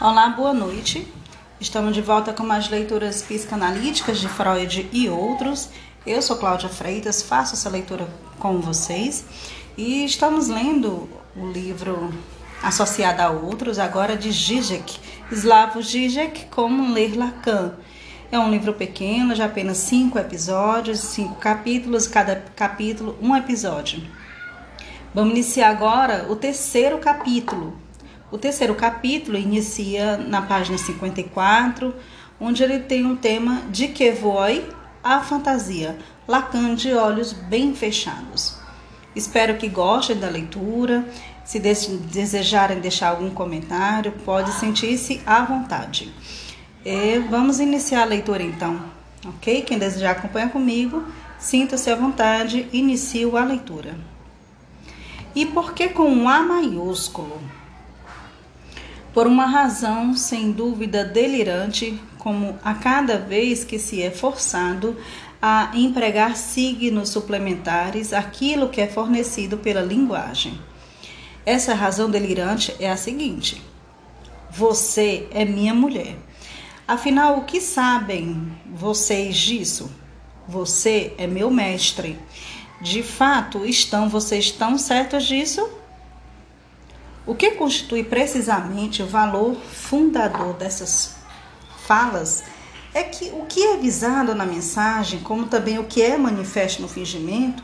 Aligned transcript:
Olá, 0.00 0.28
boa 0.28 0.54
noite. 0.54 1.12
Estamos 1.60 1.92
de 1.92 2.00
volta 2.00 2.32
com 2.32 2.44
mais 2.44 2.68
leituras 2.68 3.20
psicanalíticas 3.20 4.20
de 4.20 4.28
Freud 4.28 4.88
e 4.92 5.08
outros. 5.08 5.70
Eu 6.06 6.22
sou 6.22 6.36
Cláudia 6.36 6.68
Freitas, 6.68 7.20
faço 7.20 7.54
essa 7.54 7.68
leitura 7.68 8.08
com 8.38 8.60
vocês 8.60 9.24
e 9.76 10.04
estamos 10.04 10.46
lendo 10.46 11.08
o 11.34 11.50
livro 11.50 12.14
associado 12.62 13.22
a 13.22 13.30
outros, 13.30 13.80
agora 13.80 14.16
de 14.16 14.30
Zizek, 14.30 15.00
Slavo 15.32 15.82
Zizek, 15.82 16.44
Como 16.44 16.94
Ler 16.94 17.18
Lacan. 17.18 17.74
É 18.30 18.38
um 18.38 18.52
livro 18.52 18.74
pequeno, 18.74 19.34
de 19.34 19.42
apenas 19.42 19.78
cinco 19.78 20.16
episódios, 20.16 21.00
cinco 21.00 21.34
capítulos, 21.40 22.06
cada 22.06 22.36
capítulo 22.54 23.18
um 23.20 23.34
episódio. 23.34 24.00
Vamos 25.12 25.32
iniciar 25.32 25.70
agora 25.70 26.26
o 26.28 26.36
terceiro 26.36 26.98
capítulo. 26.98 27.87
O 28.30 28.36
terceiro 28.36 28.74
capítulo 28.74 29.38
inicia 29.38 30.18
na 30.18 30.42
página 30.42 30.76
54, 30.76 31.94
onde 32.38 32.62
ele 32.62 32.80
tem 32.80 33.06
um 33.06 33.16
tema 33.16 33.62
de 33.70 33.88
que 33.88 34.10
voe 34.10 34.66
a 35.02 35.20
fantasia, 35.20 35.98
Lacan 36.26 36.74
de 36.74 36.92
olhos 36.92 37.32
bem 37.32 37.74
fechados. 37.74 38.58
Espero 39.16 39.56
que 39.56 39.66
gostem 39.66 40.18
da 40.18 40.28
leitura. 40.28 41.08
Se 41.42 41.58
desejarem 41.58 42.80
deixar 42.80 43.08
algum 43.08 43.30
comentário, 43.30 44.12
pode 44.26 44.52
sentir-se 44.52 45.22
à 45.24 45.42
vontade. 45.42 46.12
E 46.84 47.18
vamos 47.30 47.58
iniciar 47.58 48.02
a 48.02 48.04
leitura 48.04 48.42
então, 48.42 48.78
ok? 49.24 49.62
Quem 49.62 49.78
desejar 49.78 50.10
acompanhar 50.10 50.50
comigo, 50.50 51.02
sinta-se 51.38 51.90
à 51.90 51.96
vontade, 51.96 52.68
inicio 52.74 53.38
a 53.38 53.44
leitura. 53.44 53.96
E 55.34 55.46
por 55.46 55.72
que 55.72 55.88
com 55.88 56.10
um 56.10 56.28
A 56.28 56.42
maiúsculo? 56.42 57.40
Por 59.12 59.26
uma 59.26 59.46
razão 59.46 60.14
sem 60.14 60.52
dúvida 60.52 61.04
delirante, 61.04 61.98
como 62.18 62.58
a 62.62 62.74
cada 62.74 63.18
vez 63.18 63.64
que 63.64 63.78
se 63.78 64.02
é 64.02 64.10
forçado 64.10 64.96
a 65.40 65.70
empregar 65.74 66.36
signos 66.36 67.08
suplementares 67.08 68.12
aquilo 68.12 68.68
que 68.68 68.80
é 68.80 68.86
fornecido 68.86 69.56
pela 69.56 69.80
linguagem. 69.80 70.58
Essa 71.46 71.74
razão 71.74 72.10
delirante 72.10 72.74
é 72.78 72.90
a 72.90 72.96
seguinte: 72.96 73.62
você 74.50 75.26
é 75.30 75.44
minha 75.44 75.72
mulher. 75.72 76.16
Afinal, 76.86 77.38
o 77.38 77.44
que 77.44 77.60
sabem 77.60 78.50
vocês 78.66 79.36
disso? 79.36 79.90
Você 80.46 81.14
é 81.18 81.26
meu 81.26 81.50
mestre. 81.50 82.18
De 82.80 83.02
fato, 83.02 83.64
estão 83.64 84.08
vocês 84.08 84.50
tão 84.50 84.78
certos 84.78 85.24
disso? 85.24 85.68
O 87.28 87.34
que 87.34 87.50
constitui 87.50 88.02
precisamente 88.02 89.02
o 89.02 89.06
valor 89.06 89.54
fundador 89.54 90.54
dessas 90.54 91.16
falas 91.86 92.42
é 92.94 93.02
que 93.02 93.26
o 93.34 93.44
que 93.44 93.62
é 93.62 93.76
visado 93.76 94.34
na 94.34 94.46
mensagem, 94.46 95.20
como 95.20 95.44
também 95.44 95.78
o 95.78 95.84
que 95.84 96.00
é 96.00 96.16
manifesto 96.16 96.80
no 96.80 96.88
fingimento, 96.88 97.62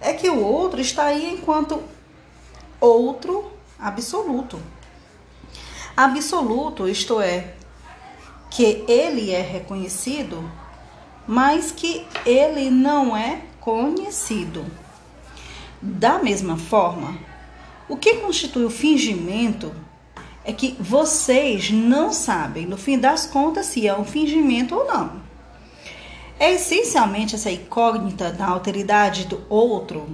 é 0.00 0.12
que 0.12 0.30
o 0.30 0.40
outro 0.40 0.80
está 0.80 1.06
aí 1.06 1.28
enquanto 1.28 1.82
outro 2.80 3.50
absoluto. 3.80 4.62
Absoluto, 5.96 6.86
isto 6.86 7.20
é, 7.20 7.54
que 8.48 8.84
ele 8.86 9.32
é 9.32 9.42
reconhecido, 9.42 10.48
mas 11.26 11.72
que 11.72 12.06
ele 12.24 12.70
não 12.70 13.16
é 13.16 13.40
conhecido. 13.60 14.64
Da 15.82 16.20
mesma 16.20 16.56
forma, 16.56 17.28
o 17.90 17.96
que 17.96 18.14
constitui 18.14 18.64
o 18.64 18.70
fingimento 18.70 19.74
é 20.44 20.52
que 20.52 20.76
vocês 20.78 21.70
não 21.72 22.12
sabem, 22.12 22.64
no 22.64 22.76
fim 22.76 22.96
das 22.96 23.26
contas, 23.26 23.66
se 23.66 23.86
é 23.86 23.98
um 23.98 24.04
fingimento 24.04 24.76
ou 24.76 24.86
não. 24.86 25.20
É 26.38 26.52
essencialmente 26.52 27.34
essa 27.34 27.50
incógnita 27.50 28.30
da 28.30 28.46
alteridade 28.46 29.26
do 29.26 29.42
outro 29.48 30.08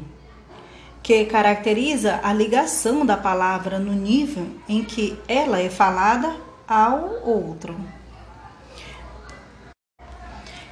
que 1.02 1.26
caracteriza 1.26 2.18
a 2.22 2.32
ligação 2.32 3.04
da 3.04 3.16
palavra 3.16 3.78
no 3.78 3.92
nível 3.92 4.48
em 4.66 4.82
que 4.82 5.16
ela 5.28 5.60
é 5.60 5.68
falada 5.68 6.34
ao 6.66 7.28
outro. 7.28 7.76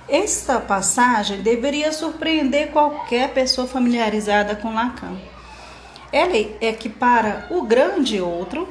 Esta 0.09 0.59
passagem 0.59 1.43
deveria 1.43 1.93
surpreender 1.93 2.73
qualquer 2.73 3.33
pessoa 3.33 3.67
familiarizada 3.67 4.57
com 4.57 4.75
Lacan. 4.75 5.34
Ela 6.15 6.37
equipara 6.61 7.49
o 7.51 7.63
grande 7.63 8.21
outro 8.21 8.69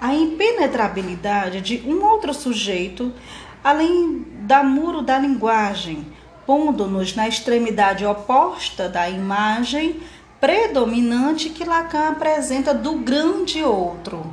à 0.00 0.14
impenetrabilidade 0.14 1.60
de 1.60 1.82
um 1.86 2.02
outro 2.02 2.32
sujeito, 2.32 3.12
além 3.62 4.24
da 4.40 4.62
muro 4.62 5.02
da 5.02 5.18
linguagem, 5.18 6.06
pondo-nos 6.46 7.14
na 7.14 7.28
extremidade 7.28 8.06
oposta 8.06 8.88
da 8.88 9.06
imagem 9.06 10.00
predominante 10.40 11.50
que 11.50 11.62
Lacan 11.62 12.08
apresenta 12.08 12.72
do 12.72 12.94
grande 12.94 13.62
outro. 13.62 14.32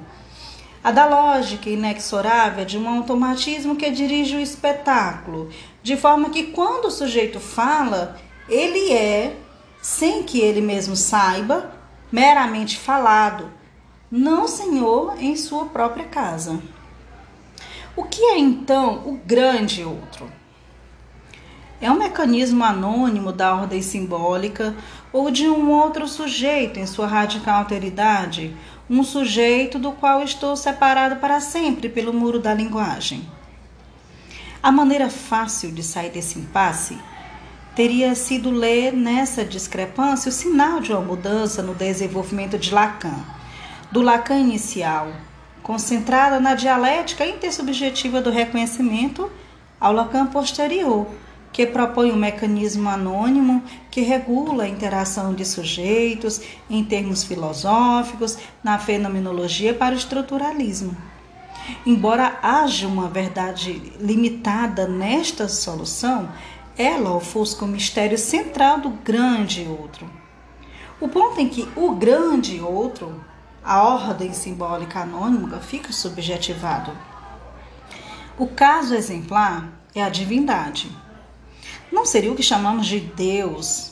A 0.82 0.92
da 0.92 1.06
lógica 1.08 1.70
inexorável 1.70 2.64
de 2.64 2.78
um 2.78 2.88
automatismo 2.88 3.76
que 3.76 3.92
dirige 3.92 4.38
o 4.38 4.40
espetáculo, 4.40 5.50
de 5.84 5.98
forma 5.98 6.30
que 6.30 6.44
quando 6.44 6.86
o 6.86 6.92
sujeito 6.92 7.38
fala, 7.38 8.16
ele 8.48 8.94
é, 8.94 9.36
sem 9.82 10.24
que 10.24 10.40
ele 10.40 10.62
mesmo 10.62 10.96
saiba, 10.96 11.75
meramente 12.16 12.80
falado, 12.80 13.52
não 14.10 14.48
senhor 14.48 15.18
em 15.20 15.36
sua 15.36 15.66
própria 15.66 16.06
casa. 16.06 16.62
O 17.94 18.06
que 18.06 18.22
é 18.22 18.40
então 18.40 19.06
o 19.06 19.18
grande 19.18 19.84
outro? 19.84 20.32
É 21.82 21.92
um 21.92 22.00
mecanismo 22.00 22.64
anônimo 22.64 23.34
da 23.34 23.54
ordem 23.54 23.82
simbólica 23.82 24.74
ou 25.12 25.30
de 25.30 25.50
um 25.50 25.70
outro 25.70 26.08
sujeito 26.08 26.80
em 26.80 26.88
sua 26.88 27.06
radical 27.06 27.60
alteridade, 27.60 28.56
um 28.90 29.04
sujeito 29.04 29.78
do 29.78 29.92
qual 29.92 30.24
estou 30.24 30.56
separado 30.56 31.18
para 31.18 31.42
sempre 31.42 31.90
pelo 31.90 32.14
muro 32.14 32.40
da 32.40 32.54
linguagem. 32.54 33.30
A 34.64 34.72
maneira 34.72 35.10
fácil 35.10 35.70
de 35.70 35.84
sair 35.84 36.12
desse 36.12 36.40
impasse 36.40 36.98
teria 37.76 38.16
sido 38.16 38.50
ler 38.50 38.94
nessa 38.94 39.44
discrepância 39.44 40.30
o 40.30 40.32
sinal 40.32 40.80
de 40.80 40.94
uma 40.94 41.02
mudança 41.02 41.62
no 41.62 41.76
desenvolvimento 41.76 42.58
de 42.58 42.74
Lacan, 42.74 43.20
do 43.92 44.02
Lacan 44.02 44.40
inicial, 44.40 45.10
concentrada 45.62 46.40
na 46.40 46.56
dialética 46.56 47.26
intersubjetiva 47.26 48.22
do 48.22 48.32
reconhecimento, 48.32 49.30
ao 49.80 49.92
Lacan 49.92 50.28
posterior, 50.28 51.06
que 51.52 51.66
propõe 51.66 52.12
um 52.12 52.16
mecanismo 52.16 52.90
anônimo 52.90 53.62
que 53.92 54.02
regula 54.02 54.64
a 54.64 54.70
interação 54.70 55.34
de 55.34 55.44
sujeitos 55.46 56.42
em 56.70 56.84
termos 56.84 57.24
filosóficos 57.24 58.38
na 58.64 58.80
fenomenologia 58.80 59.74
para 59.74 59.96
o 59.96 59.98
estruturalismo. 59.98 60.96
Embora 61.86 62.40
haja 62.44 62.88
uma 62.88 63.08
verdade 63.08 63.82
limitada 64.00 64.88
nesta 64.88 65.48
solução, 65.48 66.30
ela 66.78 67.12
ofusca 67.16 67.66
o 67.66 67.68
mistério 67.68 68.18
central 68.18 68.80
do 68.80 68.90
grande 68.90 69.66
outro. 69.68 70.10
O 71.00 71.08
ponto 71.08 71.40
em 71.40 71.50
que 71.50 71.68
o 71.76 71.96
grande 71.96 72.60
outro, 72.60 73.24
a 73.64 73.84
ordem 73.84 74.34
simbólica 74.34 75.02
anônima, 75.02 75.60
fica 75.60 75.92
subjetivado. 75.92 76.92
O 78.38 78.48
caso 78.48 78.96
exemplar 78.96 79.70
é 79.94 80.04
a 80.04 80.10
divindade 80.10 80.90
não 81.92 82.06
seria 82.06 82.32
o 82.32 82.36
que 82.36 82.44
chamamos 82.44 82.88
de 82.88 83.00
Deus, 83.00 83.92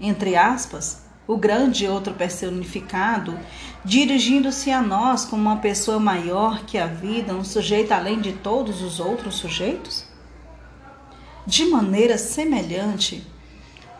entre 0.00 0.36
aspas, 0.36 1.04
o 1.26 1.36
grande 1.36 1.86
outro 1.86 2.14
personificado, 2.14 3.38
dirigindo-se 3.84 4.70
a 4.70 4.80
nós 4.80 5.24
como 5.24 5.42
uma 5.42 5.58
pessoa 5.58 5.98
maior 5.98 6.64
que 6.64 6.78
a 6.78 6.86
vida, 6.86 7.34
um 7.34 7.44
sujeito 7.44 7.92
além 7.92 8.20
de 8.20 8.32
todos 8.32 8.82
os 8.82 9.00
outros 9.00 9.36
sujeitos? 9.36 10.05
De 11.46 11.64
maneira 11.66 12.18
semelhante, 12.18 13.24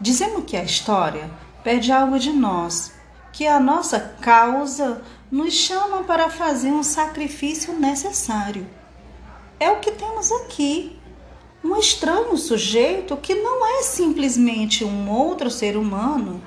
dizemos 0.01 0.43
que 0.45 0.57
a 0.57 0.65
história 0.65 1.31
pede 1.63 1.93
algo 1.93 2.19
de 2.19 2.33
nós, 2.33 2.93
que 3.33 3.47
a 3.47 3.61
nossa 3.61 4.01
causa 4.21 5.01
nos 5.31 5.53
chama 5.53 6.03
para 6.03 6.29
fazer 6.29 6.73
um 6.73 6.83
sacrifício 6.83 7.73
necessário. 7.79 8.67
É 9.61 9.71
o 9.71 9.79
que 9.79 9.93
temos 9.93 10.33
aqui 10.33 10.99
um 11.63 11.77
estranho 11.77 12.37
sujeito 12.37 13.17
que 13.17 13.37
não 13.37 13.65
é 13.79 13.83
simplesmente 13.83 14.85
um 14.85 15.09
outro 15.09 15.49
ser 15.49 15.77
humano, 15.77 16.43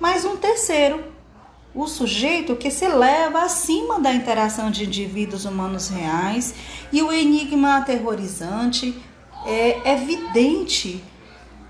mas 0.00 0.24
um 0.24 0.36
terceiro, 0.36 1.04
o 1.72 1.86
sujeito 1.86 2.56
que 2.56 2.70
se 2.70 2.84
eleva 2.84 3.42
acima 3.42 4.00
da 4.00 4.12
interação 4.12 4.72
de 4.72 4.84
indivíduos 4.84 5.44
humanos 5.44 5.88
reais 5.88 6.52
e 6.92 7.00
o 7.00 7.12
enigma 7.12 7.76
aterrorizante 7.76 9.00
é 9.46 9.92
evidente. 9.92 11.02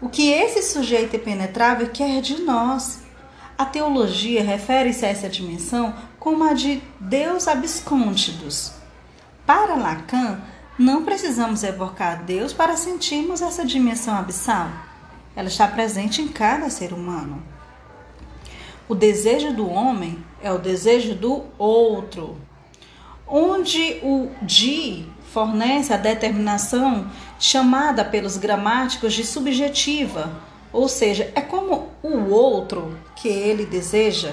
O 0.01 0.09
que 0.09 0.31
esse 0.31 0.63
sujeito 0.63 1.17
impenetrável 1.17 1.89
quer 1.89 2.21
de 2.21 2.43
nós. 2.43 3.03
A 3.57 3.65
teologia 3.65 4.43
refere-se 4.43 5.05
a 5.05 5.09
essa 5.09 5.29
dimensão 5.29 5.95
como 6.19 6.43
a 6.45 6.53
de 6.53 6.83
Deus 6.99 7.47
abscôndidos 7.47 8.73
Para 9.47 9.77
Lacan, 9.77 10.41
não 10.79 11.05
precisamos 11.05 11.63
evocar 11.63 12.25
Deus 12.25 12.53
para 12.53 12.77
sentirmos 12.77 13.43
essa 13.43 13.65
dimensão 13.65 14.15
abissal. 14.17 14.69
Ela 15.37 15.49
está 15.49 15.69
presente 15.69 16.23
em 16.23 16.29
cada 16.29 16.71
ser 16.71 16.93
humano. 16.93 17.43
O 18.89 18.95
desejo 18.95 19.53
do 19.53 19.69
homem 19.69 20.19
é 20.43 20.53
o 20.53 20.59
desejo 20.59 21.15
do 21.15 21.45
outro, 21.59 22.37
onde 23.27 24.01
o 24.03 24.31
de 24.43 25.07
fornece 25.33 25.93
a 25.93 25.97
determinação 25.97 27.11
chamada 27.43 28.05
pelos 28.05 28.37
gramáticos 28.37 29.13
de 29.15 29.27
subjetiva, 29.27 30.31
ou 30.73 30.89
seja, 30.89 31.33
é 31.35 31.41
como 31.41 31.89
o 32.01 32.31
outro 32.31 32.97
que 33.17 33.27
ele 33.27 33.67
deseja. 33.67 34.33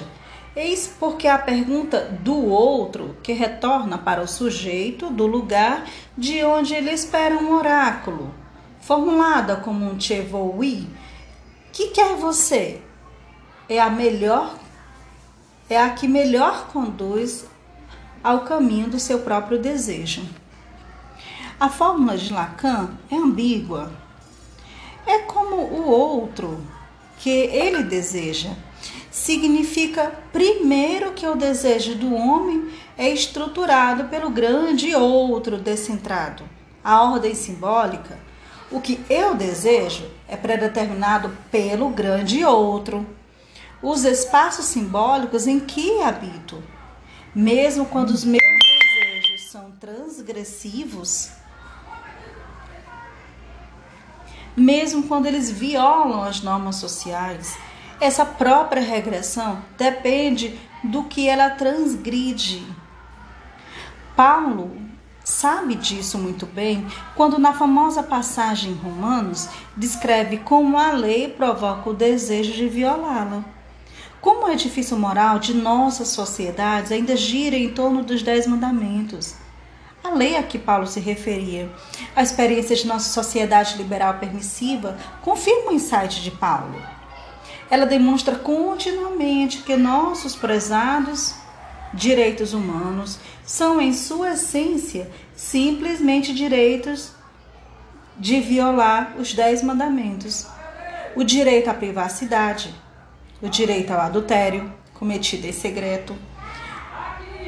Eis 0.54 0.86
porque 0.86 1.26
a 1.26 1.36
pergunta 1.36 2.02
do 2.20 2.46
outro 2.46 3.16
que 3.20 3.32
retorna 3.32 3.98
para 3.98 4.22
o 4.22 4.28
sujeito 4.28 5.10
do 5.10 5.26
lugar 5.26 5.86
de 6.16 6.44
onde 6.44 6.72
ele 6.72 6.92
espera 6.92 7.36
um 7.36 7.52
oráculo, 7.52 8.32
formulada 8.80 9.56
como 9.56 9.84
um 9.84 9.98
chevoui, 9.98 10.86
que 11.72 11.88
quer 11.88 12.14
você? 12.14 12.80
É 13.68 13.80
a 13.80 13.90
melhor 13.90 14.54
é 15.68 15.80
a 15.80 15.90
que 15.90 16.06
melhor 16.06 16.68
conduz 16.68 17.44
ao 18.22 18.40
caminho 18.40 18.88
do 18.88 19.00
seu 19.00 19.20
próprio 19.20 19.58
desejo. 19.58 20.22
A 21.60 21.68
fórmula 21.68 22.16
de 22.16 22.32
Lacan 22.32 22.96
é 23.10 23.16
ambígua. 23.16 23.92
É 25.06 25.18
como 25.18 25.56
o 25.56 25.90
outro 25.90 26.58
que 27.18 27.28
ele 27.28 27.82
deseja. 27.82 28.48
Significa, 29.10 30.10
primeiro, 30.32 31.12
que 31.12 31.26
o 31.26 31.36
desejo 31.36 31.96
do 31.96 32.14
homem 32.14 32.70
é 32.96 33.10
estruturado 33.10 34.04
pelo 34.04 34.30
grande 34.30 34.94
outro 34.94 35.58
descentrado. 35.58 36.44
A 36.82 37.02
ordem 37.02 37.34
simbólica, 37.34 38.18
o 38.70 38.80
que 38.80 38.98
eu 39.10 39.34
desejo, 39.34 40.10
é 40.26 40.38
predeterminado 40.38 41.36
pelo 41.50 41.90
grande 41.90 42.42
outro. 42.42 43.06
Os 43.82 44.04
espaços 44.04 44.64
simbólicos 44.64 45.46
em 45.46 45.60
que 45.60 46.00
habito, 46.00 46.62
mesmo 47.34 47.84
quando 47.84 48.08
os 48.08 48.24
meus 48.24 48.42
desejos 48.94 49.50
são 49.50 49.72
transgressivos, 49.72 51.38
mesmo 54.60 55.04
quando 55.04 55.26
eles 55.26 55.50
violam 55.50 56.22
as 56.22 56.42
normas 56.42 56.76
sociais, 56.76 57.56
essa 58.00 58.24
própria 58.24 58.82
regressão 58.82 59.62
depende 59.76 60.58
do 60.84 61.04
que 61.04 61.28
ela 61.28 61.50
transgride. 61.50 62.62
Paulo 64.14 64.76
sabe 65.24 65.74
disso 65.74 66.18
muito 66.18 66.44
bem 66.44 66.86
quando, 67.14 67.38
na 67.38 67.54
famosa 67.54 68.02
passagem 68.02 68.72
em 68.72 68.74
Romanos, 68.74 69.48
descreve 69.76 70.38
como 70.38 70.76
a 70.76 70.92
lei 70.92 71.28
provoca 71.28 71.88
o 71.88 71.94
desejo 71.94 72.52
de 72.52 72.68
violá-la. 72.68 73.44
Como 74.20 74.46
o 74.46 74.50
edifício 74.50 74.98
moral 74.98 75.38
de 75.38 75.54
nossas 75.54 76.08
sociedades 76.08 76.92
ainda 76.92 77.16
gira 77.16 77.56
em 77.56 77.70
torno 77.70 78.02
dos 78.02 78.22
Dez 78.22 78.46
Mandamentos. 78.46 79.34
A 80.02 80.14
lei 80.14 80.36
a 80.36 80.42
que 80.42 80.58
Paulo 80.58 80.86
se 80.86 80.98
referia, 80.98 81.70
a 82.16 82.22
experiência 82.22 82.74
de 82.74 82.86
nossa 82.86 83.10
sociedade 83.10 83.76
liberal 83.76 84.14
permissiva, 84.14 84.96
confirma 85.20 85.70
o 85.70 85.74
insight 85.74 86.22
de 86.22 86.30
Paulo. 86.30 86.80
Ela 87.70 87.84
demonstra 87.84 88.34
continuamente 88.36 89.58
que 89.58 89.76
nossos 89.76 90.34
prezados 90.34 91.34
direitos 91.92 92.54
humanos 92.54 93.18
são, 93.44 93.80
em 93.80 93.92
sua 93.92 94.32
essência, 94.32 95.10
simplesmente 95.34 96.34
direitos 96.34 97.12
de 98.16 98.40
violar 98.40 99.14
os 99.18 99.34
Dez 99.34 99.62
Mandamentos. 99.62 100.46
O 101.14 101.24
direito 101.24 101.68
à 101.68 101.74
privacidade, 101.74 102.74
o 103.42 103.48
direito 103.48 103.92
ao 103.92 104.00
adultério 104.00 104.72
cometido 104.94 105.46
em 105.46 105.52
segredo, 105.52 106.16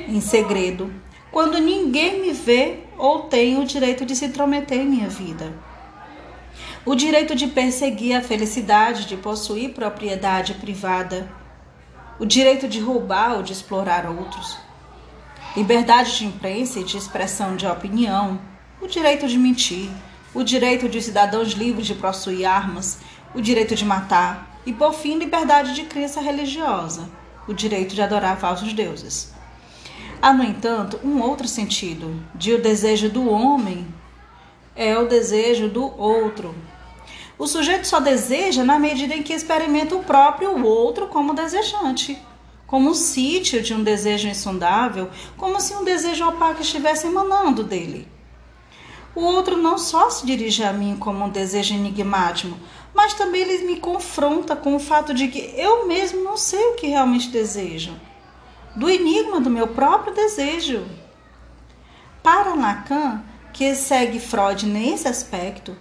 em 0.08 0.20
segredo, 0.20 0.92
quando 1.32 1.58
ninguém 1.58 2.20
me 2.20 2.32
vê 2.32 2.80
ou 2.96 3.22
tem 3.22 3.58
o 3.58 3.64
direito 3.64 4.04
de 4.06 4.14
se 4.14 4.26
intrometer 4.26 4.78
em 4.78 4.86
minha 4.86 5.08
vida. 5.08 5.52
O 6.84 6.94
direito 6.94 7.34
de 7.34 7.46
perseguir 7.46 8.14
a 8.14 8.22
felicidade 8.22 9.06
de 9.06 9.16
possuir 9.16 9.72
propriedade 9.72 10.54
privada. 10.54 11.28
O 12.20 12.26
direito 12.26 12.68
de 12.68 12.78
roubar 12.78 13.36
ou 13.36 13.42
de 13.42 13.52
explorar 13.52 14.06
outros. 14.06 14.56
Liberdade 15.56 16.18
de 16.18 16.26
imprensa 16.26 16.78
e 16.78 16.84
de 16.84 16.96
expressão 16.96 17.56
de 17.56 17.66
opinião. 17.66 18.38
O 18.80 18.86
direito 18.86 19.26
de 19.26 19.38
mentir. 19.38 19.90
O 20.34 20.44
direito 20.44 20.88
de 20.88 21.00
cidadãos 21.00 21.52
livres 21.52 21.86
de 21.86 21.94
possuir 21.94 22.44
armas. 22.44 23.00
O 23.34 23.40
direito 23.40 23.74
de 23.74 23.84
matar 23.84 24.52
e, 24.64 24.72
por 24.72 24.92
fim, 24.94 25.18
liberdade 25.18 25.74
de 25.74 25.84
crença 25.84 26.20
religiosa, 26.20 27.08
o 27.48 27.52
direito 27.52 27.94
de 27.94 28.02
adorar 28.02 28.38
falsos 28.38 28.72
deuses. 28.72 29.32
Há, 30.24 30.32
no 30.32 30.44
entanto, 30.44 31.00
um 31.02 31.20
outro 31.20 31.48
sentido 31.48 32.14
de 32.32 32.52
o 32.52 32.62
desejo 32.62 33.10
do 33.10 33.28
homem 33.28 33.84
é 34.76 34.96
o 34.96 35.08
desejo 35.08 35.68
do 35.68 35.82
outro. 36.00 36.54
O 37.36 37.44
sujeito 37.48 37.88
só 37.88 37.98
deseja 37.98 38.62
na 38.62 38.78
medida 38.78 39.16
em 39.16 39.22
que 39.24 39.32
experimenta 39.32 39.96
o 39.96 40.04
próprio 40.04 40.64
outro 40.64 41.08
como 41.08 41.34
desejante, 41.34 42.16
como 42.68 42.90
um 42.90 42.94
sítio 42.94 43.60
de 43.60 43.74
um 43.74 43.82
desejo 43.82 44.28
insondável, 44.28 45.10
como 45.36 45.60
se 45.60 45.74
um 45.74 45.82
desejo 45.82 46.28
opaco 46.28 46.62
estivesse 46.62 47.08
emanando 47.08 47.64
dele. 47.64 48.06
O 49.16 49.22
outro 49.22 49.56
não 49.56 49.76
só 49.76 50.08
se 50.08 50.24
dirige 50.24 50.62
a 50.62 50.72
mim 50.72 50.96
como 51.00 51.24
um 51.24 51.30
desejo 51.30 51.74
enigmático, 51.74 52.56
mas 52.94 53.12
também 53.12 53.40
ele 53.40 53.66
me 53.66 53.80
confronta 53.80 54.54
com 54.54 54.76
o 54.76 54.78
fato 54.78 55.12
de 55.12 55.26
que 55.26 55.52
eu 55.56 55.88
mesmo 55.88 56.22
não 56.22 56.36
sei 56.36 56.64
o 56.68 56.74
que 56.74 56.86
realmente 56.86 57.28
desejo, 57.28 57.92
do 58.74 58.88
enigma 58.88 59.40
do 59.40 59.50
meu 59.50 59.68
próprio 59.68 60.14
desejo. 60.14 60.86
Para 62.22 62.54
Lacan, 62.54 63.22
que 63.52 63.74
segue 63.74 64.18
Freud 64.18 64.66
nesse 64.66 65.08
aspecto, 65.08 65.76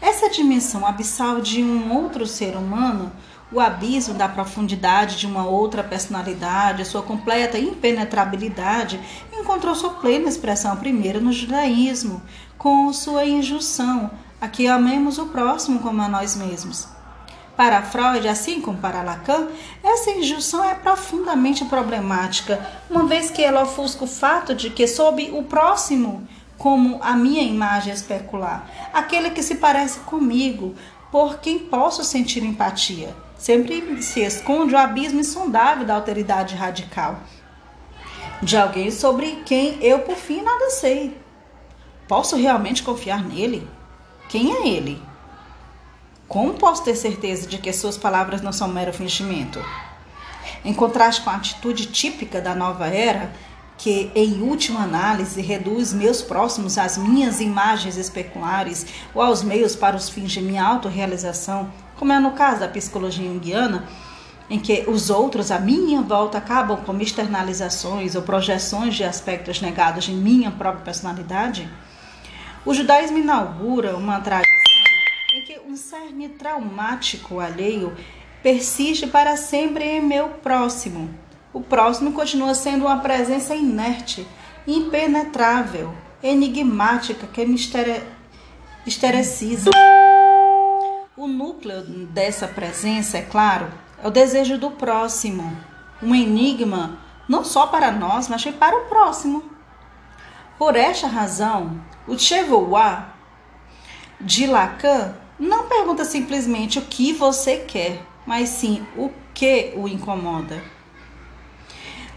essa 0.00 0.28
dimensão 0.28 0.86
abissal 0.86 1.40
de 1.40 1.62
um 1.62 1.94
outro 1.94 2.26
ser 2.26 2.56
humano, 2.56 3.10
o 3.50 3.60
abismo 3.60 4.14
da 4.14 4.28
profundidade 4.28 5.16
de 5.16 5.26
uma 5.26 5.46
outra 5.46 5.82
personalidade, 5.82 6.84
sua 6.84 7.02
completa 7.02 7.58
impenetrabilidade, 7.58 9.00
encontrou 9.32 9.74
sua 9.74 9.90
plena 9.90 10.28
expressão 10.28 10.76
primeiro 10.76 11.20
no 11.20 11.32
judaísmo, 11.32 12.20
com 12.58 12.92
sua 12.92 13.24
injunção 13.24 14.10
a 14.40 14.48
que 14.48 14.66
amemos 14.66 15.18
o 15.18 15.26
próximo 15.26 15.78
como 15.78 16.02
a 16.02 16.08
nós 16.08 16.36
mesmos. 16.36 16.93
Para 17.56 17.82
Freud, 17.82 18.26
assim 18.26 18.60
como 18.60 18.78
para 18.78 19.02
Lacan, 19.02 19.48
essa 19.82 20.10
injunção 20.10 20.64
é 20.64 20.74
profundamente 20.74 21.64
problemática, 21.66 22.64
uma 22.90 23.04
vez 23.04 23.30
que 23.30 23.42
ela 23.42 23.62
ofusca 23.62 24.04
o 24.04 24.08
fato 24.08 24.54
de 24.54 24.70
que, 24.70 24.86
sob 24.88 25.30
o 25.32 25.42
próximo 25.44 26.26
como 26.58 26.98
a 27.02 27.14
minha 27.14 27.42
imagem 27.42 27.92
especular, 27.92 28.68
aquele 28.92 29.30
que 29.30 29.42
se 29.42 29.56
parece 29.56 30.00
comigo, 30.00 30.74
por 31.12 31.38
quem 31.38 31.58
posso 31.58 32.02
sentir 32.02 32.42
empatia, 32.42 33.14
sempre 33.36 34.02
se 34.02 34.20
esconde 34.20 34.74
o 34.74 34.78
abismo 34.78 35.20
insondável 35.20 35.84
da 35.84 35.94
alteridade 35.94 36.56
radical 36.56 37.20
de 38.42 38.56
alguém 38.56 38.90
sobre 38.90 39.42
quem 39.46 39.78
eu, 39.80 40.00
por 40.00 40.16
fim, 40.16 40.42
nada 40.42 40.70
sei. 40.70 41.16
Posso 42.06 42.36
realmente 42.36 42.82
confiar 42.82 43.24
nele? 43.24 43.66
Quem 44.28 44.52
é 44.52 44.68
ele? 44.68 45.00
Como 46.28 46.54
posso 46.54 46.82
ter 46.82 46.96
certeza 46.96 47.46
de 47.46 47.58
que 47.58 47.72
suas 47.72 47.98
palavras 47.98 48.40
não 48.40 48.52
são 48.52 48.66
mero 48.68 48.92
fingimento? 48.92 49.62
Em 50.64 50.72
contraste 50.72 51.22
com 51.22 51.30
a 51.30 51.36
atitude 51.36 51.86
típica 51.86 52.40
da 52.40 52.54
nova 52.54 52.86
era, 52.86 53.30
que, 53.76 54.10
em 54.14 54.40
última 54.40 54.82
análise, 54.82 55.40
reduz 55.42 55.92
meus 55.92 56.22
próximos 56.22 56.78
às 56.78 56.96
minhas 56.96 57.40
imagens 57.40 57.96
especulares 57.96 58.86
ou 59.14 59.20
aos 59.20 59.42
meios 59.42 59.76
para 59.76 59.96
os 59.96 60.08
fins 60.08 60.32
de 60.32 60.40
minha 60.40 60.64
autorrealização, 60.64 61.70
como 61.96 62.12
é 62.12 62.18
no 62.18 62.32
caso 62.32 62.60
da 62.60 62.68
psicologia 62.68 63.28
junguiana, 63.28 63.86
em 64.48 64.58
que 64.58 64.84
os 64.88 65.10
outros 65.10 65.50
à 65.50 65.58
minha 65.58 66.00
volta 66.00 66.38
acabam 66.38 66.78
como 66.84 67.02
externalizações 67.02 68.14
ou 68.14 68.22
projeções 68.22 68.94
de 68.94 69.04
aspectos 69.04 69.60
negados 69.60 70.08
em 70.08 70.14
minha 70.14 70.50
própria 70.50 70.84
personalidade, 70.84 71.68
o 72.64 72.72
judaísmo 72.72 73.18
inaugura 73.18 73.94
uma 73.96 74.20
tradição 74.20 74.43
que 75.44 75.60
um 75.60 75.76
cerne 75.76 76.30
traumático 76.30 77.38
alheio 77.38 77.94
persiste 78.42 79.06
para 79.06 79.36
sempre 79.36 79.84
em 79.84 80.00
meu 80.00 80.30
próximo. 80.30 81.10
O 81.52 81.60
próximo 81.60 82.12
continua 82.12 82.54
sendo 82.54 82.86
uma 82.86 83.00
presença 83.00 83.54
inerte, 83.54 84.26
impenetrável, 84.66 85.92
enigmática 86.22 87.26
que 87.26 87.44
me 87.44 87.56
estereciza. 88.86 89.70
O 91.14 91.26
núcleo 91.26 91.82
dessa 92.06 92.48
presença, 92.48 93.18
é 93.18 93.22
claro, 93.22 93.70
é 94.02 94.08
o 94.08 94.10
desejo 94.10 94.56
do 94.56 94.70
próximo, 94.70 95.54
um 96.02 96.14
enigma 96.14 96.98
não 97.28 97.44
só 97.44 97.66
para 97.66 97.92
nós, 97.92 98.28
mas 98.28 98.42
para 98.46 98.78
o 98.78 98.86
próximo. 98.86 99.44
Por 100.56 100.74
esta 100.74 101.06
razão, 101.06 101.78
o 102.08 102.18
Chevoa 102.18 103.12
de 104.18 104.46
Lacan 104.46 105.22
não 105.38 105.66
pergunta 105.68 106.04
simplesmente 106.04 106.78
o 106.78 106.82
que 106.82 107.12
você 107.12 107.58
quer, 107.58 108.02
mas 108.26 108.48
sim 108.48 108.86
o 108.96 109.10
que 109.32 109.72
o 109.76 109.88
incomoda. 109.88 110.62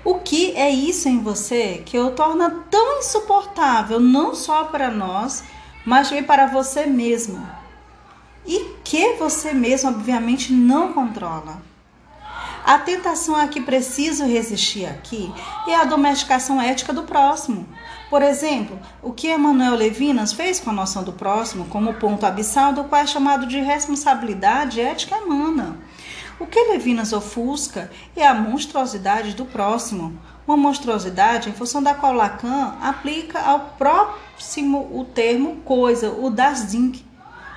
O 0.04 0.20
que 0.20 0.56
é 0.56 0.70
isso 0.70 1.10
em 1.10 1.20
você 1.20 1.82
que 1.86 2.00
o 2.00 2.12
torna 2.12 2.50
tão 2.70 3.00
insuportável, 3.00 4.00
não 4.00 4.34
só 4.34 4.64
para 4.66 4.90
nós, 4.90 5.44
mas 5.86 6.08
também 6.08 6.24
para 6.24 6.48
você 6.48 6.86
mesmo? 6.86 7.46
E 8.46 8.76
que 8.84 9.16
você 9.16 9.52
mesmo, 9.52 9.90
obviamente, 9.90 10.54
não 10.54 10.94
controla. 10.94 11.62
A 12.64 12.78
tentação 12.80 13.36
a 13.36 13.48
que 13.48 13.62
preciso 13.62 14.26
resistir 14.26 14.86
aqui 14.86 15.34
é 15.68 15.76
a 15.76 15.86
domesticação 15.86 16.62
ética 16.62 16.94
do 16.94 17.04
próximo. 17.04 17.68
Por 18.10 18.22
exemplo, 18.22 18.80
o 19.04 19.12
que 19.12 19.34
Emmanuel 19.34 19.76
Levinas 19.76 20.32
fez 20.32 20.62
com 20.62 20.70
a 20.70 20.74
noção 20.74 21.04
do 21.04 21.12
próximo 21.12 21.66
como 21.66 21.96
ponto 21.96 22.26
abissal 22.26 22.72
do 22.72 22.86
qual 22.86 23.02
é 23.02 23.06
chamado 23.06 23.46
de 23.46 23.60
responsabilidade 23.60 24.80
ética 24.80 25.18
humana. 25.18 25.78
O 26.40 26.46
que 26.46 26.60
Levinas 26.70 27.12
ofusca 27.12 27.92
é 28.16 28.26
a 28.26 28.34
monstruosidade 28.34 29.34
do 29.34 29.46
próximo, 29.46 30.18
uma 30.48 30.56
monstruosidade 30.56 31.50
em 31.50 31.54
função 31.54 31.84
da 31.84 31.94
qual 31.94 32.14
Lacan 32.14 32.76
aplica 32.82 33.42
ao 33.42 33.76
próximo 33.78 34.90
o 34.98 35.04
termo 35.04 35.58
coisa, 35.66 36.10
o 36.12 36.30
das 36.30 36.68
Ding, 36.68 37.04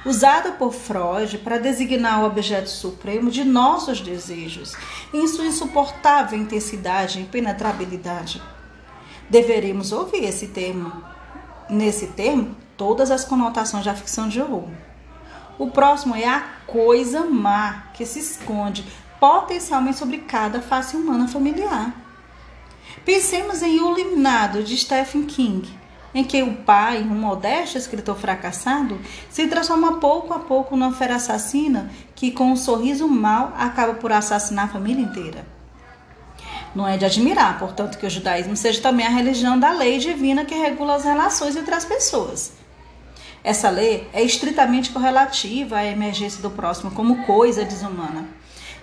usado 0.05 0.53
por 0.53 0.73
Freud 0.73 1.39
para 1.39 1.59
designar 1.59 2.23
o 2.23 2.27
objeto 2.27 2.71
supremo 2.71 3.31
de 3.31 3.45
nossos 3.45 4.01
desejos, 4.01 4.75
em 5.15 5.29
sua 5.29 5.47
insuportável 5.47 6.37
intensidade 6.37 7.21
e 7.21 7.23
impenetrabilidade. 7.23 8.43
Deveríamos 9.31 9.93
ouvir 9.93 10.25
esse 10.25 10.49
termo. 10.49 10.93
Nesse 11.69 12.09
termo, 12.09 12.57
todas 12.77 13.13
as 13.13 13.25
conotações 13.25 13.85
da 13.85 13.95
ficção 13.95 14.29
de 14.29 14.41
horror. 14.41 14.69
O 15.57 15.71
próximo 15.71 16.17
é 16.17 16.27
a 16.27 16.41
coisa 16.67 17.25
má 17.25 17.85
que 17.95 18.05
se 18.05 18.19
esconde 18.19 18.85
potencialmente 19.21 19.99
sobre 19.99 20.19
cada 20.19 20.61
face 20.61 20.97
humana 20.97 21.29
familiar. 21.29 21.95
Pensemos 23.05 23.63
em 23.63 23.81
O 23.81 23.97
Eliminado, 23.97 24.65
de 24.65 24.77
Stephen 24.77 25.25
King, 25.27 25.79
em 26.13 26.25
que 26.25 26.43
o 26.43 26.57
pai, 26.65 27.01
um 27.03 27.15
modesto 27.15 27.79
escritor 27.79 28.17
fracassado, 28.17 28.99
se 29.31 29.47
transforma 29.47 30.01
pouco 30.01 30.35
a 30.35 30.41
pouco 30.41 30.77
numa 30.77 30.93
fera 30.93 31.15
assassina 31.15 31.89
que, 32.17 32.33
com 32.33 32.51
um 32.51 32.57
sorriso 32.57 33.07
mau, 33.07 33.55
acaba 33.57 33.95
por 33.95 34.11
assassinar 34.11 34.65
a 34.65 34.73
família 34.73 35.05
inteira. 35.05 35.60
Não 36.75 36.87
é 36.87 36.97
de 36.97 37.05
admirar, 37.05 37.59
portanto, 37.59 37.99
que 37.99 38.07
o 38.07 38.11
judaísmo 38.11 38.57
seja 38.57 38.81
também 38.81 39.07
a 39.07 39.11
religião 39.11 39.59
da 39.59 39.73
lei 39.73 39.99
divina 39.99 40.45
que 40.45 40.55
regula 40.55 40.95
as 40.95 41.05
relações 41.05 41.57
entre 41.57 41.75
as 41.75 41.85
pessoas. 41.85 42.53
Essa 43.43 43.71
lei 43.71 44.09
é 44.13 44.23
estritamente 44.23 44.91
correlativa 44.91 45.79
à 45.79 45.85
emergência 45.85 46.43
do 46.43 46.51
próximo 46.51 46.91
como 46.91 47.25
coisa 47.25 47.65
desumana. 47.65 48.29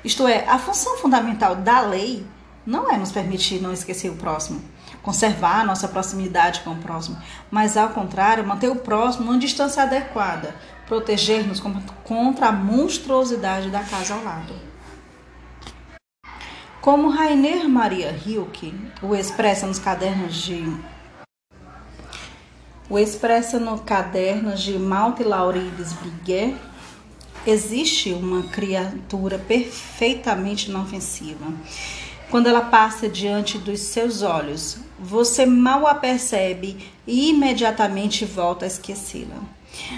Isto 0.04 0.28
é, 0.28 0.46
a 0.48 0.58
função 0.58 0.98
fundamental 0.98 1.56
da 1.56 1.82
lei 1.82 2.26
não 2.66 2.92
é 2.92 2.98
nos 2.98 3.12
permitir 3.12 3.62
não 3.62 3.72
esquecer 3.72 4.10
o 4.10 4.16
próximo, 4.16 4.62
conservar 5.02 5.66
nossa 5.66 5.88
proximidade 5.88 6.60
com 6.62 6.72
o 6.72 6.78
próximo, 6.78 7.18
mas 7.50 7.78
ao 7.78 7.90
contrário, 7.90 8.46
manter 8.46 8.70
o 8.70 8.76
próximo 8.76 9.26
numa 9.26 9.38
distância 9.38 9.84
adequada, 9.84 10.54
proteger-nos 10.86 11.62
contra 12.04 12.48
a 12.48 12.52
monstruosidade 12.52 13.70
da 13.70 13.84
casa 13.84 14.16
ao 14.16 14.24
lado. 14.24 14.67
Como 16.82 17.10
Rainer 17.10 17.68
Maria 17.68 18.12
Rilke 18.12 18.74
o 19.02 19.16
expressa 19.16 19.68
nos 19.68 19.80
cadernos 19.80 20.36
de 20.36 20.64
o 22.90 22.98
expressa 22.98 23.60
no 23.60 23.80
caderno 23.80 24.56
de 24.56 24.80
Malte 24.80 25.22
Laurides 25.22 25.92
Briguet, 25.92 26.56
existe 27.46 28.14
uma 28.14 28.44
criatura 28.44 29.38
perfeitamente 29.38 30.70
inofensiva. 30.70 31.46
Quando 32.30 32.48
ela 32.48 32.62
passa 32.62 33.10
diante 33.10 33.58
dos 33.58 33.82
seus 33.82 34.22
olhos, 34.22 34.78
você 34.98 35.46
mal 35.46 35.86
a 35.86 35.96
percebe 35.96 36.78
e 37.06 37.30
imediatamente 37.30 38.24
volta 38.24 38.64
a 38.64 38.68
esquecê-la. 38.68 39.42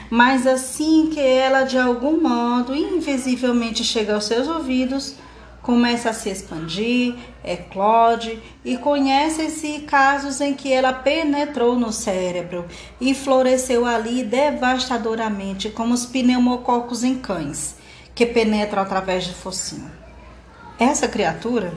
Mas 0.09 0.47
assim 0.47 1.11
que 1.13 1.19
ela 1.19 1.63
de 1.63 1.77
algum 1.77 2.19
modo 2.19 2.75
invisivelmente 2.75 3.83
chega 3.83 4.15
aos 4.15 4.25
seus 4.25 4.47
ouvidos, 4.47 5.15
começa 5.69 6.09
a 6.09 6.13
se 6.13 6.31
expandir, 6.31 7.13
eclode 7.43 8.41
e 8.65 8.75
conhecem-se 8.75 9.81
casos 9.81 10.41
em 10.41 10.55
que 10.55 10.73
ela 10.73 10.91
penetrou 10.91 11.75
no 11.75 11.93
cérebro 11.93 12.65
e 12.99 13.13
floresceu 13.13 13.85
ali 13.85 14.23
devastadoramente, 14.23 15.69
como 15.69 15.93
os 15.93 16.07
pneumococos 16.07 17.03
em 17.03 17.19
cães, 17.19 17.75
que 18.15 18.25
penetram 18.25 18.81
através 18.81 19.27
do 19.27 19.35
focinho. 19.35 19.91
Essa 20.79 21.07
criatura 21.07 21.71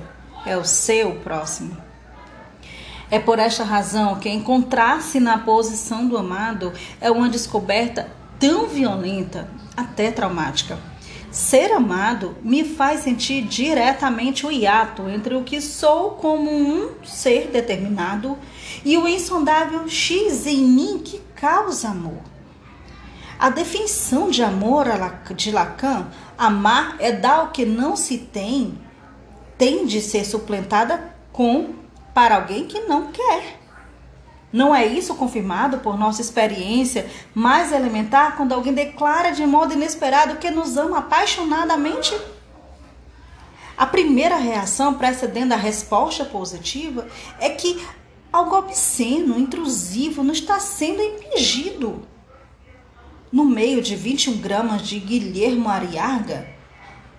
é 0.46 0.56
o 0.56 0.64
seu 0.64 1.16
próximo. 1.16 1.76
É 3.10 3.18
por 3.18 3.38
esta 3.38 3.62
razão 3.62 4.18
que 4.18 4.30
encontrar-se 4.30 5.20
na 5.20 5.36
posição 5.36 6.08
do 6.08 6.16
amado 6.16 6.72
é 6.98 7.10
uma 7.10 7.28
descoberta 7.28 8.08
tão 8.40 8.66
violenta, 8.66 9.50
até 9.76 10.10
traumática 10.10 10.78
Ser 11.32 11.72
amado 11.72 12.36
me 12.42 12.62
faz 12.62 13.00
sentir 13.00 13.40
diretamente 13.44 14.44
o 14.44 14.52
hiato 14.52 15.08
entre 15.08 15.34
o 15.34 15.42
que 15.42 15.62
sou 15.62 16.10
como 16.10 16.50
um 16.50 16.90
ser 17.02 17.48
determinado 17.48 18.38
e 18.84 18.98
o 18.98 19.08
insondável 19.08 19.88
X 19.88 20.46
em 20.46 20.58
mim 20.58 20.98
que 20.98 21.22
causa 21.34 21.88
amor. 21.88 22.20
A 23.38 23.48
definição 23.48 24.28
de 24.28 24.42
amor 24.42 24.84
de 25.34 25.50
Lacan, 25.50 26.08
amar 26.36 26.96
é 26.98 27.10
dar 27.10 27.44
o 27.44 27.50
que 27.50 27.64
não 27.64 27.96
se 27.96 28.18
tem, 28.18 28.78
tem 29.56 29.86
de 29.86 30.02
ser 30.02 30.26
suplantada 30.26 31.14
com 31.32 31.76
para 32.12 32.36
alguém 32.36 32.66
que 32.66 32.80
não 32.80 33.10
quer. 33.10 33.61
Não 34.52 34.74
é 34.74 34.84
isso 34.84 35.14
confirmado 35.14 35.78
por 35.78 35.98
nossa 35.98 36.20
experiência 36.20 37.10
mais 37.34 37.72
elementar 37.72 38.36
quando 38.36 38.52
alguém 38.52 38.74
declara 38.74 39.30
de 39.30 39.46
modo 39.46 39.72
inesperado 39.72 40.36
que 40.36 40.50
nos 40.50 40.76
ama 40.76 40.98
apaixonadamente? 40.98 42.14
A 43.76 43.86
primeira 43.86 44.36
reação 44.36 44.94
precedendo 44.94 45.54
a 45.54 45.56
resposta 45.56 46.24
positiva 46.24 47.08
é 47.40 47.48
que 47.48 47.82
algo 48.30 48.56
obsceno, 48.56 49.38
intrusivo, 49.38 50.22
não 50.22 50.32
está 50.32 50.60
sendo 50.60 51.00
impingido. 51.02 52.06
No 53.32 53.46
meio 53.46 53.80
de 53.80 53.96
21 53.96 54.36
gramas 54.36 54.82
de 54.82 54.98
Guilhermo 54.98 55.70
Ariarga, 55.70 56.46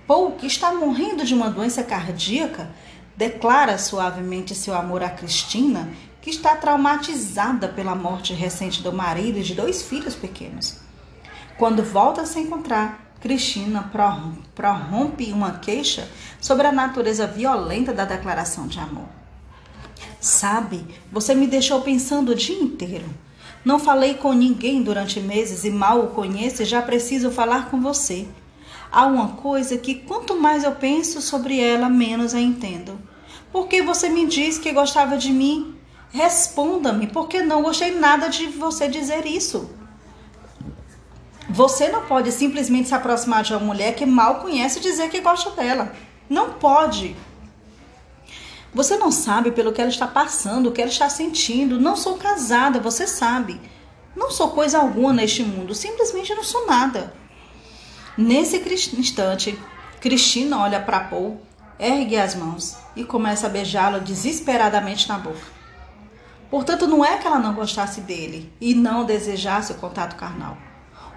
Paul, 0.05 0.33
que 0.33 0.45
está 0.45 0.71
morrendo 0.71 1.25
de 1.25 1.33
uma 1.33 1.49
doença 1.49 1.83
cardíaca, 1.83 2.69
declara 3.17 3.77
suavemente 3.79 4.53
seu 4.53 4.75
amor 4.75 5.01
a 5.01 5.09
Cristina 5.09 5.89
que 6.23 6.29
está 6.29 6.55
traumatizada 6.55 7.67
pela 7.67 7.93
morte 7.93 8.33
recente 8.33 8.81
do 8.81 8.93
marido 8.93 9.39
e 9.39 9.43
de 9.43 9.53
dois 9.53 9.81
filhos 9.81 10.15
pequenos. 10.15 10.77
Quando 11.57 11.83
volta 11.83 12.21
a 12.21 12.25
se 12.25 12.39
encontrar, 12.39 13.13
Cristina 13.19 13.91
prorrompe 14.55 15.33
uma 15.33 15.59
queixa 15.59 16.09
sobre 16.39 16.65
a 16.65 16.71
natureza 16.71 17.27
violenta 17.27 17.91
da 17.91 18.05
declaração 18.05 18.67
de 18.67 18.79
amor. 18.79 19.09
Sabe, 20.21 20.85
você 21.11 21.35
me 21.35 21.45
deixou 21.45 21.81
pensando 21.81 22.31
o 22.31 22.35
dia 22.35 22.57
inteiro. 22.57 23.05
Não 23.65 23.77
falei 23.77 24.13
com 24.13 24.31
ninguém 24.31 24.81
durante 24.81 25.19
meses 25.19 25.65
e 25.65 25.69
mal 25.69 26.05
o 26.05 26.11
conheço 26.11 26.63
e 26.63 26.65
já 26.65 26.81
preciso 26.81 27.31
falar 27.31 27.69
com 27.69 27.81
você. 27.81 28.25
Há 28.89 29.05
uma 29.05 29.33
coisa 29.33 29.77
que 29.77 29.95
quanto 29.95 30.39
mais 30.39 30.63
eu 30.63 30.71
penso 30.71 31.21
sobre 31.21 31.59
ela, 31.59 31.89
menos 31.89 32.33
a 32.33 32.39
entendo. 32.39 32.97
Por 33.51 33.67
que 33.67 33.81
você 33.81 34.07
me 34.07 34.25
disse 34.25 34.61
que 34.61 34.71
gostava 34.71 35.17
de 35.17 35.29
mim 35.33 35.72
Responda-me, 36.13 37.07
porque 37.07 37.41
não 37.41 37.63
gostei 37.63 37.89
nada 37.89 38.27
de 38.27 38.45
você 38.45 38.87
dizer 38.87 39.25
isso. 39.25 39.67
Você 41.49 41.89
não 41.89 42.05
pode 42.05 42.31
simplesmente 42.31 42.87
se 42.87 42.93
aproximar 42.93 43.41
de 43.41 43.51
uma 43.51 43.59
mulher 43.59 43.95
que 43.95 44.05
mal 44.05 44.39
conhece 44.39 44.77
e 44.77 44.81
dizer 44.81 45.09
que 45.09 45.21
gosta 45.21 45.49
dela. 45.51 45.91
Não 46.29 46.53
pode. 46.53 47.15
Você 48.71 48.95
não 48.95 49.11
sabe 49.11 49.51
pelo 49.51 49.73
que 49.73 49.81
ela 49.81 49.89
está 49.89 50.05
passando, 50.05 50.69
o 50.69 50.71
que 50.71 50.81
ela 50.81 50.91
está 50.91 51.09
sentindo. 51.09 51.79
Não 51.79 51.95
sou 51.95 52.15
casada, 52.15 52.79
você 52.79 53.07
sabe. 53.07 53.59
Não 54.15 54.29
sou 54.29 54.51
coisa 54.51 54.77
alguma 54.77 55.13
neste 55.13 55.41
mundo, 55.43 55.73
simplesmente 55.73 56.33
não 56.35 56.43
sou 56.43 56.67
nada. 56.67 57.11
Nesse 58.15 58.57
instante, 58.95 59.57
Cristina 59.99 60.59
olha 60.59 60.79
para 60.79 60.99
Paul, 60.99 61.41
ergue 61.79 62.17
as 62.17 62.35
mãos 62.35 62.77
e 62.95 63.03
começa 63.03 63.47
a 63.47 63.49
beijá-lo 63.49 63.99
desesperadamente 63.99 65.09
na 65.09 65.17
boca. 65.17 65.62
Portanto, 66.53 66.85
não 66.85 67.03
é 67.03 67.17
que 67.17 67.25
ela 67.25 67.39
não 67.39 67.55
gostasse 67.55 67.99
dele 68.01 68.53
e 68.61 68.75
não 68.75 69.05
desejasse 69.05 69.71
o 69.71 69.75
contato 69.77 70.15
carnal. 70.15 70.55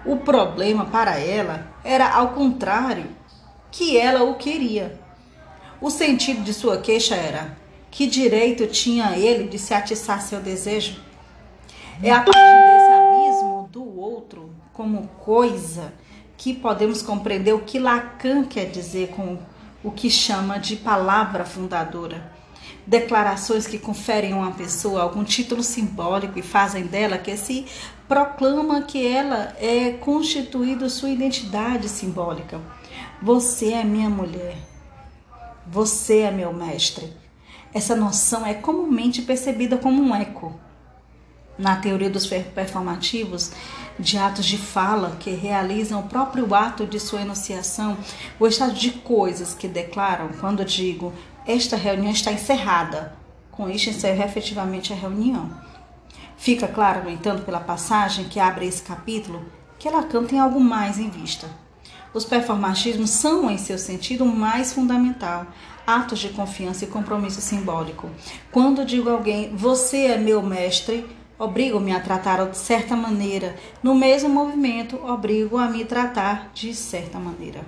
O 0.03 0.17
problema 0.17 0.85
para 0.85 1.19
ela 1.19 1.67
era 1.83 2.09
ao 2.09 2.29
contrário, 2.29 3.05
que 3.69 3.95
ela 3.95 4.23
o 4.23 4.33
queria. 4.33 4.99
O 5.79 5.91
sentido 5.91 6.41
de 6.41 6.55
sua 6.55 6.79
queixa 6.79 7.13
era: 7.13 7.55
que 7.91 8.07
direito 8.07 8.65
tinha 8.65 9.15
ele 9.15 9.47
de 9.47 9.59
se 9.59 9.75
atiçar 9.75 10.23
seu 10.23 10.39
desejo? 10.39 10.99
É 12.01 12.09
a 12.09 12.21
partir 12.21 12.31
desse 12.33 12.93
abismo 12.93 13.69
do 13.71 13.95
outro 13.95 14.55
como 14.73 15.07
coisa 15.23 15.93
que 16.35 16.51
podemos 16.51 17.03
compreender 17.03 17.53
o 17.53 17.61
que 17.61 17.77
Lacan 17.77 18.43
quer 18.43 18.71
dizer 18.71 19.09
com 19.09 19.37
o 19.83 19.91
que 19.91 20.09
chama 20.09 20.57
de 20.57 20.77
palavra 20.77 21.45
fundadora. 21.45 22.36
Declarações 22.87 23.67
que 23.67 23.77
conferem 23.77 24.31
a 24.31 24.37
uma 24.37 24.51
pessoa 24.51 25.01
algum 25.01 25.25
título 25.25 25.61
simbólico 25.61 26.39
e 26.39 26.41
fazem 26.41 26.85
dela 26.85 27.17
que 27.17 27.35
se 27.35 27.65
proclama 28.07 28.81
que 28.83 29.05
ela 29.05 29.53
é 29.59 29.91
constituída 29.91 30.87
sua 30.87 31.09
identidade 31.09 31.89
simbólica. 31.89 32.61
Você 33.21 33.73
é 33.73 33.83
minha 33.83 34.09
mulher. 34.09 34.55
Você 35.67 36.19
é 36.19 36.31
meu 36.31 36.53
mestre. 36.53 37.11
Essa 37.73 37.93
noção 37.93 38.45
é 38.45 38.53
comumente 38.53 39.21
percebida 39.21 39.77
como 39.77 40.01
um 40.01 40.15
eco. 40.15 40.57
Na 41.57 41.75
teoria 41.75 42.09
dos 42.09 42.25
performativos, 42.25 43.51
de 43.99 44.17
atos 44.17 44.45
de 44.45 44.57
fala 44.57 45.17
que 45.19 45.31
realizam 45.31 45.99
o 45.99 46.07
próprio 46.07 46.55
ato 46.55 46.85
de 46.85 47.01
sua 47.01 47.21
enunciação, 47.21 47.97
o 48.39 48.47
estado 48.47 48.73
de 48.73 48.91
coisas 48.91 49.53
que 49.53 49.67
declaram 49.67 50.29
quando 50.39 50.63
digo 50.63 51.11
esta 51.47 51.77
reunião 51.77 52.11
está 52.11 52.31
encerrada. 52.31 53.15
Com 53.51 53.69
isto 53.69 53.89
encerro 53.89 54.21
efetivamente 54.21 54.91
a 54.91 54.95
reunião. 54.95 55.49
Fica 56.35 56.67
claro, 56.67 57.05
no 57.05 57.09
entanto, 57.09 57.43
pela 57.43 57.61
passagem 57.61 58.25
que 58.25 58.39
abre 58.39 58.67
esse 58.67 58.83
capítulo, 58.83 59.45
que 59.79 59.89
Lacan 59.89 60.25
tem 60.25 60.39
algo 60.39 60.59
mais 60.59 60.99
em 60.99 61.09
vista. 61.09 61.49
Os 62.13 62.25
performatismos 62.25 63.09
são, 63.09 63.49
em 63.49 63.57
seu 63.57 63.77
sentido, 63.77 64.25
mais 64.25 64.73
fundamental, 64.73 65.47
atos 65.85 66.19
de 66.19 66.29
confiança 66.29 66.83
e 66.83 66.87
compromisso 66.87 67.39
simbólico. 67.39 68.09
Quando 68.51 68.85
digo 68.85 69.09
a 69.09 69.13
alguém, 69.13 69.55
você 69.55 70.07
é 70.07 70.17
meu 70.17 70.43
mestre, 70.43 71.07
obrigo-me 71.39 71.93
a 71.93 71.99
tratar 71.99 72.45
de 72.45 72.57
certa 72.57 72.95
maneira. 72.95 73.55
No 73.81 73.95
mesmo 73.95 74.29
movimento, 74.29 74.97
obrigo 75.03 75.57
a 75.57 75.67
me 75.67 75.85
tratar 75.85 76.51
de 76.53 76.73
certa 76.73 77.17
maneira. 77.17 77.61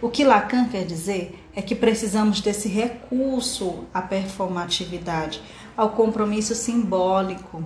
O 0.00 0.08
que 0.08 0.24
Lacan 0.24 0.68
quer 0.68 0.84
dizer 0.84 1.46
é 1.54 1.62
que 1.62 1.74
precisamos 1.74 2.40
desse 2.40 2.68
recurso 2.68 3.84
à 3.92 4.02
performatividade, 4.02 5.40
ao 5.76 5.90
compromisso 5.90 6.54
simbólico. 6.54 7.64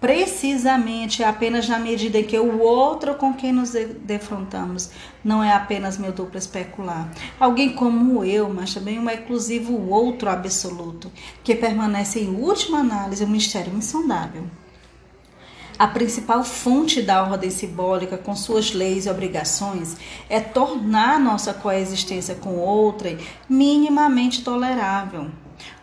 Precisamente 0.00 1.22
apenas 1.22 1.68
na 1.68 1.78
medida 1.78 2.18
em 2.18 2.24
que 2.24 2.36
o 2.36 2.60
outro 2.60 3.14
com 3.14 3.32
quem 3.32 3.52
nos 3.52 3.70
defrontamos 4.00 4.90
não 5.22 5.44
é 5.44 5.52
apenas 5.52 5.96
meu 5.96 6.10
duplo 6.10 6.36
especular. 6.36 7.08
Alguém 7.38 7.72
como 7.72 8.24
eu, 8.24 8.52
mas 8.52 8.74
também 8.74 8.98
um 8.98 9.08
exclusivo 9.08 9.88
outro 9.88 10.28
absoluto, 10.28 11.08
que 11.44 11.54
permanece 11.54 12.18
em 12.18 12.34
última 12.34 12.80
análise 12.80 13.24
um 13.24 13.28
mistério 13.28 13.72
insondável. 13.72 14.42
A 15.82 15.88
principal 15.88 16.44
fonte 16.44 17.02
da 17.02 17.24
ordem 17.24 17.50
simbólica, 17.50 18.16
com 18.16 18.36
suas 18.36 18.70
leis 18.70 19.04
e 19.04 19.10
obrigações, 19.10 19.96
é 20.30 20.38
tornar 20.38 21.18
nossa 21.18 21.52
coexistência 21.52 22.36
com 22.36 22.54
outrem 22.56 23.18
minimamente 23.48 24.44
tolerável. 24.44 25.28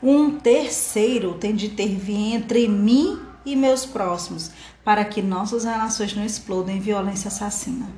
Um 0.01 0.39
terceiro 0.39 1.33
tem 1.33 1.53
de 1.53 1.65
intervir 1.65 2.33
entre 2.33 2.65
mim 2.65 3.19
e 3.45 3.57
meus 3.57 3.85
próximos, 3.85 4.51
para 4.85 5.03
que 5.03 5.21
nossas 5.21 5.65
relações 5.65 6.15
não 6.15 6.23
explodam 6.23 6.73
em 6.73 6.79
violência 6.79 7.27
assassina. 7.27 7.89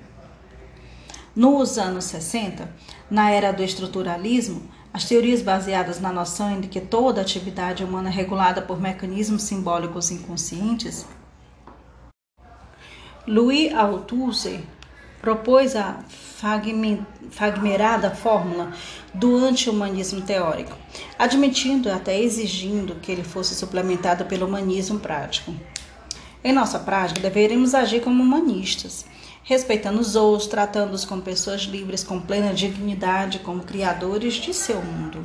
Nos 1.35 1.77
anos 1.77 2.05
60, 2.05 2.67
na 3.11 3.29
era 3.29 3.51
do 3.53 3.61
estruturalismo, 3.61 4.63
as 4.91 5.05
teorias 5.05 5.43
baseadas 5.43 6.01
na 6.01 6.11
noção 6.11 6.59
de 6.59 6.67
que 6.67 6.81
toda 6.81 7.21
atividade 7.21 7.83
humana 7.83 8.09
é 8.09 8.11
regulada 8.11 8.59
por 8.59 8.81
mecanismos 8.81 9.43
simbólicos 9.43 10.09
inconscientes 10.09 11.05
Louis 13.27 13.71
Althusser 13.73 14.61
propôs 15.21 15.75
a 15.75 15.99
fagmerada 17.29 18.09
fórmula 18.09 18.71
do 19.13 19.35
anti-humanismo 19.37 20.21
teórico, 20.21 20.75
admitindo 21.19 21.91
até 21.91 22.19
exigindo 22.19 22.95
que 22.95 23.11
ele 23.11 23.23
fosse 23.23 23.53
suplementado 23.53 24.25
pelo 24.25 24.47
humanismo 24.47 24.99
prático. 24.99 25.53
Em 26.43 26.51
nossa 26.51 26.79
prática, 26.79 27.21
deveríamos 27.21 27.75
agir 27.75 28.01
como 28.01 28.23
humanistas, 28.23 29.05
respeitando 29.43 29.99
os 29.99 30.15
outros, 30.15 30.47
tratando-os 30.47 31.05
como 31.05 31.21
pessoas 31.21 31.61
livres, 31.61 32.03
com 32.03 32.19
plena 32.19 32.51
dignidade, 32.51 33.37
como 33.39 33.61
criadores 33.61 34.33
de 34.33 34.51
seu 34.51 34.81
mundo. 34.81 35.23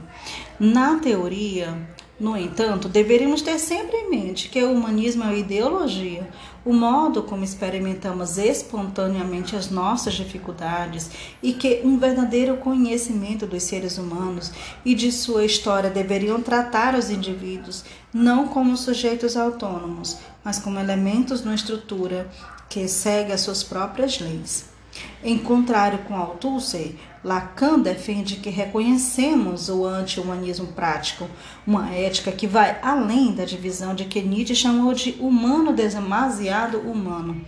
Na 0.60 0.98
teoria, 0.98 1.74
no 2.20 2.36
entanto, 2.36 2.88
deveríamos 2.88 3.40
ter 3.40 3.58
sempre 3.58 3.96
em 3.96 4.10
mente 4.10 4.50
que 4.50 4.62
o 4.62 4.72
humanismo 4.72 5.22
é 5.22 5.26
uma 5.26 5.36
ideologia, 5.36 6.28
o 6.66 6.72
modo 6.72 7.22
como 7.22 7.44
experimentamos 7.44 8.38
espontaneamente 8.38 9.54
as 9.54 9.70
nossas 9.70 10.14
dificuldades 10.14 11.08
e 11.40 11.52
que 11.52 11.80
um 11.84 11.96
verdadeiro 11.96 12.56
conhecimento 12.56 13.46
dos 13.46 13.62
seres 13.62 13.98
humanos 13.98 14.50
e 14.84 14.92
de 14.92 15.12
sua 15.12 15.44
história 15.44 15.88
deveriam 15.88 16.42
tratar 16.42 16.96
os 16.96 17.08
indivíduos 17.08 17.84
não 18.12 18.48
como 18.48 18.76
sujeitos 18.76 19.36
autônomos, 19.36 20.18
mas 20.42 20.58
como 20.58 20.80
elementos 20.80 21.44
numa 21.44 21.54
estrutura 21.54 22.28
que 22.68 22.88
segue 22.88 23.32
as 23.32 23.42
suas 23.42 23.62
próprias 23.62 24.18
leis. 24.18 24.75
Em 25.22 25.38
contrário 25.38 26.00
com 26.00 26.14
Althusser, 26.14 26.94
Lacan 27.24 27.80
defende 27.80 28.36
que 28.36 28.50
reconhecemos 28.50 29.68
o 29.68 29.84
anti-humanismo 29.84 30.68
prático, 30.68 31.28
uma 31.66 31.90
ética 31.90 32.30
que 32.30 32.46
vai 32.46 32.78
além 32.80 33.34
da 33.34 33.44
divisão 33.44 33.94
de 33.94 34.04
que 34.04 34.22
Nietzsche 34.22 34.54
chamou 34.54 34.92
de 34.92 35.16
humano 35.18 35.72
demasiado 35.72 36.78
humano, 36.78 37.44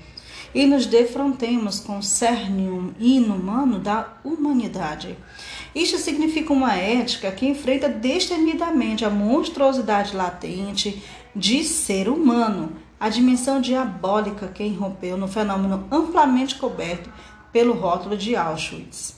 e 0.55 0.67
nos 0.67 0.87
defrontemos 0.87 1.79
com 1.79 1.99
o 1.99 2.03
cerne 2.03 2.93
inumano 2.99 3.79
da 3.79 4.15
humanidade. 4.25 5.17
Isto 5.75 5.99
significa 5.99 6.53
uma 6.53 6.75
ética 6.75 7.31
que 7.31 7.47
enfrenta 7.47 7.89
destemidamente 7.89 9.05
a 9.05 9.11
monstruosidade 9.11 10.17
latente 10.17 11.03
de 11.37 11.63
ser 11.63 12.09
humano, 12.09 12.73
a 12.99 13.09
dimensão 13.09 13.61
diabólica 13.61 14.49
que 14.49 14.65
irrompeu 14.65 15.17
no 15.17 15.29
fenômeno 15.29 15.87
amplamente 15.93 16.57
coberto 16.57 17.09
pelo 17.59 17.75
rótulo 17.75 18.17
de 18.17 18.37
Auschwitz. 18.37 19.17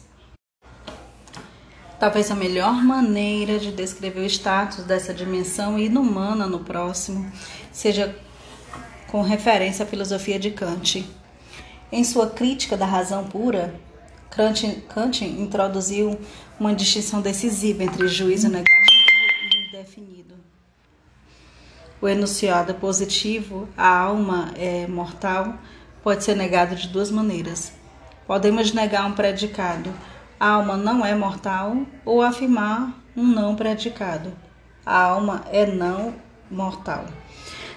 Talvez 1.98 2.30
a 2.30 2.34
melhor 2.34 2.82
maneira 2.82 3.58
de 3.58 3.70
descrever 3.70 4.20
o 4.20 4.24
status 4.24 4.82
dessa 4.82 5.12
dimensão 5.12 5.78
inumana 5.78 6.46
no 6.46 6.60
próximo 6.60 7.30
seja 7.70 8.16
com 9.08 9.20
referência 9.20 9.84
à 9.84 9.86
filosofia 9.86 10.38
de 10.38 10.52
Kant. 10.52 11.06
Em 11.92 12.02
sua 12.02 12.30
crítica 12.30 12.78
da 12.78 12.86
razão 12.86 13.24
pura, 13.24 13.74
Kant, 14.30 14.86
Kant 14.88 15.22
introduziu 15.22 16.18
uma 16.58 16.74
distinção 16.74 17.20
decisiva 17.20 17.84
entre 17.84 18.08
juízo 18.08 18.48
negativo 18.48 18.90
e 19.52 19.68
indefinido. 19.68 20.34
O 22.00 22.08
enunciado 22.08 22.72
positivo, 22.72 23.68
a 23.76 23.86
alma 23.86 24.50
é 24.56 24.86
mortal, 24.86 25.58
pode 26.02 26.24
ser 26.24 26.34
negado 26.34 26.74
de 26.74 26.88
duas 26.88 27.10
maneiras. 27.10 27.78
Podemos 28.30 28.72
negar 28.72 29.06
um 29.06 29.12
predicado, 29.12 29.92
a 30.38 30.50
alma 30.50 30.76
não 30.76 31.04
é 31.04 31.16
mortal, 31.16 31.78
ou 32.04 32.22
afirmar 32.22 32.96
um 33.16 33.26
não 33.26 33.56
predicado, 33.56 34.32
a 34.86 35.02
alma 35.02 35.42
é 35.50 35.66
não 35.66 36.14
mortal. 36.48 37.06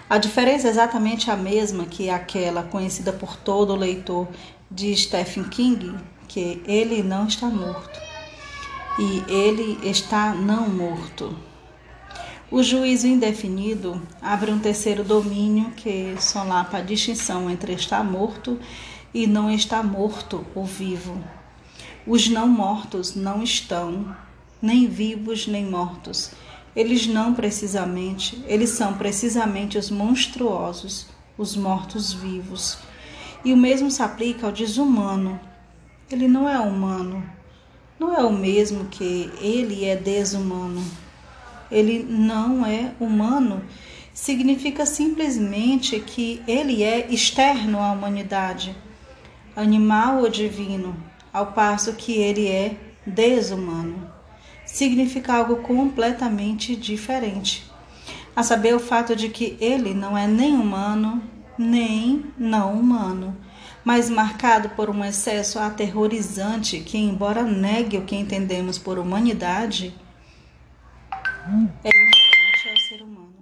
A 0.07 0.19
diferença 0.19 0.67
é 0.67 0.69
exatamente 0.69 1.31
a 1.31 1.35
mesma 1.35 1.85
que 1.85 2.07
aquela 2.07 2.61
conhecida 2.61 3.11
por 3.11 3.35
todo 3.35 3.75
leitor 3.75 4.27
de 4.69 4.95
Stephen 4.95 5.45
King, 5.45 5.95
que 6.27 6.61
ele 6.67 7.01
não 7.01 7.25
está 7.25 7.47
morto 7.47 7.99
e 8.99 9.23
ele 9.27 9.79
está 9.81 10.35
não 10.35 10.69
morto. 10.69 11.35
O 12.51 12.61
juízo 12.61 13.07
indefinido 13.07 13.99
abre 14.21 14.51
um 14.51 14.59
terceiro 14.59 15.03
domínio 15.03 15.71
que 15.71 16.15
solapa 16.19 16.77
a 16.77 16.81
distinção 16.81 17.49
entre 17.49 17.73
estar 17.73 18.03
morto 18.03 18.59
e 19.13 19.27
não 19.27 19.51
está 19.51 19.83
morto 19.83 20.45
ou 20.55 20.65
vivo. 20.65 21.23
Os 22.05 22.27
não 22.27 22.47
mortos 22.47 23.15
não 23.15 23.43
estão, 23.43 24.15
nem 24.61 24.87
vivos 24.87 25.47
nem 25.47 25.65
mortos. 25.65 26.31
Eles 26.75 27.05
não 27.05 27.33
precisamente, 27.33 28.43
eles 28.47 28.71
são 28.71 28.93
precisamente 28.95 29.77
os 29.77 29.91
monstruosos, 29.91 31.07
os 31.37 31.55
mortos 31.55 32.11
vivos. 32.11 32.77
E 33.45 33.53
o 33.53 33.57
mesmo 33.57 33.91
se 33.91 34.01
aplica 34.01 34.47
ao 34.47 34.51
desumano. 34.51 35.39
Ele 36.11 36.27
não 36.27 36.49
é 36.49 36.59
humano. 36.59 37.23
Não 37.99 38.15
é 38.15 38.23
o 38.23 38.33
mesmo 38.33 38.85
que 38.85 39.29
ele 39.39 39.85
é 39.85 39.95
desumano. 39.95 40.83
Ele 41.69 42.03
não 42.03 42.65
é 42.65 42.93
humano 42.99 43.63
significa 44.13 44.85
simplesmente 44.85 45.99
que 45.99 46.41
ele 46.47 46.83
é 46.83 47.11
externo 47.11 47.79
à 47.79 47.91
humanidade 47.91 48.75
animal 49.55 50.21
ou 50.21 50.29
divino, 50.29 50.95
ao 51.31 51.47
passo 51.47 51.93
que 51.93 52.13
ele 52.13 52.47
é 52.47 52.75
desumano. 53.05 54.11
Significa 54.65 55.33
algo 55.35 55.57
completamente 55.57 56.75
diferente. 56.75 57.69
A 58.35 58.43
saber, 58.43 58.73
o 58.73 58.79
fato 58.79 59.15
de 59.15 59.29
que 59.29 59.57
ele 59.59 59.93
não 59.93 60.17
é 60.17 60.27
nem 60.27 60.53
humano 60.53 61.21
nem 61.57 62.25
não 62.37 62.73
humano, 62.73 63.35
mas 63.83 64.09
marcado 64.09 64.69
por 64.69 64.89
um 64.89 65.03
excesso 65.03 65.59
aterrorizante 65.59 66.79
que, 66.79 66.97
embora 66.97 67.43
negue 67.43 67.97
o 67.97 68.05
que 68.05 68.15
entendemos 68.15 68.77
por 68.77 68.97
humanidade, 68.97 69.93
é 71.83 71.89
diferente 71.89 72.69
ao 72.69 72.77
ser 72.77 73.03
humano. 73.03 73.33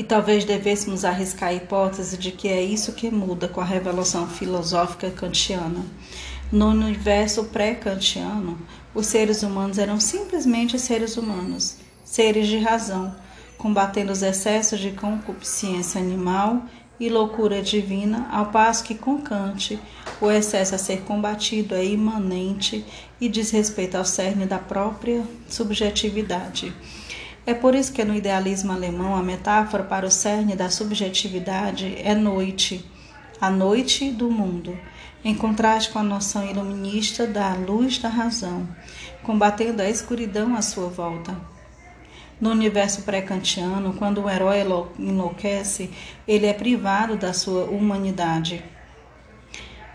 E 0.00 0.02
talvez 0.02 0.46
devêssemos 0.46 1.04
arriscar 1.04 1.50
a 1.50 1.52
hipótese 1.52 2.16
de 2.16 2.32
que 2.32 2.48
é 2.48 2.62
isso 2.62 2.94
que 2.94 3.10
muda 3.10 3.46
com 3.46 3.60
a 3.60 3.64
revelação 3.66 4.26
filosófica 4.26 5.10
kantiana. 5.10 5.84
No 6.50 6.68
universo 6.68 7.44
pré-kantiano, 7.44 8.58
os 8.94 9.04
seres 9.04 9.42
humanos 9.42 9.76
eram 9.76 10.00
simplesmente 10.00 10.78
seres 10.78 11.18
humanos, 11.18 11.76
seres 12.02 12.48
de 12.48 12.56
razão, 12.56 13.14
combatendo 13.58 14.10
os 14.10 14.22
excessos 14.22 14.80
de 14.80 14.92
concupiscência 14.92 16.00
animal 16.00 16.62
e 16.98 17.10
loucura 17.10 17.60
divina, 17.60 18.26
ao 18.32 18.46
passo 18.46 18.84
que 18.84 18.94
com 18.94 19.20
Kant 19.20 19.78
o 20.18 20.30
excesso 20.30 20.74
a 20.74 20.78
ser 20.78 21.02
combatido 21.02 21.74
é 21.74 21.84
imanente 21.84 22.86
e 23.20 23.28
diz 23.28 23.50
respeito 23.50 23.98
ao 23.98 24.04
cerne 24.06 24.46
da 24.46 24.58
própria 24.58 25.22
subjetividade. 25.46 26.72
É 27.46 27.54
por 27.54 27.74
isso 27.74 27.92
que 27.92 28.04
no 28.04 28.14
idealismo 28.14 28.70
alemão 28.70 29.16
a 29.16 29.22
metáfora 29.22 29.82
para 29.82 30.06
o 30.06 30.10
cerne 30.10 30.54
da 30.54 30.68
subjetividade 30.68 31.96
é 31.98 32.14
noite, 32.14 32.84
a 33.40 33.50
noite 33.50 34.10
do 34.10 34.30
mundo, 34.30 34.78
em 35.24 35.34
contraste 35.34 35.90
com 35.90 35.98
a 35.98 36.02
noção 36.02 36.46
iluminista 36.46 37.26
da 37.26 37.54
luz 37.54 37.98
da 37.98 38.08
razão, 38.08 38.68
combatendo 39.22 39.80
a 39.80 39.88
escuridão 39.88 40.54
à 40.54 40.62
sua 40.62 40.88
volta. 40.88 41.34
No 42.40 42.50
universo 42.50 43.02
pré-kantiano, 43.02 43.94
quando 43.94 44.22
o 44.22 44.30
herói 44.30 44.60
enlouquece, 44.98 45.90
ele 46.26 46.46
é 46.46 46.54
privado 46.54 47.16
da 47.16 47.32
sua 47.32 47.64
humanidade. 47.64 48.64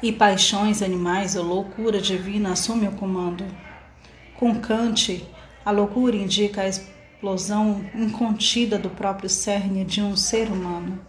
E 0.01 0.11
paixões 0.11 0.83
animais 0.83 1.35
ou 1.35 1.43
loucura 1.43 1.99
divina 1.99 2.51
assumem 2.51 2.89
o 2.89 2.91
comando. 2.91 3.45
Com 4.35 4.59
Kant, 4.59 5.25
a 5.65 5.71
loucura 5.71 6.15
indica 6.15 6.61
a 6.61 6.94
explosão 7.15 7.85
incontida 7.95 8.77
do 8.77 8.89
próprio 8.89 9.29
cerne 9.29 9.85
de 9.85 10.01
um 10.01 10.17
ser 10.17 10.49
humano. 10.49 10.99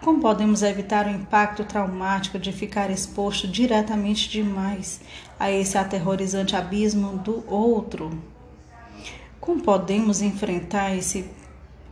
Como 0.00 0.20
podemos 0.20 0.62
evitar 0.62 1.06
o 1.06 1.10
impacto 1.10 1.62
traumático 1.62 2.38
de 2.38 2.52
ficar 2.52 2.90
exposto 2.90 3.46
diretamente 3.46 4.30
demais 4.30 5.00
a 5.38 5.50
esse 5.50 5.76
aterrorizante 5.76 6.56
abismo 6.56 7.18
do 7.18 7.44
outro? 7.52 8.18
Como 9.38 9.62
podemos 9.62 10.22
enfrentar 10.22 10.96
esse 10.96 11.30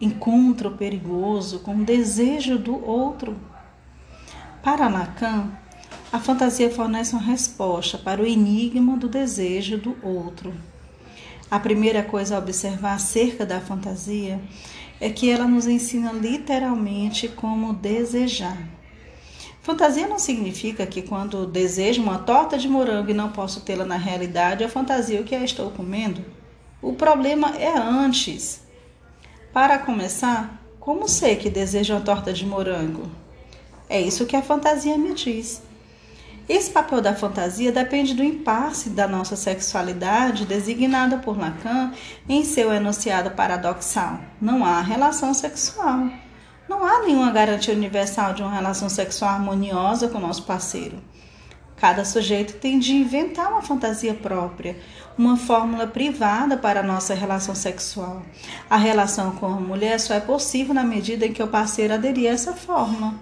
encontro 0.01 0.73
perigoso 0.73 1.61
com 1.61 1.77
o 1.77 1.85
desejo 1.85 2.59
do 2.59 2.85
outro? 2.85 3.37
Para 4.63 4.89
Lacan, 4.89 5.51
a 6.11 6.19
fantasia 6.19 6.71
fornece 6.71 7.15
uma 7.15 7.23
resposta 7.23 7.99
para 7.99 8.23
o 8.23 8.27
enigma 8.27 8.97
do 8.97 9.09
desejo 9.09 9.77
do 9.77 9.97
outro. 10.03 10.55
A 11.51 11.59
primeira 11.59 12.03
coisa 12.03 12.37
a 12.37 12.39
observar 12.39 12.95
acerca 12.95 13.45
da 13.45 13.61
fantasia 13.61 14.41
é 15.01 15.11
que 15.11 15.31
ela 15.31 15.47
nos 15.47 15.67
ensina 15.67 16.13
literalmente 16.13 17.29
como 17.29 17.73
desejar. 17.73 18.57
Fantasia 19.63 20.07
não 20.07 20.19
significa 20.19 20.87
que 20.87 21.03
quando 21.03 21.47
desejo 21.47 22.03
uma 22.03 22.19
torta 22.19 22.59
de 22.59 22.69
morango 22.69 23.11
e 23.11 23.15
não 23.15 23.31
posso 23.31 23.61
tê-la 23.63 23.85
na 23.85 23.97
realidade, 23.97 24.63
eu 24.63 24.69
fantasio 24.69 25.25
que 25.25 25.35
a 25.35 25.43
estou 25.43 25.71
comendo. 25.71 26.25
O 26.83 26.93
problema 26.93 27.57
é 27.57 27.73
antes. 27.77 28.63
Para 29.53 29.79
começar, 29.79 30.63
como 30.79 31.09
sei 31.09 31.37
que 31.37 31.49
desejo 31.49 31.95
uma 31.95 32.03
torta 32.03 32.33
de 32.33 32.45
morango? 32.45 33.11
É 33.89 34.01
isso 34.01 34.27
que 34.27 34.37
a 34.37 34.43
fantasia 34.43 34.99
me 34.99 35.15
diz. 35.15 35.63
Esse 36.47 36.71
papel 36.71 37.01
da 37.01 37.15
fantasia 37.15 37.73
depende 37.73 38.13
do 38.13 38.23
impasse 38.23 38.91
da 38.91 39.09
nossa 39.09 39.35
sexualidade, 39.35 40.45
designada 40.45 41.17
por 41.17 41.39
Lacan 41.39 41.93
em 42.29 42.45
seu 42.45 42.71
enunciado 42.71 43.31
paradoxal. 43.31 44.21
Não 44.39 44.63
há 44.63 44.83
relação 44.83 45.33
sexual. 45.33 46.11
Não 46.69 46.85
há 46.85 47.01
nenhuma 47.01 47.31
garantia 47.31 47.73
universal 47.73 48.35
de 48.35 48.43
uma 48.43 48.53
relação 48.53 48.91
sexual 48.91 49.31
harmoniosa 49.31 50.09
com 50.09 50.19
o 50.19 50.21
nosso 50.21 50.43
parceiro. 50.43 50.99
Cada 51.77 52.05
sujeito 52.05 52.55
tem 52.55 52.79
de 52.79 52.95
inventar 52.95 53.51
uma 53.51 53.63
fantasia 53.63 54.15
própria, 54.15 54.77
uma 55.17 55.37
fórmula 55.37 55.87
privada 55.87 56.57
para 56.57 56.81
a 56.81 56.83
nossa 56.83 57.15
relação 57.15 57.55
sexual. 57.55 58.23
A 58.69 58.77
relação 58.77 59.33
com 59.33 59.47
a 59.47 59.61
mulher 59.61 59.99
só 59.99 60.15
é 60.15 60.21
possível 60.21 60.75
na 60.75 60.85
medida 60.85 61.27
em 61.27 61.33
que 61.33 61.43
o 61.43 61.49
parceiro 61.49 61.95
aderir 61.95 62.31
a 62.31 62.35
essa 62.35 62.53
fórmula. 62.53 63.15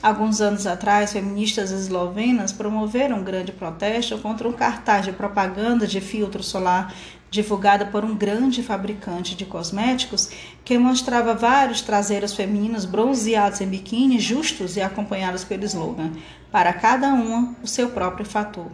Alguns 0.00 0.40
anos 0.40 0.64
atrás, 0.64 1.12
feministas 1.12 1.72
eslovenas 1.72 2.52
promoveram 2.52 3.18
um 3.18 3.24
grande 3.24 3.50
protesto 3.50 4.16
contra 4.18 4.48
um 4.48 4.52
cartaz 4.52 5.04
de 5.04 5.10
propaganda 5.10 5.88
de 5.88 6.00
filtro 6.00 6.40
solar 6.40 6.94
divulgada 7.30 7.84
por 7.84 8.04
um 8.04 8.14
grande 8.14 8.62
fabricante 8.62 9.34
de 9.34 9.44
cosméticos 9.44 10.30
que 10.64 10.78
mostrava 10.78 11.34
vários 11.34 11.82
traseiros 11.82 12.32
femininos 12.32 12.84
bronzeados 12.84 13.60
em 13.60 13.66
biquíni 13.66 14.18
justos 14.20 14.76
e 14.76 14.80
acompanhados 14.80 15.42
pelo 15.42 15.64
slogan: 15.64 16.12
para 16.50 16.72
cada 16.72 17.08
uma 17.08 17.56
o 17.62 17.66
seu 17.66 17.90
próprio 17.90 18.24
fator. 18.24 18.70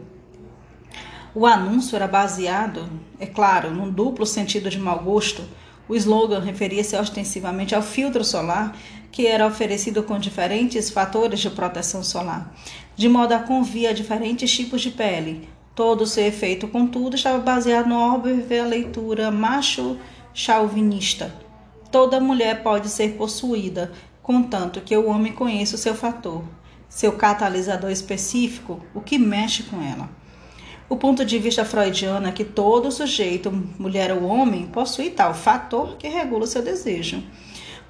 O 1.35 1.47
anúncio 1.47 1.97
era 1.97 2.07
baseado, 2.07 2.89
é 3.19 3.27
claro, 3.27 3.71
num 3.71 3.91
duplo 3.91 4.27
sentido 4.27 4.69
de 4.69 4.79
mau 4.79 5.01
gosto. 5.01 5.43
O 5.89 5.95
slogan 5.95 6.41
referia-se 6.41 6.97
ostensivamente 6.97 7.75
ao 7.75 7.83
filtro 7.83 8.25
solar, 8.25 8.75
que 9.15 9.27
era 9.27 9.47
oferecido 9.47 10.03
com 10.03 10.19
diferentes 10.19 10.91
fatores 10.91 11.39
de 11.39 11.49
proteção 11.49 12.03
solar, 12.03 12.53
de 12.97 13.09
modo 13.09 13.33
a 13.33 13.39
convir 13.39 13.89
a 13.89 13.93
diferentes 13.93 14.51
tipos 14.51 14.83
de 14.83 14.91
pele, 14.91 15.49
Todo 15.75 16.03
o 16.03 16.07
seu 16.07 16.25
efeito, 16.25 16.69
contudo, 16.69 17.17
estava 17.17 17.39
baseado 17.39 17.89
na 17.89 18.15
óbvia 18.15 18.65
leitura 18.65 19.33
macho-chauvinista. 19.33 21.35
Toda 21.91 22.21
mulher 22.21 22.63
pode 22.63 22.89
ser 22.89 23.15
possuída, 23.15 23.91
contanto 24.23 24.81
que 24.81 24.97
o 24.97 25.09
homem 25.09 25.33
conheça 25.33 25.75
o 25.75 25.79
seu 25.79 25.97
fator, 25.97 26.45
seu 26.89 27.15
catalisador 27.15 27.91
específico, 27.91 28.81
o 28.95 29.01
que 29.01 29.19
mexe 29.19 29.65
com 29.65 29.83
ela. 29.83 30.09
O 30.89 30.97
ponto 30.97 31.25
de 31.25 31.41
vista 31.41 31.65
freudiano 31.65 32.29
é 32.29 32.33
que 32.33 32.45
todo 32.45 32.93
sujeito, 32.93 33.51
mulher 33.77 34.13
ou 34.13 34.23
homem, 34.23 34.69
possui 34.69 35.11
tal 35.11 35.35
fator 35.35 35.97
que 35.97 36.07
regula 36.07 36.45
o 36.45 36.47
seu 36.47 36.63
desejo. 36.63 37.21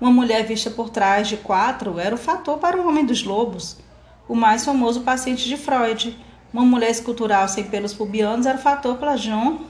Uma 0.05 0.12
mulher 0.12 0.45
vista 0.45 0.69
por 0.69 0.90
trás 0.90 1.29
de 1.29 1.38
quatro 1.38 1.99
era 1.99 2.14
o 2.14 2.19
fator 2.19 2.59
para 2.59 2.77
o 2.79 2.87
homem 2.87 3.07
dos 3.07 3.23
lobos, 3.23 3.79
o 4.29 4.35
mais 4.35 4.62
famoso 4.62 5.01
paciente 5.01 5.49
de 5.49 5.57
Freud 5.57 6.14
uma 6.53 6.62
mulher 6.62 6.90
escultural 6.90 7.49
sem 7.49 7.64
pelos 7.64 7.95
pubianos 7.95 8.45
era 8.45 8.59
fator 8.59 8.99
para 8.99 9.17
John 9.17 9.61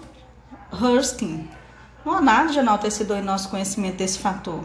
Ruskin. 0.73 1.49
Não 2.05 2.15
há 2.15 2.21
nada 2.21 2.51
de 2.51 2.59
enaltecedor 2.59 3.19
em 3.19 3.23
nosso 3.23 3.49
conhecimento 3.49 3.99
desse 3.99 4.19
fator. 4.19 4.65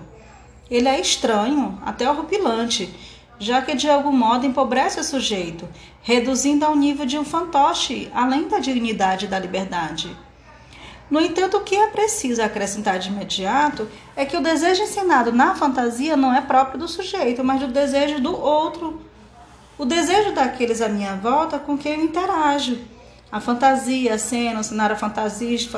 Ele 0.72 0.88
é 0.88 1.00
estranho, 1.00 1.80
até 1.86 2.10
horripilante, 2.10 2.92
já 3.38 3.62
que 3.62 3.76
de 3.76 3.88
algum 3.88 4.12
modo 4.12 4.48
empobrece 4.48 5.00
o 5.00 5.04
sujeito, 5.04 5.70
reduzindo 6.02 6.66
ao 6.66 6.76
nível 6.76 7.06
de 7.06 7.20
um 7.20 7.24
fantoche, 7.24 8.10
além 8.12 8.48
da 8.48 8.58
dignidade 8.58 9.26
e 9.26 9.30
da 9.30 9.38
liberdade. 9.38 10.18
No 11.10 11.20
entanto, 11.20 11.58
o 11.58 11.64
que 11.64 11.76
é 11.76 11.88
preciso 11.88 12.42
acrescentar 12.42 13.00
de 13.00 13.10
imediato 13.10 13.88
é 14.16 14.26
que 14.26 14.38
o 14.38 14.42
desejo 14.42 14.84
ensinado 14.84 15.32
na 15.32 15.56
fantasia 15.56 16.16
não 16.16 16.34
é 16.34 16.42
próprio 16.42 16.80
do 16.80 16.88
sujeito, 16.88 17.44
mas 17.44 17.60
do 17.60 17.68
desejo 17.68 18.20
do 18.20 18.40
outro, 18.40 19.02
o 19.78 19.86
desejo 19.86 20.34
daqueles 20.34 20.82
à 20.82 20.90
minha 20.90 21.16
volta 21.16 21.58
com 21.58 21.78
quem 21.78 21.94
eu 21.94 22.04
interajo. 22.04 22.78
A 23.32 23.40
fantasia, 23.40 24.16
a 24.16 24.18
cena, 24.18 24.60
o 24.60 24.64
cenário 24.64 24.98
fantasístico, 24.98 25.78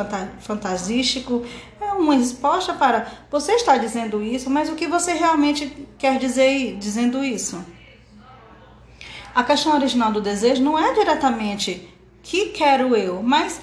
é 1.80 1.86
uma 1.94 2.16
resposta 2.16 2.74
para 2.74 3.08
você 3.30 3.54
está 3.54 3.78
dizendo 3.78 4.24
isso, 4.24 4.50
mas 4.50 4.70
o 4.70 4.76
que 4.76 4.88
você 4.88 5.14
realmente 5.14 5.88
quer 5.98 6.18
dizer 6.18 6.78
dizendo 6.78 7.24
isso? 7.24 7.64
A 9.36 9.44
questão 9.44 9.76
original 9.76 10.12
do 10.12 10.22
desejo 10.22 10.64
não 10.64 10.80
é 10.80 10.94
diretamente 10.94 11.90
que 12.24 12.48
quero 12.50 12.96
eu, 12.96 13.22
mas 13.22 13.62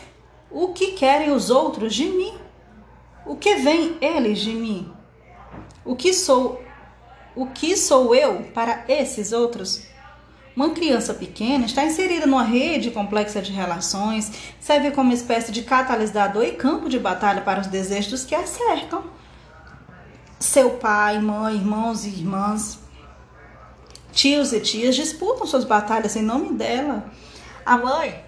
o 0.50 0.68
que 0.68 0.92
querem 0.92 1.30
os 1.30 1.50
outros 1.50 1.94
de 1.94 2.06
mim? 2.06 2.34
O 3.26 3.36
que 3.36 3.56
vem 3.56 3.96
eles 4.00 4.38
de 4.38 4.52
mim? 4.52 4.90
O 5.84 5.94
que 5.94 6.12
sou 6.12 6.62
o 7.36 7.46
que 7.46 7.76
sou 7.76 8.14
eu 8.14 8.42
para 8.52 8.84
esses 8.88 9.32
outros? 9.32 9.86
Uma 10.56 10.70
criança 10.70 11.14
pequena 11.14 11.66
está 11.66 11.84
inserida 11.84 12.26
numa 12.26 12.42
rede 12.42 12.90
complexa 12.90 13.40
de 13.40 13.52
relações, 13.52 14.32
serve 14.58 14.90
como 14.90 15.12
espécie 15.12 15.52
de 15.52 15.62
catalisador 15.62 16.42
e 16.42 16.56
campo 16.56 16.88
de 16.88 16.98
batalha 16.98 17.42
para 17.42 17.60
os 17.60 17.68
desejos 17.68 18.24
que 18.24 18.34
a 18.34 18.44
cercam. 18.44 19.04
Seu 20.40 20.70
pai, 20.70 21.20
mãe, 21.20 21.54
irmãos 21.54 22.04
e 22.04 22.08
irmãs, 22.08 22.80
tios 24.10 24.52
e 24.52 24.58
tias 24.58 24.96
disputam 24.96 25.46
suas 25.46 25.64
batalhas 25.64 26.16
em 26.16 26.22
nome 26.22 26.52
dela. 26.54 27.08
A 27.64 27.76
mãe 27.76 28.27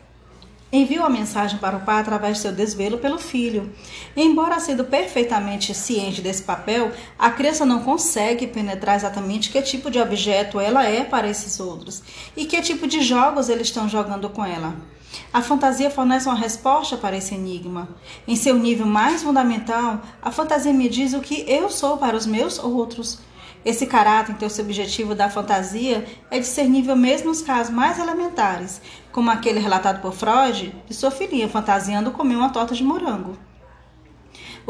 enviou 0.73 1.05
a 1.05 1.11
mensagem 1.11 1.59
para 1.59 1.77
o 1.77 1.81
pai 1.81 2.01
através 2.01 2.37
de 2.37 2.43
seu 2.43 2.53
desvelo 2.53 2.99
pelo 2.99 3.19
filho. 3.19 3.73
Embora 4.17 4.61
sendo 4.61 4.85
perfeitamente 4.85 5.75
ciente 5.75 6.21
desse 6.21 6.43
papel, 6.43 6.93
a 7.19 7.31
criança 7.31 7.65
não 7.65 7.83
consegue 7.83 8.47
penetrar 8.47 8.97
exatamente 8.97 9.51
que 9.51 9.61
tipo 9.63 9.91
de 9.91 9.99
objeto 9.99 10.61
ela 10.61 10.85
é 10.85 11.05
para 11.05 11.29
esses 11.29 11.59
outros 11.59 12.03
e 12.37 12.45
que 12.45 12.61
tipo 12.63 12.87
de 12.87 13.03
jogos 13.03 13.49
eles 13.49 13.69
estão 13.69 13.89
jogando 13.89 14.29
com 14.29 14.45
ela. 14.45 14.75
A 15.33 15.43
fantasia 15.43 15.91
fornece 15.91 16.29
uma 16.29 16.39
resposta 16.39 16.97
para 16.97 17.17
esse 17.17 17.35
enigma. 17.35 17.89
Em 18.27 18.37
seu 18.37 18.57
nível 18.57 18.87
mais 18.87 19.23
fundamental, 19.23 20.01
a 20.23 20.31
fantasia 20.31 20.73
me 20.73 20.89
diz 20.89 21.15
o 21.15 21.21
que 21.21 21.45
eu 21.49 21.69
sou 21.69 21.99
para 21.99 22.17
os 22.17 22.27
meus 22.27 22.59
outros. 22.59 23.19
Esse 23.64 23.87
caráter, 23.87 24.33
então, 24.33 24.46
esse 24.46 24.61
objetivo 24.61 25.14
da 25.14 25.29
fantasia 25.29 26.07
é 26.31 26.38
discernível 26.38 26.96
mesmo 26.96 27.29
nos 27.29 27.42
casos 27.42 27.73
mais 27.73 27.99
elementares, 27.99 28.81
como 29.12 29.31
aquele 29.31 29.61
relatado 29.61 30.01
por 30.01 30.14
Freud 30.14 30.75
de 30.87 30.94
sua 30.94 31.11
filhinha 31.11 31.49
fantasiando 31.49 32.11
comer 32.11 32.37
uma 32.37 32.51
torta 32.51 32.75
de 32.75 32.83
morango. 32.83 33.37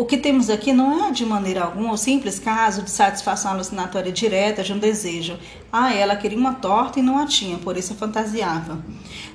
O 0.01 0.07
que 0.07 0.17
temos 0.17 0.49
aqui 0.49 0.73
não 0.73 1.05
é 1.05 1.11
de 1.11 1.27
maneira 1.27 1.63
alguma 1.63 1.93
o 1.93 1.97
simples 1.99 2.39
caso 2.39 2.81
de 2.81 2.91
satisfação 2.91 3.51
alucinatória 3.51 4.11
direta 4.11 4.63
de 4.63 4.73
um 4.73 4.79
desejo. 4.79 5.39
Ah, 5.71 5.93
ela 5.93 6.17
queria 6.17 6.39
uma 6.39 6.55
torta 6.55 6.99
e 6.99 7.03
não 7.03 7.19
a 7.19 7.27
tinha, 7.27 7.59
por 7.59 7.77
isso 7.77 7.95
fantasiava. 7.95 8.83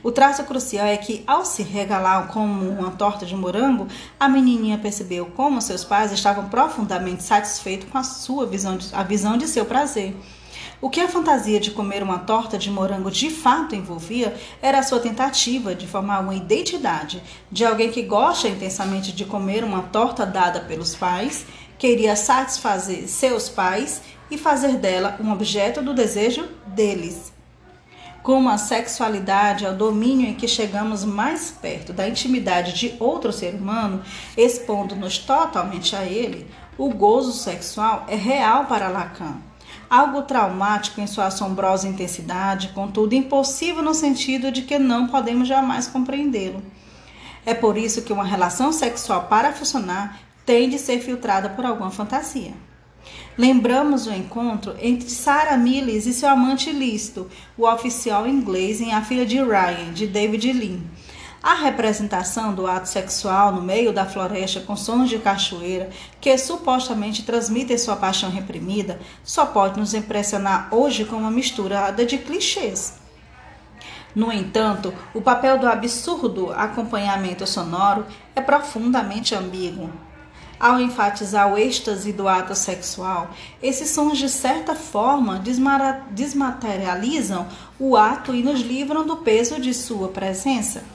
O 0.02 0.12
traço 0.12 0.44
crucial 0.44 0.88
é 0.88 0.98
que, 0.98 1.24
ao 1.28 1.46
se 1.46 1.62
regalar 1.62 2.30
como 2.30 2.68
uma 2.68 2.90
torta 2.90 3.28
de 3.28 3.36
morango, 3.36 3.88
a 4.20 4.28
menininha 4.28 4.80
percebeu 4.80 5.28
como 5.28 5.62
seus 5.62 5.84
pais 5.84 6.12
estavam 6.12 6.50
profundamente 6.50 7.22
satisfeitos 7.22 7.88
com 7.88 8.00
a 8.00 8.04
sua 8.04 8.48
visão 8.48 8.76
de, 8.76 8.88
a 8.92 9.04
visão 9.04 9.38
de 9.38 9.48
seu 9.48 9.66
prazer. 9.66 10.16
O 10.86 10.90
que 10.92 11.02
a 11.02 11.08
fantasia 11.08 11.60
de 11.60 11.72
comer 11.72 12.04
uma 12.04 12.20
torta 12.20 12.60
de 12.60 12.70
morango 12.70 13.10
de 13.10 13.32
fato 13.32 13.74
envolvia 13.74 14.36
era 14.62 14.78
a 14.78 14.84
sua 14.84 15.00
tentativa 15.00 15.74
de 15.74 15.88
formar 15.88 16.20
uma 16.20 16.36
identidade 16.36 17.24
de 17.52 17.66
alguém 17.66 17.90
que 17.90 18.04
gosta 18.04 18.48
intensamente 18.48 19.12
de 19.12 19.26
comer 19.26 19.64
uma 19.64 19.82
torta 19.82 20.28
dada 20.28 20.60
pelos 20.60 20.94
pais, 20.94 21.48
queria 21.80 22.16
satisfazer 22.16 23.08
seus 23.08 23.50
pais 23.50 24.04
e 24.30 24.38
fazer 24.38 24.78
dela 24.78 25.18
um 25.20 25.32
objeto 25.32 25.82
do 25.82 25.92
desejo 25.92 26.48
deles. 26.68 27.34
Como 28.22 28.48
a 28.48 28.60
sexualidade 28.60 29.66
é 29.66 29.72
o 29.72 29.76
domínio 29.76 30.30
em 30.30 30.36
que 30.36 30.48
chegamos 30.48 31.04
mais 31.04 31.50
perto 31.50 31.94
da 31.94 32.08
intimidade 32.08 32.74
de 32.74 32.94
outro 33.00 33.34
ser 33.34 33.56
humano, 33.56 34.04
expondo-nos 34.38 35.18
totalmente 35.18 35.96
a 35.96 36.06
ele, 36.06 36.46
o 36.78 36.90
gozo 36.90 37.32
sexual 37.32 38.06
é 38.08 38.16
real 38.16 38.66
para 38.66 38.88
Lacan 38.88 39.55
algo 39.90 40.24
traumático 40.24 41.02
em 41.02 41.08
sua 41.08 41.28
assombrosa 41.28 41.88
intensidade, 41.88 42.70
contudo 42.70 43.16
impossível 43.16 43.82
no 43.82 43.94
sentido 43.94 44.52
de 44.52 44.62
que 44.62 44.80
não 44.80 45.08
podemos 45.08 45.48
jamais 45.48 45.88
compreendê-lo. 45.88 46.62
É 47.46 47.54
por 47.54 47.78
isso 47.78 48.02
que 48.02 48.14
uma 48.14 48.24
relação 48.24 48.72
sexual 48.72 49.28
para 49.28 49.54
funcionar 49.54 50.20
tem 50.46 50.70
de 50.70 50.80
ser 50.80 51.00
filtrada 51.00 51.50
por 51.50 51.66
alguma 51.66 51.92
fantasia. 51.92 52.54
Lembramos 53.38 54.08
o 54.08 54.14
encontro 54.14 54.76
entre 54.82 55.10
Sarah 55.10 55.58
Miles 55.58 56.06
e 56.06 56.14
seu 56.14 56.30
amante 56.30 56.70
ilícito, 56.70 57.30
o 57.58 57.68
oficial 57.68 58.28
inglês 58.28 58.82
em 58.82 58.94
A 58.94 59.02
Filha 59.04 59.26
de 59.26 59.38
Ryan, 59.38 59.94
de 59.94 60.08
David 60.08 60.54
Lean 60.54 60.80
a 61.46 61.54
representação 61.54 62.56
do 62.56 62.66
ato 62.66 62.90
sexual 62.90 63.52
no 63.52 63.62
meio 63.62 63.94
da 63.94 64.04
floresta 64.04 64.62
com 64.62 64.76
sons 64.76 65.12
de 65.12 65.20
cachoeira, 65.20 65.92
que 66.20 66.36
supostamente 66.40 67.22
transmitem 67.22 67.78
sua 67.78 67.96
paixão 67.96 68.32
reprimida, 68.32 69.00
só 69.24 69.46
pode 69.46 69.80
nos 69.80 69.94
impressionar 69.94 70.70
hoje 70.72 71.06
com 71.06 71.18
uma 71.18 71.30
misturada 71.30 72.04
de 72.04 72.18
clichês. 72.18 72.96
No 74.16 74.32
entanto, 74.32 74.92
o 75.14 75.22
papel 75.22 75.60
do 75.60 75.68
absurdo 75.68 76.52
acompanhamento 76.52 77.46
sonoro 77.46 78.08
é 78.36 78.42
profundamente 78.42 79.36
ambíguo. 79.36 79.92
Ao 80.60 80.80
enfatizar 80.80 81.54
o 81.54 81.60
êxtase 81.60 82.12
do 82.12 82.28
ato 82.28 82.56
sexual, 82.56 83.30
esses 83.62 83.92
sons 83.92 84.18
de 84.18 84.30
certa 84.30 84.74
forma 84.74 85.40
desmaterializam 86.10 87.46
o 87.78 87.96
ato 87.96 88.34
e 88.34 88.42
nos 88.42 88.62
livram 88.62 89.06
do 89.06 89.18
peso 89.18 89.62
de 89.62 89.76
sua 89.76 90.08
presença. 90.08 90.95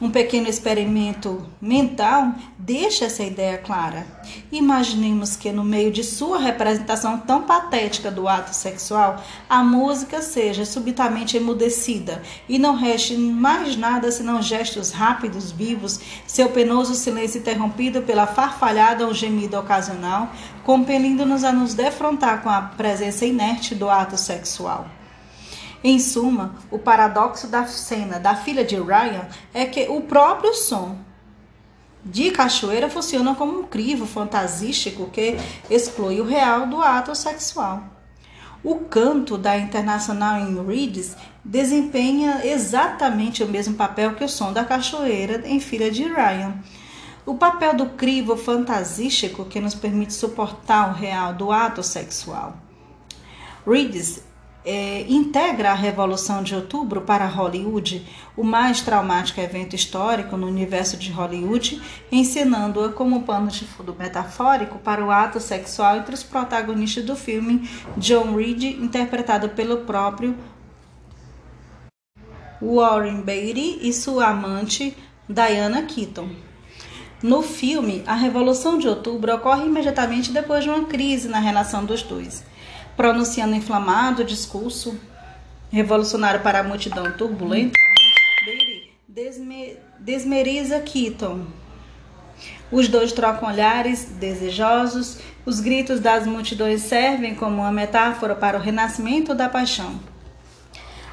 Um 0.00 0.10
pequeno 0.10 0.48
experimento 0.48 1.46
mental 1.60 2.32
deixa 2.58 3.04
essa 3.04 3.22
ideia 3.22 3.58
clara. 3.58 4.06
Imaginemos 4.50 5.36
que, 5.36 5.52
no 5.52 5.62
meio 5.62 5.92
de 5.92 6.02
sua 6.02 6.38
representação 6.38 7.18
tão 7.18 7.42
patética 7.42 8.10
do 8.10 8.26
ato 8.26 8.54
sexual, 8.54 9.22
a 9.46 9.62
música 9.62 10.22
seja 10.22 10.64
subitamente 10.64 11.36
emudecida 11.36 12.22
e 12.48 12.58
não 12.58 12.76
reste 12.76 13.14
mais 13.14 13.76
nada 13.76 14.10
senão 14.10 14.40
gestos 14.40 14.90
rápidos, 14.90 15.52
vivos, 15.52 16.00
seu 16.26 16.48
penoso 16.48 16.94
silêncio 16.94 17.38
interrompido 17.38 18.00
pela 18.00 18.26
farfalhada 18.26 19.06
ou 19.06 19.12
gemido 19.12 19.58
ocasional, 19.58 20.32
compelindo-nos 20.64 21.44
a 21.44 21.52
nos 21.52 21.74
defrontar 21.74 22.42
com 22.42 22.48
a 22.48 22.62
presença 22.62 23.26
inerte 23.26 23.74
do 23.74 23.90
ato 23.90 24.16
sexual. 24.16 24.99
Em 25.82 25.98
suma, 25.98 26.56
o 26.70 26.78
paradoxo 26.78 27.46
da 27.46 27.66
cena 27.66 28.18
da 28.18 28.34
filha 28.34 28.64
de 28.64 28.76
Ryan 28.76 29.26
é 29.54 29.64
que 29.64 29.88
o 29.88 30.02
próprio 30.02 30.52
som 30.54 30.98
de 32.04 32.30
cachoeira 32.30 32.88
funciona 32.88 33.34
como 33.34 33.60
um 33.60 33.62
crivo 33.64 34.06
fantasístico 34.06 35.08
que 35.10 35.36
exclui 35.70 36.20
o 36.20 36.24
real 36.24 36.66
do 36.66 36.82
ato 36.82 37.14
sexual. 37.14 37.82
O 38.62 38.76
canto 38.76 39.38
da 39.38 39.56
Internacional 39.56 40.40
em 40.40 40.66
Reeds 40.66 41.16
desempenha 41.42 42.42
exatamente 42.44 43.42
o 43.42 43.48
mesmo 43.48 43.74
papel 43.74 44.14
que 44.14 44.24
o 44.24 44.28
som 44.28 44.52
da 44.52 44.64
cachoeira 44.64 45.48
em 45.48 45.58
Filha 45.60 45.90
de 45.90 46.04
Ryan. 46.04 46.54
O 47.24 47.36
papel 47.36 47.74
do 47.74 47.86
crivo 47.86 48.36
fantasístico 48.36 49.46
que 49.46 49.60
nos 49.60 49.74
permite 49.74 50.12
suportar 50.12 50.90
o 50.90 50.94
real 50.94 51.32
do 51.32 51.50
ato 51.50 51.82
sexual. 51.82 52.54
Reeds 53.66 54.22
é, 54.64 55.06
integra 55.08 55.70
a 55.70 55.74
Revolução 55.74 56.42
de 56.42 56.54
Outubro 56.54 57.00
para 57.02 57.26
Hollywood, 57.26 58.06
o 58.36 58.44
mais 58.44 58.80
traumático 58.80 59.40
evento 59.40 59.74
histórico 59.74 60.36
no 60.36 60.46
universo 60.46 60.96
de 60.96 61.10
Hollywood, 61.10 61.80
ensinando-a 62.12 62.90
como 62.90 63.22
pano 63.22 63.48
de 63.48 63.64
fundo 63.64 63.94
metafórico 63.98 64.78
para 64.78 65.04
o 65.04 65.10
ato 65.10 65.40
sexual 65.40 65.96
entre 65.96 66.14
os 66.14 66.22
protagonistas 66.22 67.04
do 67.04 67.16
filme, 67.16 67.68
John 67.96 68.34
Reed, 68.36 68.64
interpretado 68.64 69.48
pelo 69.50 69.78
próprio 69.78 70.36
Warren 72.60 73.22
Beatty 73.22 73.78
e 73.80 73.92
sua 73.92 74.28
amante 74.28 74.96
Diana 75.28 75.82
Keaton. 75.82 76.28
No 77.22 77.42
filme, 77.42 78.02
a 78.06 78.14
Revolução 78.14 78.78
de 78.78 78.88
Outubro 78.88 79.34
ocorre 79.34 79.66
imediatamente 79.66 80.32
depois 80.32 80.64
de 80.64 80.70
uma 80.70 80.84
crise 80.86 81.28
na 81.28 81.38
relação 81.38 81.84
dos 81.84 82.02
dois 82.02 82.44
pronunciando 83.00 83.54
inflamado 83.54 84.22
discurso 84.22 84.94
revolucionário 85.72 86.40
para 86.40 86.60
a 86.60 86.62
multidão 86.62 87.10
turbulenta, 87.12 87.72
desme, 89.08 89.78
desmeriza 89.98 90.78
Keaton. 90.80 91.46
Os 92.70 92.88
dois 92.88 93.10
trocam 93.10 93.48
olhares 93.48 94.04
desejosos, 94.04 95.16
os 95.46 95.60
gritos 95.60 95.98
das 95.98 96.26
multidões 96.26 96.82
servem 96.82 97.34
como 97.34 97.62
uma 97.62 97.72
metáfora 97.72 98.34
para 98.34 98.58
o 98.58 98.60
renascimento 98.60 99.34
da 99.34 99.48
paixão. 99.48 99.98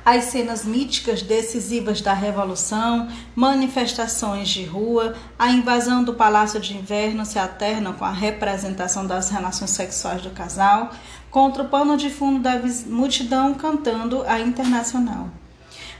As 0.07 0.23
cenas 0.25 0.63
míticas 0.63 1.21
decisivas 1.21 1.99
da 1.99 2.13
Revolução, 2.13 3.09
manifestações 3.35 4.47
de 4.47 4.63
rua, 4.63 5.15
a 5.37 5.51
invasão 5.51 6.01
do 6.01 6.13
Palácio 6.13 6.61
de 6.61 6.77
Inverno 6.77 7.25
se 7.25 7.37
alternam 7.37 7.91
com 7.91 8.05
a 8.05 8.11
representação 8.11 9.05
das 9.05 9.29
relações 9.29 9.71
sexuais 9.71 10.21
do 10.21 10.29
casal, 10.29 10.91
contra 11.29 11.63
o 11.63 11.69
pano 11.69 11.97
de 11.97 12.09
fundo 12.09 12.39
da 12.39 12.59
multidão 12.87 13.53
cantando 13.53 14.23
a 14.27 14.39
internacional. 14.39 15.29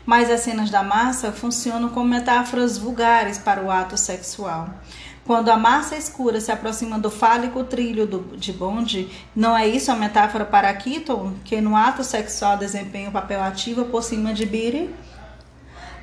Mas 0.06 0.30
as 0.32 0.42
cenas 0.42 0.70
da 0.70 0.84
massa 0.84 1.32
funcionam 1.32 1.90
como 1.90 2.08
metáforas 2.10 2.78
vulgares 2.78 3.38
para 3.38 3.62
o 3.62 3.70
ato 3.70 3.98
sexual. 3.98 4.70
Quando 5.26 5.50
a 5.50 5.58
massa 5.58 5.98
escura 5.98 6.40
se 6.40 6.54
aproxima 6.54 6.98
do 6.98 7.12
fálico 7.12 7.62
trilho 7.66 8.08
do, 8.08 8.38
de 8.38 8.54
bonde, 8.54 9.10
não 9.36 9.58
é 9.58 9.68
isso 9.68 9.92
a 9.92 9.96
metáfora 9.96 10.46
para 10.46 10.74
Keaton, 10.74 11.34
que 11.44 11.60
no 11.60 11.76
ato 11.76 12.02
sexual 12.02 12.56
desempenha 12.56 13.10
o 13.10 13.12
papel 13.12 13.44
ativo 13.44 13.84
por 13.86 14.02
cima 14.02 14.34
de 14.34 14.46
Beatty? 14.46 14.90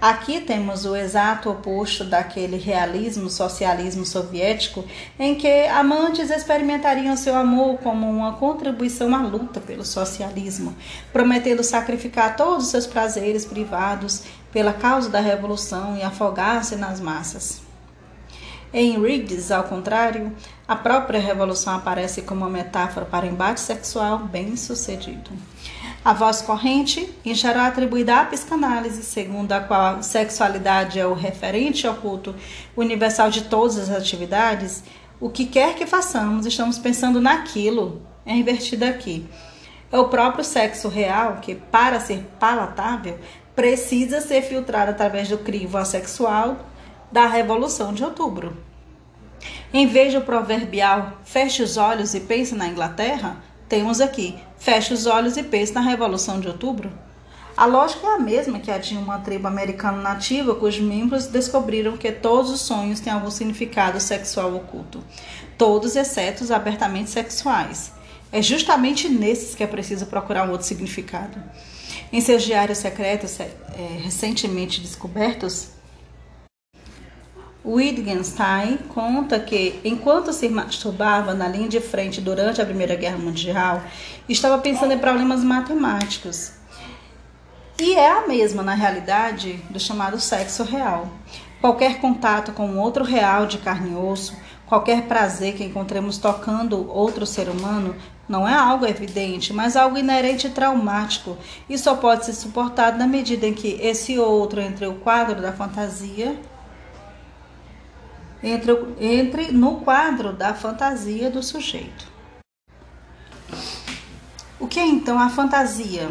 Aqui 0.05 0.39
temos 0.39 0.85
o 0.85 0.95
exato 0.95 1.49
oposto 1.49 2.05
daquele 2.05 2.59
realismo 2.59 3.31
socialismo 3.31 4.05
soviético 4.05 4.85
em 5.19 5.35
que 5.35 5.67
amantes 5.69 6.29
experimentariam 6.29 7.17
seu 7.17 7.35
amor 7.35 7.79
como 7.79 8.07
uma 8.11 8.35
contribuição 8.35 9.15
à 9.15 9.23
luta 9.23 9.63
pelo 9.63 9.83
socialismo, 9.83 10.77
prometendo 11.11 11.65
sacrificar 11.65 12.37
todos 12.37 12.67
os 12.67 12.71
seus 12.71 12.87
prazeres 12.87 13.47
privados 13.47 14.25
pela 14.53 14.75
causa 14.75 15.09
da 15.09 15.21
revolução 15.21 15.97
e 15.97 16.03
afogar-se 16.03 16.77
nas 16.77 17.01
massas. 17.01 17.63
Em 18.75 19.01
Riggs, 19.01 19.51
ao 19.51 19.65
contrário, 19.65 20.37
a 20.69 20.77
própria 20.77 21.19
revolução 21.19 21.77
aparece 21.77 22.21
como 22.21 22.43
uma 22.43 22.51
metáfora 22.51 23.07
para 23.07 23.27
embate 23.27 23.61
sexual 23.61 24.19
bem 24.19 24.55
sucedido. 24.55 25.31
A 26.05 26.13
voz 26.13 26.43
corrente, 26.43 27.09
geral 27.25 27.65
atribuída 27.65 28.21
à 28.21 28.27
psicanálise, 28.27 29.03
segundo 29.03 29.53
a 29.53 29.61
qual 29.61 30.03
sexualidade 30.03 31.01
é 31.01 31.07
o 31.07 31.15
referente 31.15 31.87
oculto 31.87 32.35
universal 32.77 33.31
de 33.31 33.45
todas 33.45 33.79
as 33.79 33.89
atividades, 33.89 34.85
o 35.19 35.31
que 35.31 35.47
quer 35.47 35.75
que 35.75 35.87
façamos, 35.87 36.45
estamos 36.45 36.79
pensando 36.79 37.23
naquilo, 37.23 38.03
é 38.27 38.35
invertido 38.35 38.85
aqui. 38.85 39.27
É 39.91 39.99
o 39.99 40.09
próprio 40.09 40.45
sexo 40.45 40.89
real 40.89 41.39
que, 41.41 41.55
para 41.55 41.99
ser 41.99 42.23
palatável, 42.39 43.19
precisa 43.57 44.21
ser 44.21 44.43
filtrado 44.43 44.91
através 44.91 45.31
do 45.31 45.39
crivo 45.39 45.79
assexual 45.79 46.67
da 47.11 47.27
Revolução 47.27 47.95
de 47.95 48.05
Outubro. 48.05 48.55
Em 49.73 49.87
vez 49.87 50.13
do 50.13 50.21
proverbial 50.21 51.19
feche 51.25 51.63
os 51.63 51.79
olhos 51.79 52.13
e 52.13 52.21
pense 52.21 52.55
na 52.55 52.69
Inglaterra, 52.69 53.43
temos 53.67 54.03
aqui 54.03 54.39
feche 54.65 54.95
os 54.95 55.05
olhos 55.05 55.37
e 55.37 55.43
pense 55.43 55.75
na 55.75 55.83
Revolução 55.83 56.41
de 56.41 56.49
Outubro. 56.49 56.91
A 57.55 57.67
lógica 57.67 58.07
é 58.07 58.15
a 58.15 58.19
mesma 58.19 58.59
que 58.59 58.71
a 58.71 58.79
de 58.79 58.97
uma 58.97 59.19
tribo 59.19 59.47
americana 59.47 60.01
nativa 60.01 60.55
cujos 60.55 60.81
membros 60.81 61.27
descobriram 61.27 61.99
que 61.99 62.11
todos 62.11 62.51
os 62.51 62.63
sonhos 62.63 62.99
têm 62.99 63.13
algum 63.13 63.31
significado 63.31 64.01
sexual 64.01 64.57
oculto, 64.57 65.05
todos 65.59 65.97
exceto 65.97 66.43
os 66.43 66.51
abertamente 66.51 67.11
sexuais. 67.11 67.93
É 68.33 68.41
justamente 68.41 69.07
nesses 69.07 69.55
que 69.55 69.63
é 69.63 69.67
preciso 69.67 70.07
procurar 70.07 70.49
um 70.49 70.53
outro 70.53 70.67
significado. 70.67 71.39
Em 72.11 72.23
seus 72.23 72.43
diários 72.43 72.79
secretos 72.79 73.39
é, 73.39 73.51
recentemente 74.03 74.81
descobertos, 74.81 75.74
Wittgenstein 77.65 78.77
conta 78.89 79.41
que, 79.41 79.81
enquanto 79.83 80.35
se 80.35 80.51
masturbava 80.51 81.33
na 81.33 81.49
linha 81.49 81.69
de 81.69 81.81
frente 81.81 82.21
durante 82.21 82.61
a 82.61 82.67
Primeira 82.67 82.95
Guerra 82.95 83.17
Mundial, 83.17 83.83
estava 84.29 84.59
pensando 84.59 84.93
em 84.93 84.99
problemas 84.99 85.43
matemáticos. 85.43 86.53
E 87.81 87.95
é 87.95 88.11
a 88.11 88.29
mesma, 88.29 88.63
na 88.63 88.75
realidade, 88.75 89.55
do 89.71 89.81
chamado 89.81 90.21
sexo 90.21 90.63
real. 90.63 91.09
Qualquer 91.59 92.01
contato 92.01 92.53
com 92.53 92.77
outro 92.77 93.03
real 93.03 93.47
de 93.47 93.57
carne 93.57 93.93
e 93.93 93.97
osso, 93.97 94.37
qualquer 94.67 95.05
prazer 95.05 95.55
que 95.55 95.65
encontremos 95.65 96.19
tocando 96.19 96.87
outro 96.93 97.25
ser 97.25 97.49
humano, 97.49 97.97
não 98.29 98.47
é 98.47 98.55
algo 98.55 98.87
evidente, 98.87 99.55
mas 99.55 99.75
algo 99.75 99.97
inerente 99.97 100.49
e 100.49 100.51
traumático, 100.51 101.39
e 101.69 101.79
só 101.79 101.95
pode 101.95 102.27
ser 102.27 102.35
suportado 102.35 102.99
na 102.99 103.07
medida 103.07 103.47
em 103.47 103.55
que 103.55 103.79
esse 103.81 104.19
outro 104.19 104.61
entre 104.61 104.87
o 104.87 104.97
quadro 104.97 105.41
da 105.41 105.53
fantasia 105.53 106.39
entre, 108.45 108.73
entre 109.01 109.53
no 109.53 109.81
quadro 109.81 110.35
da 110.35 110.53
fantasia 110.53 111.31
do 111.31 111.43
sujeito. 111.43 112.13
O 114.61 114.69
que 114.69 114.79
é 114.79 114.87
então 114.87 115.19
a 115.19 115.31
fantasia, 115.31 116.11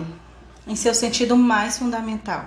em 0.65 0.75
seu 0.75 0.95
sentido 0.95 1.37
mais 1.37 1.77
fundamental? 1.77 2.45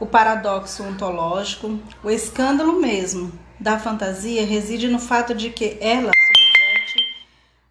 O 0.00 0.06
paradoxo 0.06 0.82
ontológico, 0.82 1.78
o 2.02 2.10
escândalo 2.10 2.80
mesmo 2.80 3.32
da 3.60 3.78
fantasia 3.78 4.44
reside 4.44 4.88
no 4.88 4.98
fato 4.98 5.34
de 5.34 5.50
que 5.50 5.78
ela 5.80 6.10
subverte 6.12 6.98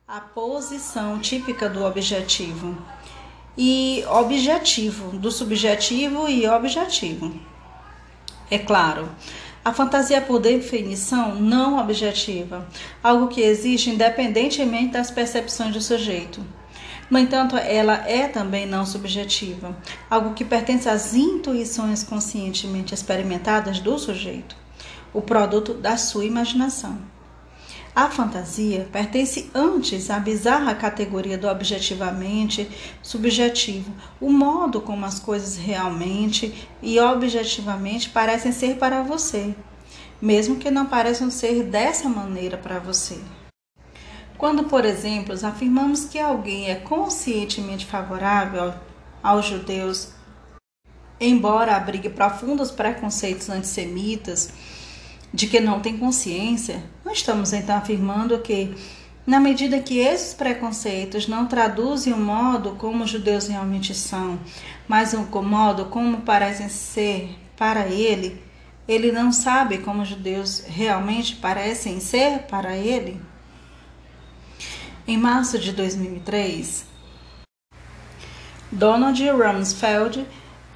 a 0.07 0.21
posição 0.21 1.19
típica 1.19 1.69
do 1.69 1.83
objetivo 1.83 2.77
e 3.57 4.03
objetivo, 4.09 5.17
do 5.17 5.31
subjetivo 5.31 6.29
e 6.29 6.47
objetivo. 6.47 7.33
É 8.49 8.57
claro, 8.57 9.09
a 9.67 9.73
fantasia 9.73 10.15
é, 10.15 10.21
por 10.21 10.39
definição, 10.39 11.35
não 11.35 11.77
objetiva, 11.77 12.65
algo 13.03 13.27
que 13.27 13.41
existe 13.41 13.89
independentemente 13.89 14.93
das 14.93 15.11
percepções 15.11 15.73
do 15.73 15.81
sujeito. 15.81 16.41
No 17.11 17.19
entanto, 17.19 17.57
ela 17.57 17.95
é 18.07 18.29
também 18.29 18.65
não 18.65 18.85
subjetiva, 18.85 19.75
algo 20.09 20.33
que 20.33 20.45
pertence 20.45 20.87
às 20.87 21.13
intuições 21.13 22.01
conscientemente 22.01 22.93
experimentadas 22.93 23.81
do 23.81 23.99
sujeito, 23.99 24.55
o 25.13 25.21
produto 25.21 25.73
da 25.73 25.97
sua 25.97 26.23
imaginação. 26.23 26.97
A 27.97 28.11
fantasia 28.11 28.87
pertence 28.91 29.49
antes 29.55 30.11
à 30.11 30.19
bizarra 30.19 30.75
categoria 30.75 31.35
do 31.35 31.47
objetivamente 31.47 32.69
subjetivo, 33.01 33.91
o 34.21 34.31
modo 34.31 34.79
como 34.79 35.03
as 35.03 35.19
coisas 35.19 35.57
realmente 35.57 36.69
e 36.79 36.99
objetivamente 36.99 38.11
parecem 38.11 38.51
ser 38.51 38.77
para 38.77 39.01
você, 39.01 39.55
mesmo 40.21 40.57
que 40.57 40.69
não 40.69 40.85
pareçam 40.85 41.31
ser 41.31 41.63
dessa 41.63 42.07
maneira 42.07 42.55
para 42.55 42.77
você. 42.77 43.17
Quando, 44.37 44.65
por 44.65 44.85
exemplo, 44.85 45.33
afirmamos 45.43 46.05
que 46.05 46.19
alguém 46.19 46.69
é 46.69 46.75
conscientemente 46.75 47.87
favorável 47.87 48.75
aos 49.23 49.47
judeus, 49.47 50.09
embora 51.19 51.75
abrigue 51.75 52.09
profundos 52.09 52.69
preconceitos 52.69 53.49
antissemitas, 53.49 54.53
de 55.37 55.45
que 55.45 55.59
não 55.59 55.79
tem 55.79 55.95
consciência, 55.95 56.83
não 57.05 57.13
estamos 57.13 57.53
então 57.53 57.77
afirmando 57.77 58.39
que, 58.39 58.73
na 59.23 59.39
medida 59.39 59.79
que 59.79 59.99
esses 59.99 60.33
preconceitos 60.33 61.27
não 61.27 61.45
traduzem 61.45 62.11
o 62.11 62.17
modo 62.17 62.71
como 62.71 63.03
os 63.03 63.11
judeus 63.11 63.47
realmente 63.47 63.93
são, 63.93 64.39
mas 64.87 65.13
o 65.13 65.43
modo 65.43 65.85
como 65.85 66.21
parecem 66.21 66.67
ser 66.69 67.37
para 67.55 67.85
ele, 67.85 68.41
ele 68.87 69.11
não 69.11 69.31
sabe 69.31 69.77
como 69.77 70.01
os 70.01 70.07
judeus 70.07 70.63
realmente 70.65 71.35
parecem 71.35 71.99
ser 71.99 72.39
para 72.49 72.75
ele? 72.75 73.21
Em 75.07 75.17
março 75.17 75.59
de 75.59 75.71
2003, 75.71 76.83
Donald 78.71 79.23
Rumsfeld 79.29 80.25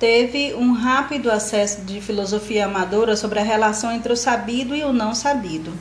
teve 0.02 0.56
um 0.56 0.74
rápido 0.74 1.30
acesso 1.30 1.82
de 1.82 2.02
filosofia 2.02 2.66
amadora 2.66 3.16
sobre 3.16 3.38
a 3.38 3.44
relação 3.44 3.92
entre 3.92 4.12
o 4.12 4.18
sabido 4.18 4.76
e 4.76 4.84
o 4.84 4.92
não 4.92 5.14
sabido. 5.14 5.72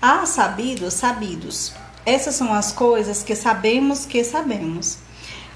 Há 0.00 0.26
sabidos, 0.26 0.92
sabidos. 0.92 1.72
Essas 2.04 2.34
são 2.34 2.52
as 2.52 2.70
coisas 2.70 3.22
que 3.22 3.34
sabemos 3.34 4.04
que 4.04 4.22
sabemos. 4.22 4.98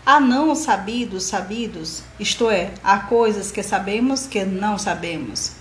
Há 0.06 0.18
não 0.18 0.54
sabidos, 0.54 1.24
sabidos, 1.24 2.02
isto 2.18 2.48
é, 2.48 2.72
há 2.82 3.00
coisas 3.00 3.52
que 3.52 3.62
sabemos 3.62 4.26
que 4.26 4.46
não 4.46 4.78
sabemos. 4.78 5.52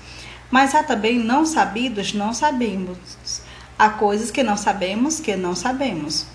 Mas 0.49 0.73
há 0.73 0.81
também 0.81 1.19
não 1.19 1.45
sabidos, 1.45 2.13
não 2.13 2.33
sabemos. 2.33 2.97
Há 3.77 3.89
coisas 3.89 4.31
que 4.31 4.43
não 4.43 4.55
sabemos 4.55 5.19
que 5.19 5.35
não 5.35 5.53
sabemos. 5.53 6.25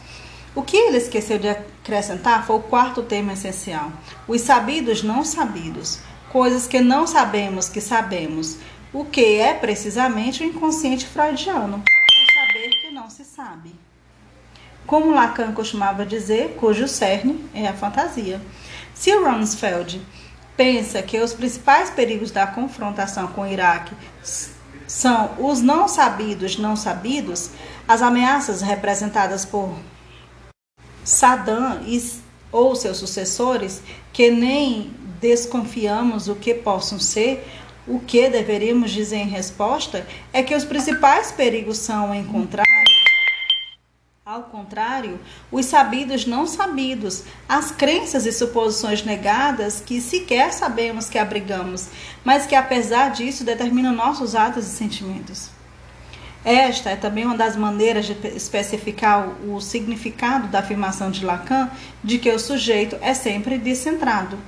O 0.55 0.61
que 0.61 0.77
ele 0.77 0.99
esqueceu 0.99 1.39
de 1.39 1.57
acrescentar 1.85 2.47
foi 2.47 2.57
o 2.57 2.61
quarto 2.61 3.03
tema 3.03 3.35
essencial: 3.35 3.93
os 4.27 4.41
sabidos 4.41 5.03
não 5.03 5.23
sabidos, 5.23 6.01
coisas 6.33 6.67
que 6.67 6.81
não 6.81 7.07
sabemos 7.07 7.69
que 7.69 7.81
sabemos, 7.81 8.57
o 8.93 9.05
que 9.05 9.39
é 9.39 9.53
precisamente 9.53 10.43
o 10.43 10.47
inconsciente 10.47 11.07
freudiano, 11.07 11.83
o 11.85 12.33
saber 12.33 12.71
que 12.81 12.91
não 12.91 13.11
se 13.11 13.23
sabe. 13.23 13.75
Como 14.87 15.13
Lacan 15.13 15.53
costumava 15.53 16.05
dizer, 16.05 16.57
cujo 16.59 16.89
cerne 16.89 17.45
é 17.55 17.67
a 17.67 17.73
fantasia. 17.73 18.41
Se 18.95 19.11
Rumsfeld 19.13 20.01
pensa 20.57 21.03
que 21.03 21.19
os 21.19 21.33
principais 21.33 21.91
perigos 21.91 22.31
da 22.31 22.47
confrontação 22.47 23.27
com 23.29 23.43
o 23.43 23.47
Iraque 23.47 23.95
são 24.87 25.31
os 25.39 25.61
não 25.63 25.89
sabidos 25.89 26.59
não 26.59 26.77
sabidos, 26.77 27.51
as 27.89 28.03
ameaças 28.03 28.61
representadas 28.61 29.45
por 29.45 29.75
Saddam 31.05 31.83
e, 31.87 32.03
ou 32.51 32.75
seus 32.75 32.97
sucessores, 32.97 33.83
que 34.13 34.31
nem 34.31 34.91
desconfiamos 35.21 36.29
o 36.29 36.35
que 36.35 36.55
possam 36.55 36.99
ser, 36.99 37.47
o 37.87 38.01
que 38.01 38.29
deveríamos 38.29 38.91
dizer 38.91 39.17
em 39.17 39.29
resposta 39.29 40.07
é 40.33 40.43
que 40.43 40.55
os 40.55 40.65
principais 40.65 41.31
perigos 41.31 41.79
são, 41.79 42.15
em 42.15 42.25
contrário, 42.25 42.75
ao 44.25 44.45
contrário, 44.45 45.21
os 45.53 45.67
sabidos 45.67 46.25
não 46.25 46.47
sabidos, 46.47 47.25
as 47.47 47.71
crenças 47.71 48.25
e 48.25 48.33
suposições 48.33 49.05
negadas 49.05 49.83
que 49.83 50.01
sequer 50.01 50.51
sabemos 50.51 51.11
que 51.11 51.19
abrigamos, 51.19 51.89
mas 52.25 52.47
que 52.47 52.55
apesar 52.55 53.11
disso 53.11 53.45
determinam 53.45 53.93
nossos 53.93 54.35
atos 54.35 54.67
e 54.67 54.71
sentimentos. 54.71 55.54
Esta 56.45 56.91
é 56.91 56.97
também 56.97 57.25
uma 57.25 57.37
das 57.37 57.57
maneiras 57.57 58.05
de 58.05 58.15
especificar 58.29 59.29
o 59.49 59.61
significado 59.61 60.49
da 60.49 60.59
afirmação 60.59 61.11
de 61.11 61.25
Lacan 61.25 61.71
de 62.03 62.19
que 62.19 62.31
o 62.31 62.39
sujeito 62.39 62.97
é 63.01 63.15
sempre 63.15 63.57
descentrado. 63.57 64.39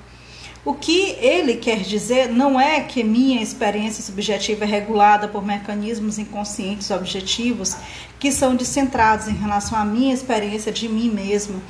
O 0.63 0.75
que 0.75 1.17
ele 1.21 1.57
quer 1.57 1.79
dizer 1.79 2.29
não 2.29 2.61
é 2.61 2.81
que 2.81 3.05
minha 3.05 3.41
experiência 3.41 4.03
subjetiva 4.03 4.65
é 4.65 4.67
regulada 4.67 5.29
por 5.29 5.43
mecanismos 5.43 6.19
inconscientes 6.19 6.91
objetivos 6.91 7.77
que 8.19 8.33
são 8.33 8.57
descentrados 8.57 9.29
em 9.29 9.35
relação 9.35 9.79
à 9.79 9.85
minha 9.85 10.13
experiência 10.13 10.73
de 10.73 10.89
mim 10.89 11.09
mesmo 11.09 11.63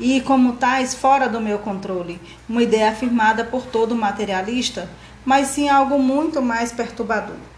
e, 0.00 0.20
como 0.20 0.54
tais, 0.54 0.94
fora 0.94 1.28
do 1.28 1.40
meu 1.40 1.60
controle, 1.60 2.20
uma 2.48 2.62
ideia 2.62 2.90
afirmada 2.90 3.44
por 3.44 3.64
todo 3.64 3.94
materialista, 3.94 4.90
mas 5.24 5.48
sim 5.48 5.68
algo 5.68 5.98
muito 5.98 6.42
mais 6.42 6.72
perturbador. 6.72 7.49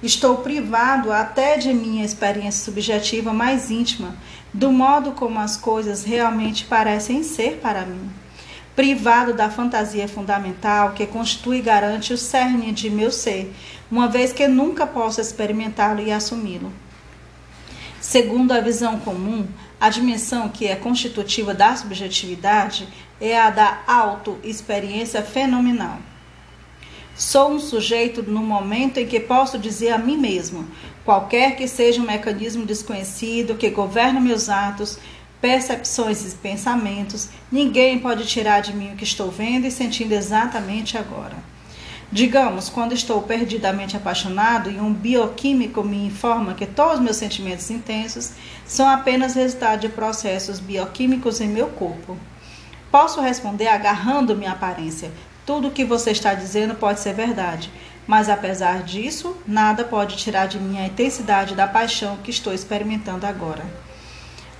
Estou 0.00 0.36
privado 0.38 1.12
até 1.12 1.58
de 1.58 1.72
minha 1.74 2.04
experiência 2.04 2.64
subjetiva 2.64 3.32
mais 3.32 3.68
íntima, 3.68 4.16
do 4.54 4.70
modo 4.70 5.10
como 5.10 5.40
as 5.40 5.56
coisas 5.56 6.04
realmente 6.04 6.64
parecem 6.64 7.24
ser 7.24 7.58
para 7.60 7.84
mim. 7.84 8.08
privado 8.76 9.34
da 9.34 9.50
fantasia 9.50 10.06
fundamental 10.06 10.92
que 10.92 11.04
constitui 11.04 11.58
e 11.58 11.62
garante 11.62 12.12
o 12.12 12.16
cerne 12.16 12.70
de 12.70 12.88
meu 12.88 13.10
ser, 13.10 13.52
uma 13.90 14.06
vez 14.06 14.32
que 14.32 14.46
nunca 14.46 14.86
posso 14.86 15.20
experimentá-lo 15.20 16.00
e 16.00 16.12
assumi-lo. 16.12 16.72
Segundo 18.00 18.52
a 18.52 18.60
visão 18.60 19.00
comum, 19.00 19.48
a 19.80 19.88
dimensão 19.90 20.48
que 20.48 20.68
é 20.68 20.76
constitutiva 20.76 21.52
da 21.52 21.74
subjetividade 21.74 22.86
é 23.20 23.36
a 23.36 23.50
da 23.50 23.80
auto-experiência 23.84 25.22
fenomenal. 25.22 25.98
Sou 27.18 27.50
um 27.50 27.58
sujeito 27.58 28.22
no 28.22 28.40
momento 28.40 28.98
em 28.98 29.06
que 29.06 29.18
posso 29.18 29.58
dizer 29.58 29.90
a 29.90 29.98
mim 29.98 30.16
mesmo, 30.16 30.64
qualquer 31.04 31.56
que 31.56 31.66
seja 31.66 32.00
um 32.00 32.06
mecanismo 32.06 32.64
desconhecido 32.64 33.56
que 33.56 33.70
governa 33.70 34.20
meus 34.20 34.48
atos, 34.48 35.00
percepções 35.40 36.32
e 36.32 36.36
pensamentos, 36.36 37.28
ninguém 37.50 37.98
pode 37.98 38.24
tirar 38.24 38.60
de 38.60 38.72
mim 38.72 38.92
o 38.92 38.96
que 38.96 39.02
estou 39.02 39.32
vendo 39.32 39.66
e 39.66 39.70
sentindo 39.72 40.12
exatamente 40.12 40.96
agora. 40.96 41.34
Digamos, 42.12 42.68
quando 42.68 42.92
estou 42.92 43.20
perdidamente 43.20 43.96
apaixonado 43.96 44.70
e 44.70 44.78
um 44.78 44.94
bioquímico 44.94 45.82
me 45.82 46.06
informa 46.06 46.54
que 46.54 46.66
todos 46.66 46.98
os 46.98 47.00
meus 47.00 47.16
sentimentos 47.16 47.68
intensos 47.68 48.30
são 48.64 48.88
apenas 48.88 49.34
resultado 49.34 49.80
de 49.80 49.88
processos 49.88 50.60
bioquímicos 50.60 51.40
em 51.40 51.48
meu 51.48 51.66
corpo. 51.66 52.16
Posso 52.92 53.20
responder 53.20 53.66
agarrando 53.66 54.36
minha 54.36 54.52
aparência, 54.52 55.10
tudo 55.48 55.68
o 55.68 55.70
que 55.70 55.82
você 55.82 56.10
está 56.10 56.34
dizendo 56.34 56.74
pode 56.74 57.00
ser 57.00 57.14
verdade, 57.14 57.72
mas 58.06 58.28
apesar 58.28 58.82
disso, 58.82 59.34
nada 59.46 59.82
pode 59.82 60.18
tirar 60.18 60.44
de 60.44 60.60
mim 60.60 60.78
a 60.78 60.84
intensidade 60.84 61.54
da 61.54 61.66
paixão 61.66 62.18
que 62.18 62.30
estou 62.30 62.52
experimentando 62.52 63.24
agora. 63.24 63.64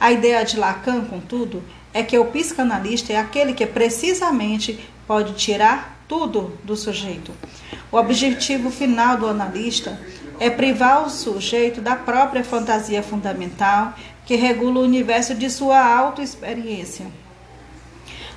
A 0.00 0.10
ideia 0.10 0.42
de 0.46 0.56
Lacan, 0.56 1.04
contudo, 1.04 1.62
é 1.92 2.02
que 2.02 2.18
o 2.18 2.24
psicanalista 2.24 3.12
é 3.12 3.18
aquele 3.18 3.52
que 3.52 3.66
precisamente 3.66 4.80
pode 5.06 5.34
tirar 5.34 6.04
tudo 6.08 6.58
do 6.64 6.74
sujeito. 6.74 7.32
O 7.92 7.98
objetivo 7.98 8.70
final 8.70 9.18
do 9.18 9.26
analista 9.26 10.00
é 10.40 10.48
privar 10.48 11.04
o 11.04 11.10
sujeito 11.10 11.82
da 11.82 11.96
própria 11.96 12.42
fantasia 12.42 13.02
fundamental 13.02 13.92
que 14.24 14.36
regula 14.36 14.80
o 14.80 14.84
universo 14.84 15.34
de 15.34 15.50
sua 15.50 15.84
autoexperiência. 15.84 17.27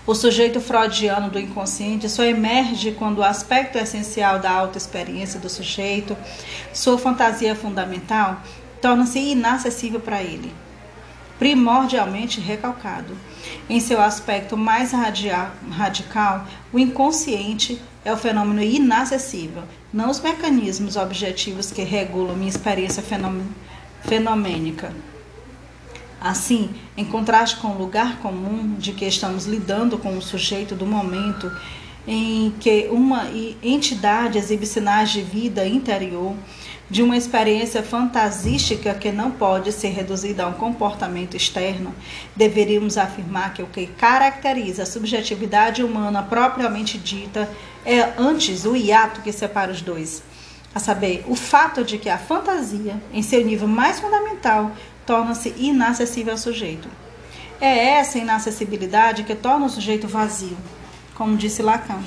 O 0.06 0.16
sujeito 0.16 0.60
freudiano 0.60 1.30
do 1.30 1.40
inconsciente 1.40 2.10
só 2.10 2.24
emerge 2.24 2.92
quando 2.92 3.20
o 3.20 3.24
aspecto 3.24 3.78
essencial 3.78 4.40
da 4.40 4.50
autoexperiência 4.50 5.40
do 5.40 5.48
sujeito, 5.48 6.18
sua 6.74 6.98
fantasia 6.98 7.56
fundamental, 7.56 8.42
torna-se 8.82 9.20
inacessível 9.20 10.00
para 10.00 10.24
ele, 10.24 10.52
primordialmente 11.38 12.42
recalcado. 12.42 13.16
Em 13.70 13.80
seu 13.80 14.02
aspecto 14.02 14.58
mais 14.58 14.92
radical, 14.92 16.48
o 16.74 16.80
inconsciente 16.80 17.80
é 18.04 18.12
o 18.12 18.18
fenômeno 18.18 18.64
inacessível, 18.64 19.62
não 19.94 20.10
os 20.10 20.20
mecanismos 20.20 20.96
objetivos 20.96 21.72
que 21.72 21.84
regulam 21.84 22.36
minha 22.36 22.50
experiência 22.50 23.04
fenomênica. 24.02 24.92
Assim, 26.22 26.70
em 26.96 27.04
contraste 27.04 27.58
com 27.58 27.70
o 27.70 27.78
lugar 27.78 28.20
comum 28.20 28.76
de 28.78 28.92
que 28.92 29.06
estamos 29.06 29.46
lidando 29.46 29.98
com 29.98 30.16
o 30.16 30.22
sujeito 30.22 30.76
do 30.76 30.86
momento 30.86 31.52
em 32.08 32.54
que 32.60 32.88
uma 32.92 33.28
entidade 33.64 34.38
exibe 34.38 34.68
sinais 34.68 35.10
de 35.10 35.24
vida 35.24 35.66
interior, 35.66 36.36
de 36.90 37.02
uma 37.02 37.18
experiência 37.18 37.82
fantasística 37.82 38.94
que 38.94 39.12
não 39.12 39.32
pode 39.32 39.72
ser 39.72 39.90
reduzida 39.90 40.44
a 40.44 40.48
um 40.48 40.54
comportamento 40.54 41.38
externo, 41.38 41.96
deveríamos 42.36 42.98
afirmar 42.98 43.54
que 43.54 43.64
o 43.64 43.68
que 43.68 43.88
caracteriza 43.88 44.84
a 44.84 44.86
subjetividade 44.86 45.84
humana 45.84 46.22
propriamente 46.22 46.98
dita 47.00 47.50
é 47.84 48.14
antes 48.18 48.66
o 48.66 48.76
hiato 48.76 49.22
que 49.22 49.32
separa 49.32 49.72
os 49.72 49.82
dois. 49.82 50.22
A 50.74 50.80
saber, 50.80 51.26
o 51.28 51.36
fato 51.36 51.84
de 51.84 51.98
que 51.98 52.10
a 52.10 52.18
fantasia, 52.18 53.02
em 53.14 53.22
seu 53.22 53.44
nível 53.44 53.68
mais 53.68 54.00
fundamental, 54.00 54.72
torna-se 55.06 55.54
inacessível 55.58 56.34
ao 56.34 56.38
sujeito. 56.38 56.88
É 57.60 57.90
essa 58.00 58.18
inacessibilidade 58.18 59.24
que 59.24 59.36
torna 59.36 59.66
o 59.66 59.70
sujeito 59.70 60.08
vazio, 60.08 60.58
como 61.14 61.38
disse 61.38 61.62
Lacan. 61.62 62.02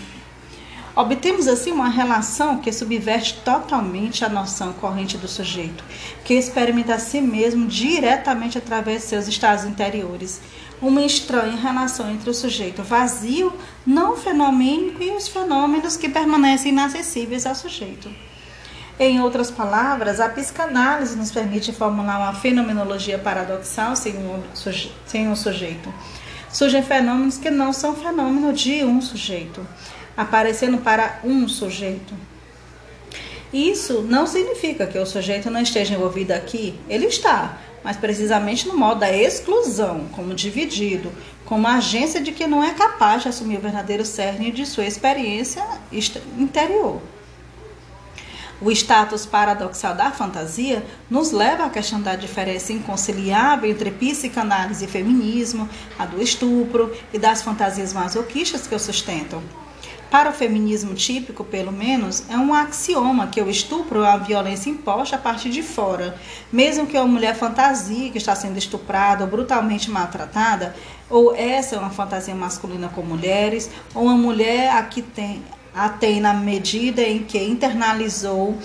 Obtemos 0.97 1.49
assim 1.49 1.73
uma 1.73 1.89
relação 1.89 2.59
que 2.59 2.73
subverte 2.73 3.41
totalmente 3.45 4.25
a 4.25 4.29
noção 4.29 4.73
corrente 4.75 5.19
do 5.19 5.27
sujeito, 5.27 5.83
que 6.25 6.35
experimenta 6.35 6.95
a 6.95 6.99
si 7.01 7.21
mesmo 7.21 7.67
diretamente 7.67 8.59
através 8.59 9.03
de 9.03 9.09
seus 9.09 9.27
estados 9.27 9.65
interiores. 9.65 10.41
Uma 10.81 11.03
estranha 11.03 11.57
relação 11.57 12.09
entre 12.11 12.31
o 12.31 12.35
sujeito 12.35 12.85
vazio, 12.85 13.53
não 13.85 14.17
fenomênico, 14.17 15.03
e 15.03 15.11
os 15.11 15.27
fenômenos 15.27 15.97
que 15.97 16.09
permanecem 16.09 16.71
inacessíveis 16.71 17.45
ao 17.45 17.57
sujeito. 17.57 18.09
Em 18.99 19.21
outras 19.21 19.51
palavras, 19.51 20.21
a 20.21 20.29
psicanálise 20.29 21.17
nos 21.17 21.33
permite 21.33 21.73
formular 21.73 22.17
uma 22.19 22.33
fenomenologia 22.33 23.19
paradoxal 23.19 23.97
sem 23.97 24.15
um, 24.17 25.35
sujeito. 25.35 25.93
Surgem 26.49 26.81
fenômenos 26.81 27.37
que 27.37 27.51
não 27.51 27.73
são 27.73 27.97
fenômeno 27.97 28.53
de 28.53 28.85
um 28.85 29.03
sujeito, 29.03 29.67
aparecendo 30.17 30.79
para 30.79 31.19
um 31.25 31.49
sujeito. 31.49 32.15
Isso 33.53 34.03
não 34.03 34.29
significa 34.29 34.87
que 34.87 34.99
o 34.99 35.07
sujeito 35.07 35.51
não 35.51 35.61
esteja 35.61 35.95
envolvido 35.95 36.33
aqui, 36.33 36.79
ele 36.89 37.07
está, 37.07 37.59
mas 37.83 37.97
precisamente 37.97 38.69
no 38.69 38.77
modo 38.77 39.01
da 39.01 39.13
exclusão, 39.13 40.07
como 40.13 40.35
dividido, 40.35 41.13
como 41.45 41.67
agência 41.67 42.21
de 42.21 42.31
que 42.31 42.47
não 42.47 42.63
é 42.63 42.73
capaz 42.75 43.23
de 43.23 43.29
assumir 43.29 43.59
o 43.59 43.61
verdadeiro 43.61 44.05
cerne 44.05 44.53
de 44.53 44.65
sua 44.65 44.87
experiência 44.87 45.65
interior. 46.39 47.03
O 48.65 48.71
status 48.71 49.27
paradoxal 49.27 49.95
da 49.95 50.11
fantasia 50.11 50.83
nos 51.11 51.33
leva 51.33 51.67
à 51.67 51.69
questão 51.69 52.01
da 52.01 52.17
diferença 52.17 52.73
inconciliável 52.73 53.71
entre 53.71 53.91
psicanálise 53.91 54.87
e 54.87 54.89
feminismo, 54.89 55.69
a 55.99 56.07
do 56.07 56.23
estupro 56.23 56.91
e 57.13 57.19
das 57.19 57.43
fantasias 57.43 57.93
masoquistas 57.93 58.67
que 58.67 58.75
o 58.75 58.79
sustentam. 58.79 59.43
Para 60.11 60.31
o 60.31 60.33
feminismo 60.33 60.95
típico, 60.95 61.45
pelo 61.45 61.71
menos, 61.71 62.25
é 62.31 62.39
um 62.39 62.55
axioma 62.55 63.27
que 63.27 63.43
o 63.43 63.51
estupro 63.51 64.03
é 64.03 64.09
uma 64.09 64.25
violência 64.25 64.71
imposta 64.71 65.17
a 65.17 65.19
partir 65.19 65.51
de 65.51 65.63
fora. 65.63 66.19
Mesmo 66.51 66.87
que 66.87 66.97
uma 66.97 67.07
mulher 67.07 67.35
fantasia 67.35 68.11
que 68.11 68.17
está 68.17 68.35
sendo 68.35 68.57
estuprada 68.57 69.25
ou 69.25 69.31
brutalmente 69.31 69.91
maltratada, 69.91 70.75
ou 71.11 71.35
essa 71.37 71.77
é 71.77 71.79
uma 71.79 71.91
fantasia 71.91 72.35
masculina 72.35 72.89
com 72.89 73.03
mulheres, 73.03 73.69
ou 73.95 74.05
uma 74.05 74.17
mulher 74.17 74.71
a 74.71 74.83
que 74.85 75.03
tem 75.03 75.43
a 75.75 75.89
tem 75.89 76.21
na 76.21 76.33
medida 76.33 77.03
em 77.03 77.25
que 77.25 77.39
internalizou 77.39 78.57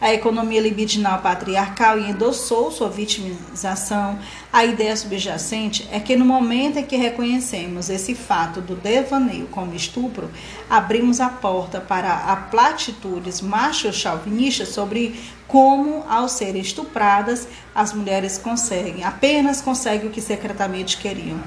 a 0.00 0.12
economia 0.12 0.60
libidinal 0.60 1.20
patriarcal 1.20 1.98
e 1.98 2.10
endossou 2.10 2.70
sua 2.70 2.88
vitimização, 2.88 4.18
a 4.52 4.64
ideia 4.64 4.94
subjacente 4.94 5.88
é 5.90 5.98
que 5.98 6.14
no 6.16 6.24
momento 6.24 6.78
em 6.78 6.84
que 6.84 6.96
reconhecemos 6.96 7.88
esse 7.88 8.14
fato 8.14 8.60
do 8.60 8.74
devaneio 8.74 9.46
como 9.46 9.74
estupro, 9.74 10.30
abrimos 10.68 11.18
a 11.18 11.30
porta 11.30 11.80
para 11.80 12.12
a 12.12 12.36
platitudes 12.36 13.40
macho-chauvinistas 13.40 14.68
sobre 14.68 15.18
como, 15.48 16.04
ao 16.08 16.28
serem 16.28 16.60
estupradas, 16.60 17.48
as 17.74 17.94
mulheres 17.94 18.36
conseguem, 18.36 19.02
apenas 19.02 19.62
conseguem 19.62 20.08
o 20.08 20.12
que 20.12 20.20
secretamente 20.20 20.98
queriam 20.98 21.40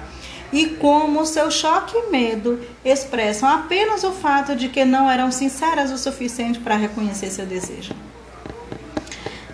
e 0.51 0.67
como 0.67 1.25
seu 1.25 1.51
choque 1.51 1.95
e 1.95 2.09
medo 2.09 2.59
expressam 2.83 3.47
apenas 3.47 4.03
o 4.03 4.11
fato 4.11 4.55
de 4.55 4.69
que 4.69 4.83
não 4.83 5.09
eram 5.09 5.31
sinceras 5.31 5.91
o 5.91 5.97
suficiente 5.97 6.59
para 6.59 6.75
reconhecer 6.75 7.29
seu 7.29 7.45
desejo. 7.45 7.93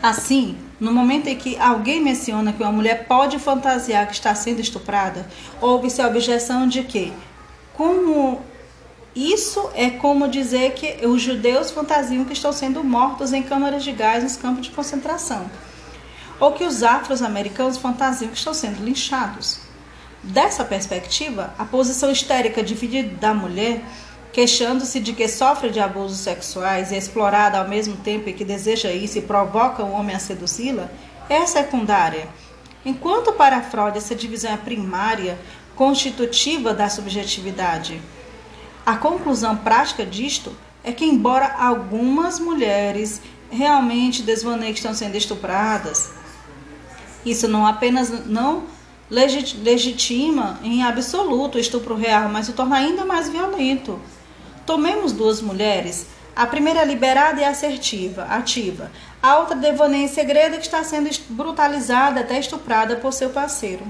Assim, 0.01 0.57
no 0.79 0.93
momento 0.93 1.27
em 1.27 1.35
que 1.35 1.57
alguém 1.57 2.01
menciona 2.01 2.53
que 2.53 2.61
uma 2.61 2.71
mulher 2.71 3.05
pode 3.07 3.39
fantasiar 3.39 4.07
que 4.07 4.13
está 4.13 4.35
sendo 4.35 4.61
estuprada, 4.61 5.27
houve-se 5.61 6.01
a 6.01 6.07
objeção 6.07 6.67
de 6.67 6.83
que, 6.83 7.11
como 7.73 8.41
isso 9.15 9.69
é 9.73 9.89
como 9.89 10.27
dizer 10.27 10.73
que 10.73 11.07
os 11.07 11.21
judeus 11.21 11.71
fantasiam 11.71 12.25
que 12.25 12.33
estão 12.33 12.51
sendo 12.51 12.83
mortos 12.83 13.31
em 13.31 13.41
câmaras 13.41 13.83
de 13.83 13.93
gás 13.93 14.23
nos 14.23 14.35
campos 14.35 14.65
de 14.67 14.71
concentração, 14.71 15.49
ou 16.39 16.51
que 16.51 16.65
os 16.65 16.83
afro-americanos 16.83 17.77
fantasiam 17.77 18.29
que 18.29 18.37
estão 18.37 18.53
sendo 18.53 18.83
linchados. 18.83 19.64
Dessa 20.25 20.65
perspectiva, 20.65 21.53
a 21.57 21.63
posição 21.65 22.09
histérica 22.09 22.63
dividida 22.63 23.15
da 23.17 23.31
mulher, 23.31 23.83
queixando-se 24.33 24.99
de 24.99 25.13
que 25.13 25.27
sofre 25.27 25.69
de 25.69 25.79
abusos 25.79 26.17
sexuais 26.17 26.91
e 26.91 26.95
é 26.95 26.97
explorada 26.97 27.59
ao 27.59 27.67
mesmo 27.67 27.95
tempo 27.97 28.33
que 28.33 28.43
deseja 28.43 28.91
isso 28.91 29.19
e 29.19 29.21
provoca 29.21 29.83
o 29.83 29.91
homem 29.91 30.15
a 30.15 30.19
seduzi-la, 30.19 30.89
é 31.29 31.45
secundária. 31.45 32.27
Enquanto 32.83 33.33
para 33.33 33.61
Freud 33.61 33.97
essa 33.97 34.15
divisão 34.15 34.51
é 34.51 34.57
primária, 34.57 35.37
constitutiva 35.75 36.73
da 36.73 36.89
subjetividade. 36.89 38.01
A 38.83 38.95
conclusão 38.95 39.55
prática 39.55 40.03
disto 40.03 40.55
é 40.83 40.91
que, 40.91 41.05
embora 41.05 41.55
algumas 41.59 42.39
mulheres 42.39 43.21
realmente 43.51 44.23
desvaneiem 44.23 44.73
que 44.73 44.79
estão 44.79 44.93
sendo 44.93 45.15
estupradas, 45.15 46.11
isso 47.23 47.47
não 47.47 47.65
apenas 47.65 48.25
não 48.25 48.74
legitima 49.09 50.59
em 50.63 50.83
absoluto 50.83 51.55
o 51.55 51.61
estupro 51.61 51.95
real, 51.95 52.29
mas 52.29 52.49
o 52.49 52.53
torna 52.53 52.77
ainda 52.77 53.05
mais 53.05 53.29
violento. 53.29 53.99
Tomemos 54.65 55.11
duas 55.11 55.41
mulheres. 55.41 56.07
A 56.35 56.45
primeira 56.45 56.81
é 56.81 56.85
liberada 56.85 57.39
e 57.39 57.45
assertiva, 57.45 58.23
ativa. 58.23 58.91
A 59.21 59.37
outra 59.37 59.55
devaneia 59.55 60.03
em 60.03 60.07
segredo 60.07 60.57
que 60.57 60.65
está 60.65 60.83
sendo 60.83 61.09
brutalizada, 61.29 62.21
até 62.21 62.39
estuprada 62.39 62.97
por 62.97 63.13
seu 63.13 63.29
parceiro. 63.29 63.85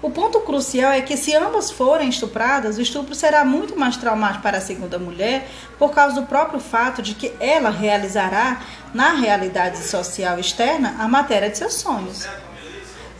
O 0.00 0.10
ponto 0.10 0.40
crucial 0.40 0.92
é 0.92 1.00
que 1.00 1.16
se 1.16 1.34
ambas 1.34 1.72
forem 1.72 2.08
estupradas, 2.08 2.78
o 2.78 2.80
estupro 2.80 3.16
será 3.16 3.44
muito 3.44 3.76
mais 3.76 3.96
traumático 3.96 4.42
para 4.42 4.58
a 4.58 4.60
segunda 4.60 4.96
mulher 4.96 5.48
por 5.76 5.90
causa 5.90 6.20
do 6.20 6.26
próprio 6.26 6.60
fato 6.60 7.02
de 7.02 7.14
que 7.14 7.32
ela 7.40 7.70
realizará, 7.70 8.62
na 8.94 9.12
realidade 9.12 9.78
social 9.78 10.38
externa, 10.38 10.96
a 11.00 11.08
matéria 11.08 11.50
de 11.50 11.58
seus 11.58 11.74
sonhos. 11.74 12.28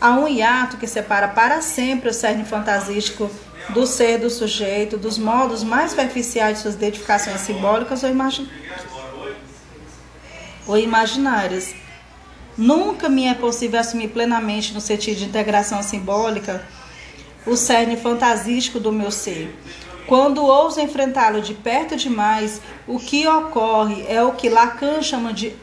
Há 0.00 0.12
um 0.12 0.28
hiato 0.28 0.76
que 0.76 0.86
separa 0.86 1.26
para 1.26 1.60
sempre 1.60 2.10
o 2.10 2.14
cerne 2.14 2.44
fantasístico 2.44 3.28
do 3.70 3.84
ser 3.84 4.18
do 4.18 4.30
sujeito, 4.30 4.96
dos 4.96 5.18
modos 5.18 5.64
mais 5.64 5.90
superficiais 5.90 6.56
de 6.56 6.62
suas 6.62 6.74
identificações 6.74 7.40
simbólicas 7.40 8.04
ou, 8.04 8.08
imagin... 8.08 8.48
ou 10.68 10.78
imaginárias. 10.78 11.74
Nunca 12.56 13.08
me 13.08 13.26
é 13.26 13.34
possível 13.34 13.80
assumir 13.80 14.08
plenamente, 14.08 14.72
no 14.72 14.80
sentido 14.80 15.18
de 15.18 15.24
integração 15.24 15.82
simbólica, 15.82 16.64
o 17.44 17.56
cerne 17.56 17.96
fantasístico 17.96 18.78
do 18.78 18.92
meu 18.92 19.10
ser. 19.10 19.52
Quando 20.06 20.44
ouso 20.44 20.80
enfrentá-lo 20.80 21.42
de 21.42 21.54
perto 21.54 21.96
demais, 21.96 22.60
o 22.86 22.98
que 22.98 23.26
ocorre 23.26 24.04
é 24.08 24.22
o 24.22 24.32
que 24.32 24.48
Lacan 24.48 25.02
chama 25.02 25.32
de 25.32 25.54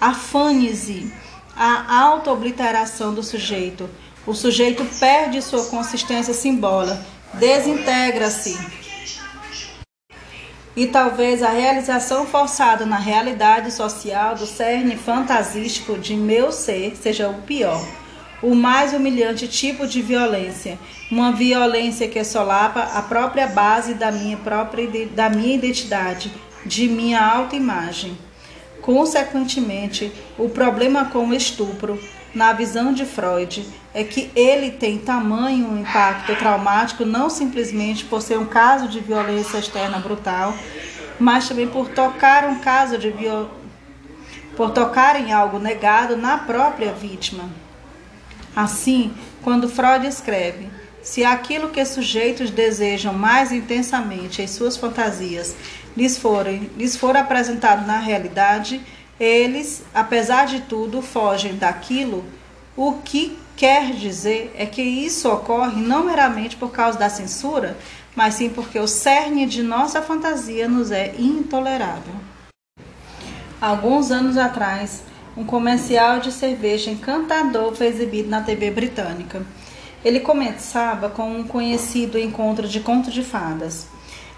afânise 0.00 1.12
a 1.56 2.02
autoobliteração 2.02 3.14
do 3.14 3.22
sujeito. 3.22 3.88
O 4.26 4.34
sujeito 4.34 4.84
perde 4.98 5.42
sua 5.42 5.64
consistência 5.66 6.32
simbólica, 6.32 6.98
desintegra-se. 7.34 8.58
E 10.76 10.86
talvez 10.88 11.42
a 11.42 11.50
realização 11.50 12.26
forçada 12.26 12.84
na 12.84 12.96
realidade 12.96 13.70
social 13.70 14.34
do 14.34 14.46
cerne 14.46 14.96
fantasístico 14.96 15.96
de 15.96 16.16
meu 16.16 16.50
ser 16.50 16.96
seja 16.96 17.28
o 17.28 17.42
pior, 17.42 17.80
o 18.42 18.54
mais 18.54 18.92
humilhante 18.92 19.46
tipo 19.46 19.86
de 19.86 20.02
violência, 20.02 20.76
uma 21.10 21.30
violência 21.30 22.08
que 22.08 22.24
solapa 22.24 22.80
a 22.80 23.02
própria 23.02 23.46
base 23.46 23.94
da 23.94 24.10
minha 24.10 24.36
própria 24.36 25.06
da 25.06 25.30
minha 25.30 25.54
identidade, 25.54 26.32
de 26.66 26.88
minha 26.88 27.24
autoimagem. 27.24 28.18
Consequentemente, 28.84 30.12
o 30.36 30.46
problema 30.46 31.06
com 31.06 31.28
o 31.28 31.34
estupro, 31.34 31.98
na 32.34 32.52
visão 32.52 32.92
de 32.92 33.06
Freud, 33.06 33.66
é 33.94 34.04
que 34.04 34.30
ele 34.36 34.72
tem 34.72 34.98
tamanho 34.98 35.78
impacto 35.78 36.36
traumático 36.36 37.02
não 37.02 37.30
simplesmente 37.30 38.04
por 38.04 38.20
ser 38.20 38.38
um 38.38 38.44
caso 38.44 38.86
de 38.86 39.00
violência 39.00 39.56
externa 39.56 39.98
brutal, 40.00 40.54
mas 41.18 41.48
também 41.48 41.66
por 41.66 41.88
tocar 41.88 42.44
um 42.44 42.58
caso 42.58 42.98
de 42.98 43.08
viol... 43.08 43.48
por 44.54 44.70
tocar 44.72 45.18
em 45.18 45.32
algo 45.32 45.58
negado 45.58 46.14
na 46.14 46.36
própria 46.36 46.92
vítima. 46.92 47.48
Assim, 48.54 49.14
quando 49.42 49.66
Freud 49.66 50.06
escreve 50.06 50.68
se 51.02 51.24
aquilo 51.24 51.68
que 51.68 51.84
sujeitos 51.84 52.50
desejam 52.50 53.14
mais 53.14 53.50
intensamente 53.50 54.40
em 54.42 54.46
suas 54.46 54.76
fantasias 54.76 55.54
lhes, 55.96 56.18
forem, 56.18 56.70
lhes 56.76 56.96
for 56.96 57.16
apresentado 57.16 57.86
na 57.86 57.98
realidade, 57.98 58.80
eles, 59.18 59.82
apesar 59.94 60.46
de 60.46 60.60
tudo, 60.62 61.00
fogem 61.00 61.56
daquilo. 61.56 62.24
O 62.76 62.94
que 63.04 63.38
quer 63.56 63.92
dizer 63.92 64.52
é 64.56 64.66
que 64.66 64.82
isso 64.82 65.30
ocorre 65.30 65.80
não 65.80 66.04
meramente 66.04 66.56
por 66.56 66.70
causa 66.70 66.98
da 66.98 67.08
censura, 67.08 67.76
mas 68.16 68.34
sim 68.34 68.48
porque 68.48 68.78
o 68.78 68.88
cerne 68.88 69.46
de 69.46 69.62
nossa 69.62 70.02
fantasia 70.02 70.68
nos 70.68 70.90
é 70.90 71.14
intolerável. 71.18 72.14
Alguns 73.60 74.10
anos 74.10 74.36
atrás, 74.36 75.02
um 75.36 75.44
comercial 75.44 76.20
de 76.20 76.30
cerveja 76.30 76.90
encantador 76.90 77.74
foi 77.74 77.86
exibido 77.86 78.28
na 78.28 78.40
TV 78.40 78.70
britânica. 78.70 79.42
Ele 80.04 80.20
começava 80.20 81.08
com 81.08 81.38
um 81.38 81.44
conhecido 81.44 82.18
encontro 82.18 82.68
de 82.68 82.80
conto 82.80 83.10
de 83.10 83.22
fadas. 83.24 83.86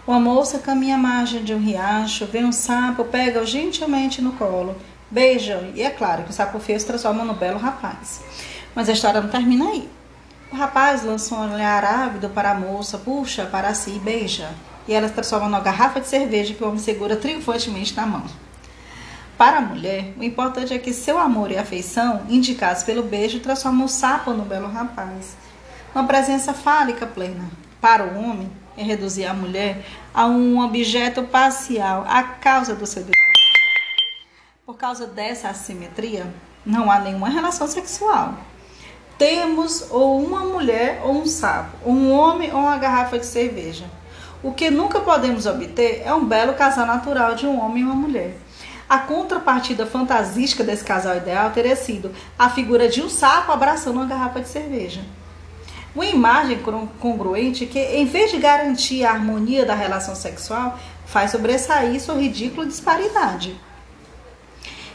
Uma 0.06 0.20
moça 0.20 0.58
caminha 0.58 0.94
à 0.94 0.98
margem 0.98 1.42
de 1.42 1.52
um 1.52 1.58
riacho, 1.58 2.26
vê 2.26 2.44
um 2.44 2.52
sapo, 2.52 3.04
pega-o 3.04 3.44
gentilmente 3.44 4.22
no 4.22 4.32
colo, 4.32 4.76
beija 5.10 5.68
e 5.74 5.82
é 5.82 5.90
claro 5.90 6.22
que 6.22 6.30
o 6.30 6.32
sapo 6.32 6.60
feio 6.60 6.78
se 6.78 6.86
transforma 6.86 7.24
no 7.24 7.34
belo 7.34 7.58
rapaz. 7.58 8.22
Mas 8.74 8.88
a 8.88 8.92
história 8.92 9.20
não 9.20 9.28
termina 9.28 9.68
aí. 9.68 9.88
O 10.52 10.56
rapaz 10.56 11.02
lança 11.02 11.34
um 11.34 11.54
olhar 11.54 11.84
ávido 11.84 12.28
para 12.28 12.52
a 12.52 12.54
moça, 12.54 12.98
puxa 12.98 13.46
para 13.46 13.74
si 13.74 13.90
e 13.96 13.98
beija. 13.98 14.48
E 14.86 14.92
ela 14.92 15.08
se 15.08 15.14
transforma 15.14 15.46
numa 15.46 15.60
garrafa 15.60 16.00
de 16.00 16.06
cerveja 16.06 16.54
que 16.54 16.62
o 16.62 16.68
homem 16.68 16.78
segura 16.78 17.16
triunfantemente 17.16 17.96
na 17.96 18.06
mão. 18.06 18.24
Para 19.36 19.58
a 19.58 19.60
mulher, 19.60 20.14
o 20.16 20.22
importante 20.22 20.72
é 20.72 20.78
que 20.78 20.92
seu 20.92 21.18
amor 21.18 21.50
e 21.50 21.58
afeição, 21.58 22.22
indicados 22.28 22.84
pelo 22.84 23.02
beijo, 23.02 23.40
transformam 23.40 23.86
o 23.86 23.88
sapo 23.88 24.30
no 24.32 24.44
belo 24.44 24.68
rapaz 24.68 25.36
uma 25.96 26.06
presença 26.06 26.52
fálica 26.52 27.06
plena. 27.06 27.48
Para 27.80 28.04
o 28.04 28.18
homem, 28.22 28.50
é 28.76 28.82
reduzir 28.82 29.24
a 29.24 29.34
mulher 29.34 29.84
a 30.12 30.26
um 30.26 30.60
objeto 30.60 31.22
parcial 31.24 32.04
a 32.08 32.22
causa 32.22 32.74
do 32.74 32.86
seu 32.86 33.02
desejo. 33.02 33.26
Por 34.64 34.76
causa 34.76 35.06
dessa 35.06 35.48
assimetria, 35.48 36.26
não 36.64 36.90
há 36.90 36.98
nenhuma 36.98 37.28
relação 37.28 37.66
sexual. 37.66 38.34
Temos 39.16 39.86
ou 39.90 40.22
uma 40.22 40.40
mulher 40.40 41.00
ou 41.04 41.22
um 41.22 41.26
sapo, 41.26 41.88
um 41.88 42.10
homem 42.10 42.52
ou 42.52 42.60
uma 42.60 42.76
garrafa 42.76 43.18
de 43.18 43.26
cerveja. 43.26 43.86
O 44.42 44.52
que 44.52 44.70
nunca 44.70 45.00
podemos 45.00 45.46
obter 45.46 46.02
é 46.04 46.12
um 46.12 46.24
belo 46.24 46.54
casal 46.54 46.86
natural 46.86 47.34
de 47.34 47.46
um 47.46 47.58
homem 47.58 47.82
e 47.82 47.84
uma 47.86 47.94
mulher. 47.94 48.36
A 48.88 48.98
contrapartida 48.98 49.86
fantasística 49.86 50.62
desse 50.62 50.84
casal 50.84 51.16
ideal 51.16 51.50
teria 51.50 51.74
sido 51.74 52.12
a 52.38 52.48
figura 52.48 52.88
de 52.88 53.02
um 53.02 53.08
sapo 53.08 53.50
abraçando 53.50 53.96
uma 53.96 54.06
garrafa 54.06 54.40
de 54.40 54.48
cerveja. 54.48 55.00
Uma 55.96 56.04
imagem 56.04 56.58
congruente 57.00 57.64
que, 57.64 57.78
em 57.78 58.04
vez 58.04 58.30
de 58.30 58.36
garantir 58.36 59.02
a 59.02 59.12
harmonia 59.12 59.64
da 59.64 59.74
relação 59.74 60.14
sexual, 60.14 60.78
faz 61.06 61.30
sobressair 61.30 61.98
sua 61.98 62.16
ridícula 62.16 62.66
disparidade. 62.66 63.58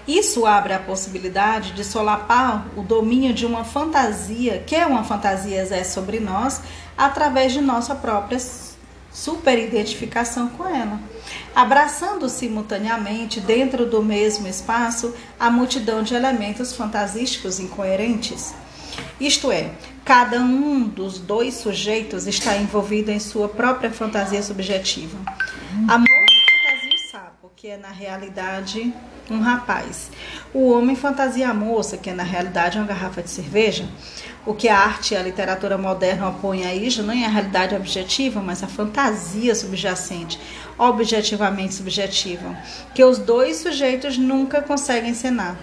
Isso 0.08 0.46
abre 0.46 0.74
a 0.74 0.80
possibilidade 0.80 1.72
de 1.72 1.84
solapar 1.84 2.68
o 2.78 2.84
domínio 2.84 3.34
de 3.34 3.48
uma 3.48 3.64
fantasia, 3.64 4.60
que 4.60 4.76
é 4.76 4.86
uma 4.86 5.04
fantasia 5.04 5.60
exerce 5.60 5.92
sobre 5.92 6.20
nós, 6.20 6.62
através 6.96 7.52
de 7.52 7.62
nossa 7.62 7.96
própria 7.96 8.38
superidentificação 9.12 10.50
com 10.50 10.68
ela, 10.68 11.00
abraçando 11.56 12.30
simultaneamente 12.30 13.40
dentro 13.40 13.88
do 13.88 14.04
mesmo 14.04 14.48
espaço 14.48 15.16
a 15.40 15.50
multidão 15.50 16.04
de 16.04 16.14
elementos 16.14 16.76
fantasísticos 16.76 17.60
incoerentes. 17.60 18.54
Isto 19.20 19.52
é, 19.52 19.72
cada 20.04 20.40
um 20.40 20.88
dos 20.88 21.20
dois 21.20 21.56
sujeitos 21.56 22.28
está 22.28 22.58
envolvido 22.58 23.12
em 23.12 23.20
sua 23.20 23.48
própria 23.48 23.92
fantasia 23.92 24.42
subjetiva. 24.42 25.18
A 25.88 25.98
moça 25.98 26.42
fantasia 26.64 26.96
o 26.96 27.12
sapo, 27.12 27.52
que 27.56 27.68
é 27.68 27.78
na 27.78 27.90
realidade 27.90 28.94
um 29.30 29.40
rapaz. 29.40 30.10
O 30.54 30.72
homem 30.72 30.96
fantasia 30.96 31.50
a 31.50 31.54
moça, 31.54 31.98
que 31.98 32.10
é 32.10 32.14
na 32.14 32.24
realidade 32.24 32.78
uma 32.78 32.88
garrafa 32.88 33.22
de 33.22 33.30
cerveja. 33.30 33.88
O 34.44 34.56
que 34.56 34.68
a 34.68 34.78
arte 34.78 35.14
e 35.14 35.18
a 35.18 35.22
literatura 35.22 35.78
moderna 35.78 36.30
opõem 36.30 36.66
a 36.66 36.74
isso 36.74 37.04
não 37.04 37.14
é 37.14 37.26
a 37.26 37.30
realidade 37.30 37.76
objetiva, 37.76 38.42
mas 38.42 38.64
a 38.64 38.68
fantasia 38.68 39.54
subjacente, 39.54 40.40
objetivamente 40.78 41.76
subjetiva, 41.76 42.58
que 42.96 43.04
os 43.04 43.20
dois 43.20 43.58
sujeitos 43.58 44.18
nunca 44.18 44.62
conseguem 44.62 45.12
encenar. 45.12 45.56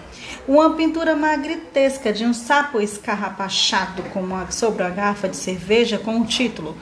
Uma 0.49 0.71
pintura 0.71 1.15
magritesca 1.15 2.11
de 2.11 2.25
um 2.25 2.33
sapo 2.33 2.81
escarrapachado 2.81 4.03
uma, 4.15 4.49
sobre 4.49 4.81
uma 4.81 4.89
garrafa 4.89 5.29
de 5.29 5.37
cerveja 5.37 5.99
com 5.99 6.19
o 6.19 6.25
título 6.25 6.75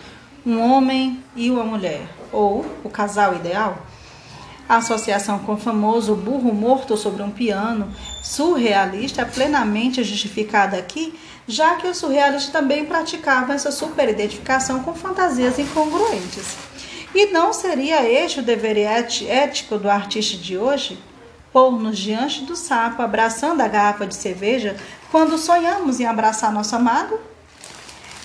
Um 0.46 0.62
Homem 0.62 1.22
e 1.36 1.52
uma 1.52 1.66
Mulher, 1.66 2.08
ou 2.32 2.66
O 2.82 2.90
Casal 2.90 3.36
Ideal. 3.36 3.78
A 4.70 4.78
associação 4.78 5.40
com 5.40 5.56
o 5.56 5.58
famoso 5.58 6.16
burro 6.16 6.54
morto 6.54 6.96
sobre 6.96 7.22
um 7.22 7.30
piano 7.30 7.94
surrealista 8.24 9.24
é 9.24 9.26
plenamente 9.26 10.02
justificada 10.02 10.78
aqui, 10.78 11.14
já 11.46 11.76
que 11.76 11.88
o 11.88 11.94
surrealista 11.94 12.54
também 12.54 12.86
praticava 12.86 13.54
essa 13.54 13.70
superidentificação 13.70 14.82
com 14.82 14.96
fantasias 14.96 15.60
incongruentes. 15.60 16.56
E 17.14 17.34
não 17.34 17.52
seria 17.52 18.10
este 18.10 18.40
o 18.40 18.44
dever 18.44 18.78
ético 18.78 19.78
do 19.78 19.90
artista 19.90 20.38
de 20.38 20.58
hoje? 20.58 20.98
Pôr-nos 21.52 21.98
diante 21.98 22.44
do 22.44 22.56
sapo, 22.56 23.02
abraçando 23.02 23.62
a 23.62 23.68
garrafa 23.68 24.06
de 24.06 24.16
cerveja, 24.16 24.76
quando 25.12 25.38
sonhamos 25.38 26.00
em 26.00 26.06
abraçar 26.06 26.52
nosso 26.52 26.76
amado? 26.76 27.20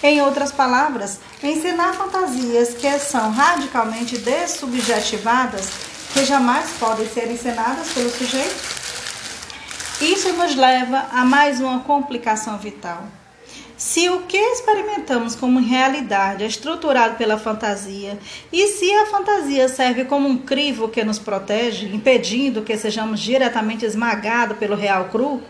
Em 0.02 0.20
outras 0.20 0.50
palavras, 0.50 1.20
ensinar 1.42 1.94
fantasias 1.94 2.74
que 2.74 2.98
são 2.98 3.30
radicalmente 3.30 4.18
dessubjetivadas, 4.18 5.70
que 6.12 6.24
jamais 6.24 6.70
podem 6.78 7.08
ser 7.08 7.30
ensinadas 7.30 7.88
pelo 7.92 8.10
sujeito? 8.10 8.82
Isso 10.00 10.32
nos 10.32 10.56
leva 10.56 11.06
a 11.12 11.24
mais 11.24 11.60
uma 11.60 11.80
complicação 11.80 12.58
vital. 12.58 13.04
Se 13.84 14.08
o 14.08 14.20
que 14.20 14.38
experimentamos 14.38 15.34
como 15.34 15.58
realidade 15.58 16.44
é 16.44 16.46
estruturado 16.46 17.16
pela 17.16 17.36
fantasia, 17.36 18.16
e 18.52 18.68
se 18.68 18.94
a 18.94 19.06
fantasia 19.06 19.66
serve 19.68 20.04
como 20.04 20.28
um 20.28 20.38
crivo 20.38 20.88
que 20.88 21.02
nos 21.02 21.18
protege, 21.18 21.86
impedindo 21.92 22.62
que 22.62 22.76
sejamos 22.76 23.18
diretamente 23.18 23.84
esmagados 23.84 24.56
pelo 24.56 24.76
real 24.76 25.06
cru, 25.06 25.42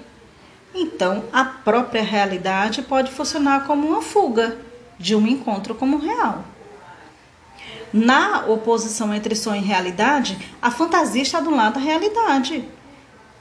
então 0.75 1.25
a 1.31 1.45
própria 1.45 2.03
realidade 2.03 2.81
pode 2.81 3.11
funcionar 3.11 3.67
como 3.67 3.87
uma 3.87 4.01
fuga 4.01 4.57
de 4.99 5.15
um 5.15 5.27
encontro 5.27 5.75
como 5.75 5.99
real. 5.99 6.43
Na 7.93 8.47
oposição 8.47 9.13
entre 9.13 9.37
sonho 9.37 9.61
e 9.61 9.67
realidade, 9.67 10.39
a 10.61 10.71
fantasia 10.71 11.21
está 11.21 11.39
do 11.39 11.55
lado 11.55 11.75
da 11.75 11.81
realidade. 11.81 12.67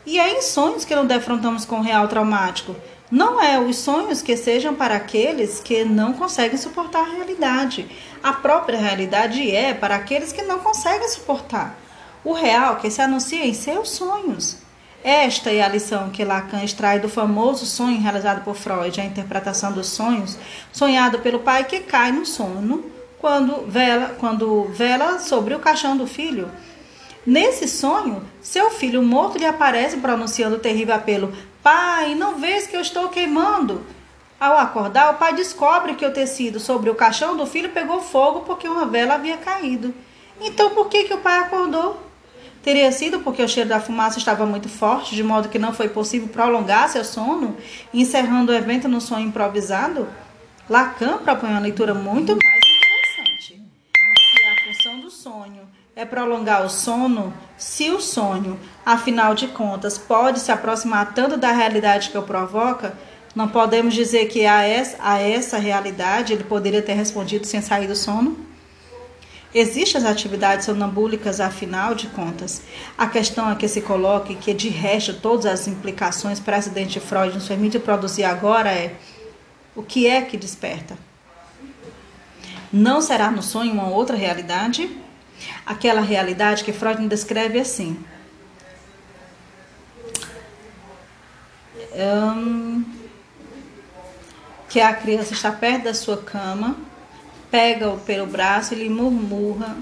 E 0.06 0.20
é 0.20 0.38
em 0.38 0.42
sonhos 0.42 0.84
que 0.84 0.96
não 0.96 1.06
defrontamos 1.06 1.64
com 1.64 1.78
o 1.78 1.82
real 1.82 2.10
traumático. 2.10 2.76
Não 3.12 3.42
é 3.42 3.60
os 3.60 3.76
sonhos 3.76 4.22
que 4.22 4.38
sejam 4.38 4.74
para 4.74 4.96
aqueles 4.96 5.60
que 5.60 5.84
não 5.84 6.14
conseguem 6.14 6.58
suportar 6.58 7.02
a 7.02 7.12
realidade. 7.12 7.86
A 8.24 8.32
própria 8.32 8.80
realidade 8.80 9.54
é 9.54 9.74
para 9.74 9.96
aqueles 9.96 10.32
que 10.32 10.44
não 10.44 10.60
conseguem 10.60 11.10
suportar. 11.10 11.78
O 12.24 12.32
real 12.32 12.78
que 12.78 12.90
se 12.90 13.02
anuncia 13.02 13.46
em 13.46 13.54
seus 13.54 13.90
sonhos. 13.90 14.60
Esta 15.04 15.52
é 15.52 15.62
a 15.62 15.68
lição 15.68 16.10
que 16.10 16.24
Lacan 16.24 16.64
extrai 16.64 17.00
do 17.00 17.10
famoso 17.10 17.66
sonho 17.66 18.00
realizado 18.00 18.46
por 18.46 18.56
Freud, 18.56 19.02
a 19.02 19.06
interpretação 19.06 19.74
dos 19.74 19.88
sonhos, 19.88 20.38
sonhado 20.72 21.20
pelo 21.20 21.40
pai 21.40 21.66
que 21.66 21.82
cai 21.82 22.14
no 22.14 22.26
sono 22.26 22.86
quando 23.18 23.66
vela, 23.68 24.16
quando 24.20 24.66
vela 24.66 25.20
sobre 25.20 25.54
o 25.54 25.60
caixão 25.60 25.98
do 25.98 26.08
filho. 26.08 26.50
Nesse 27.26 27.68
sonho, 27.68 28.24
seu 28.42 28.72
filho 28.72 29.04
morto 29.04 29.38
lhe 29.38 29.46
aparece 29.46 29.98
pronunciando 29.98 30.56
o 30.56 30.60
terrível 30.60 30.96
apelo: 30.96 31.34
Pai, 31.64 32.16
não 32.16 32.40
vês 32.40 32.66
que 32.66 32.76
eu 32.76 32.82
estou 32.82 33.10
queimando? 33.10 33.86
Ao 34.40 34.58
acordar, 34.58 35.14
o 35.14 35.18
pai 35.18 35.36
descobre 35.36 35.94
que 35.94 36.06
o 36.06 36.12
tecido 36.12 36.60
sobre 36.60 36.90
o 36.90 36.96
caixão 36.96 37.38
do 37.38 37.46
filho 37.46 37.70
pegou 37.70 38.02
fogo 38.02 38.40
porque 38.40 38.68
uma 38.68 38.88
vela 38.88 39.14
havia 39.14 39.38
caído. 39.38 39.94
Então, 40.40 40.72
por 40.72 40.90
que, 40.90 41.04
que 41.04 41.14
o 41.14 41.20
pai 41.20 41.38
acordou? 41.38 42.02
Teria 42.64 42.92
sido 42.92 43.20
porque 43.20 43.44
o 43.44 43.48
cheiro 43.48 43.70
da 43.70 43.80
fumaça 43.80 44.18
estava 44.18 44.44
muito 44.44 44.70
forte, 44.70 45.16
de 45.16 45.24
modo 45.24 45.50
que 45.50 45.60
não 45.60 45.72
foi 45.72 45.90
possível 45.90 46.28
prolongar 46.28 46.90
seu 46.90 47.04
sono, 47.04 47.56
encerrando 47.94 48.52
o 48.52 48.56
evento 48.56 48.88
no 48.88 49.00
sonho 49.00 49.28
improvisado? 49.28 50.08
Lacan 50.68 51.20
propõe 51.20 51.52
uma 51.52 51.60
leitura 51.60 51.94
muito 51.94 52.36
mais 52.44 52.62
interessante. 52.66 53.62
Se 54.36 54.44
a 54.46 54.64
função 54.64 55.00
do 55.00 55.12
sonho 55.12 55.68
é 55.96 56.06
prolongar 56.06 56.66
o 56.66 56.70
sono 56.70 57.34
se 57.58 57.90
o 57.92 58.00
sonho, 58.00 58.58
afinal 58.86 59.36
de 59.36 59.48
contas, 59.50 59.98
pode 59.98 60.40
se 60.40 60.52
aproximar 60.52 61.14
tanto 61.14 61.36
da 61.36 61.52
realidade 61.52 62.10
que 62.10 62.18
o 62.18 62.24
provoca, 62.24 62.94
não 63.36 63.48
podemos 63.48 63.94
dizer 63.94 64.28
que 64.28 64.46
a 64.46 64.64
essa, 64.64 64.98
a 65.02 65.20
essa 65.20 65.58
realidade 65.58 66.34
ele 66.34 66.44
poderia 66.44 66.82
ter 66.82 66.94
respondido 66.94 67.46
sem 67.46 67.62
sair 67.62 67.88
do 67.88 67.96
sono? 67.96 68.38
Existem 69.54 70.02
as 70.02 70.08
atividades 70.08 70.66
sonambúlicas, 70.66 71.42
afinal 71.42 71.94
de 71.94 72.08
contas. 72.08 72.62
A 72.98 73.06
questão 73.08 73.52
é 73.52 73.56
que 73.56 73.68
se 73.68 73.82
coloque 73.82 74.36
que, 74.36 74.54
de 74.54 74.70
resto, 74.70 75.14
todas 75.14 75.46
as 75.46 75.68
implicações 75.68 76.40
para 76.40 76.56
acidente 76.56 76.94
de 76.94 77.00
Freud 77.02 77.34
nos 77.34 77.50
permite 77.50 77.78
produzir 77.78 78.24
agora 78.24 78.72
é 78.72 78.96
o 79.76 79.84
que 79.84 80.08
é 80.08 80.22
que 80.22 80.38
desperta? 80.38 80.98
Não 82.72 83.02
será 83.02 83.30
no 83.30 83.44
sonho 83.44 83.74
uma 83.74 83.90
outra 83.90 84.16
realidade? 84.16 85.01
Aquela 85.66 86.02
realidade 86.02 86.64
que 86.64 86.74
Freud 86.74 87.08
descreve 87.08 87.60
assim. 87.60 87.98
Um, 91.94 92.84
que 94.70 94.80
a 94.80 94.94
criança 94.94 95.34
está 95.34 95.52
perto 95.52 95.84
da 95.84 95.94
sua 95.94 96.18
cama, 96.18 96.78
pega-o 97.50 98.00
pelo 98.00 98.26
braço 98.26 98.74
e 98.74 98.78
lhe 98.78 98.90
murmura 98.90 99.76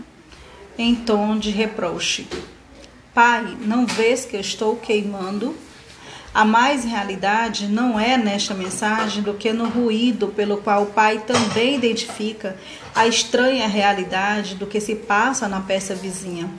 em 0.78 0.96
tom 0.96 1.38
de 1.38 1.52
reproche: 1.52 2.28
Pai, 3.14 3.58
não 3.62 3.86
vês 3.86 4.26
que 4.26 4.36
eu 4.36 4.42
estou 4.42 4.76
queimando? 4.76 5.56
A 6.34 6.46
mais 6.46 6.84
realidade 6.84 7.68
não 7.68 8.00
é 8.00 8.16
nesta 8.16 8.54
mensagem 8.54 9.24
do 9.24 9.34
que 9.34 9.52
no 9.52 9.68
ruído 9.68 10.28
pelo 10.28 10.58
qual 10.58 10.84
o 10.84 10.88
pai 10.88 11.24
também 11.26 11.76
identifica 11.76 12.56
a 12.94 13.08
estranha 13.08 13.68
realidade 13.68 14.56
do 14.56 14.68
que 14.68 14.80
se 14.80 14.96
passa 14.96 15.48
na 15.48 15.60
peça 15.60 15.96
vizinha. 15.96 16.50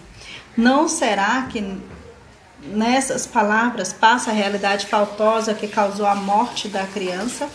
Não 0.57 0.89
será 0.89 1.43
que 1.43 1.79
nessas 2.63 3.27
palavras 3.27 3.93
passa 3.93 4.31
a 4.31 4.35
realidade 4.35 4.87
faltosa 4.87 5.55
que 5.55 5.69
causou 5.69 6.07
a 6.07 6.15
morte 6.15 6.69
da 6.69 6.85
criança? 6.87 7.49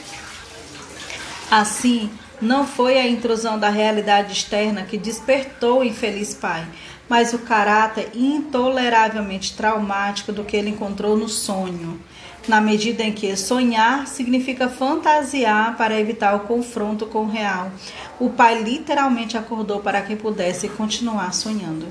Assim, 1.52 2.10
não 2.42 2.66
foi 2.66 2.98
a 2.98 3.08
intrusão 3.08 3.60
da 3.60 3.70
realidade 3.70 4.32
externa 4.32 4.84
que 4.84 4.98
despertou 4.98 5.80
o 5.80 5.84
infeliz 5.84 6.34
pai, 6.34 6.66
mas 7.08 7.34
o 7.34 7.40
caráter 7.40 8.12
intoleravelmente 8.14 9.56
traumático 9.56 10.32
do 10.32 10.44
que 10.44 10.58
ele 10.58 10.72
encontrou 10.72 11.16
no 11.16 11.30
sonho, 11.30 12.00
na 12.48 12.62
medida 12.62 13.04
em 13.04 13.12
que 13.12 13.36
sonhar 13.36 14.08
significa 14.08 14.70
fantasiar 14.70 15.76
para 15.78 16.00
evitar 16.00 16.36
o 16.36 16.42
confronto 16.42 17.06
com 17.06 17.20
o 17.20 17.30
real. 17.30 17.72
O 18.20 18.30
pai 18.30 18.62
literalmente 18.62 19.38
acordou 19.38 19.80
para 19.80 20.02
que 20.02 20.16
pudesse 20.16 20.70
continuar 20.70 21.34
sonhando. 21.34 21.88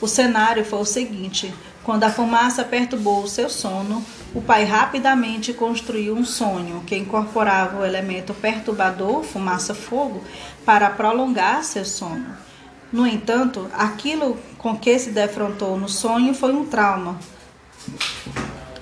O 0.00 0.08
cenário 0.08 0.64
foi 0.64 0.80
o 0.80 0.84
seguinte: 0.84 1.52
quando 1.84 2.04
a 2.04 2.10
fumaça 2.10 2.64
perturbou 2.64 3.22
o 3.22 3.28
seu 3.28 3.48
sono, 3.50 4.04
o 4.34 4.40
pai 4.40 4.64
rapidamente 4.64 5.52
construiu 5.52 6.14
um 6.14 6.24
sonho 6.24 6.82
que 6.86 6.96
incorporava 6.96 7.80
o 7.80 7.84
elemento 7.84 8.32
perturbador, 8.32 9.22
fumaça-fogo, 9.22 10.22
para 10.64 10.90
prolongar 10.90 11.64
seu 11.64 11.84
sono. 11.84 12.51
No 12.92 13.06
entanto, 13.06 13.70
aquilo 13.72 14.38
com 14.58 14.76
que 14.76 14.98
se 14.98 15.10
defrontou 15.10 15.78
no 15.78 15.88
sonho 15.88 16.34
foi 16.34 16.52
um 16.52 16.66
trauma. 16.66 17.18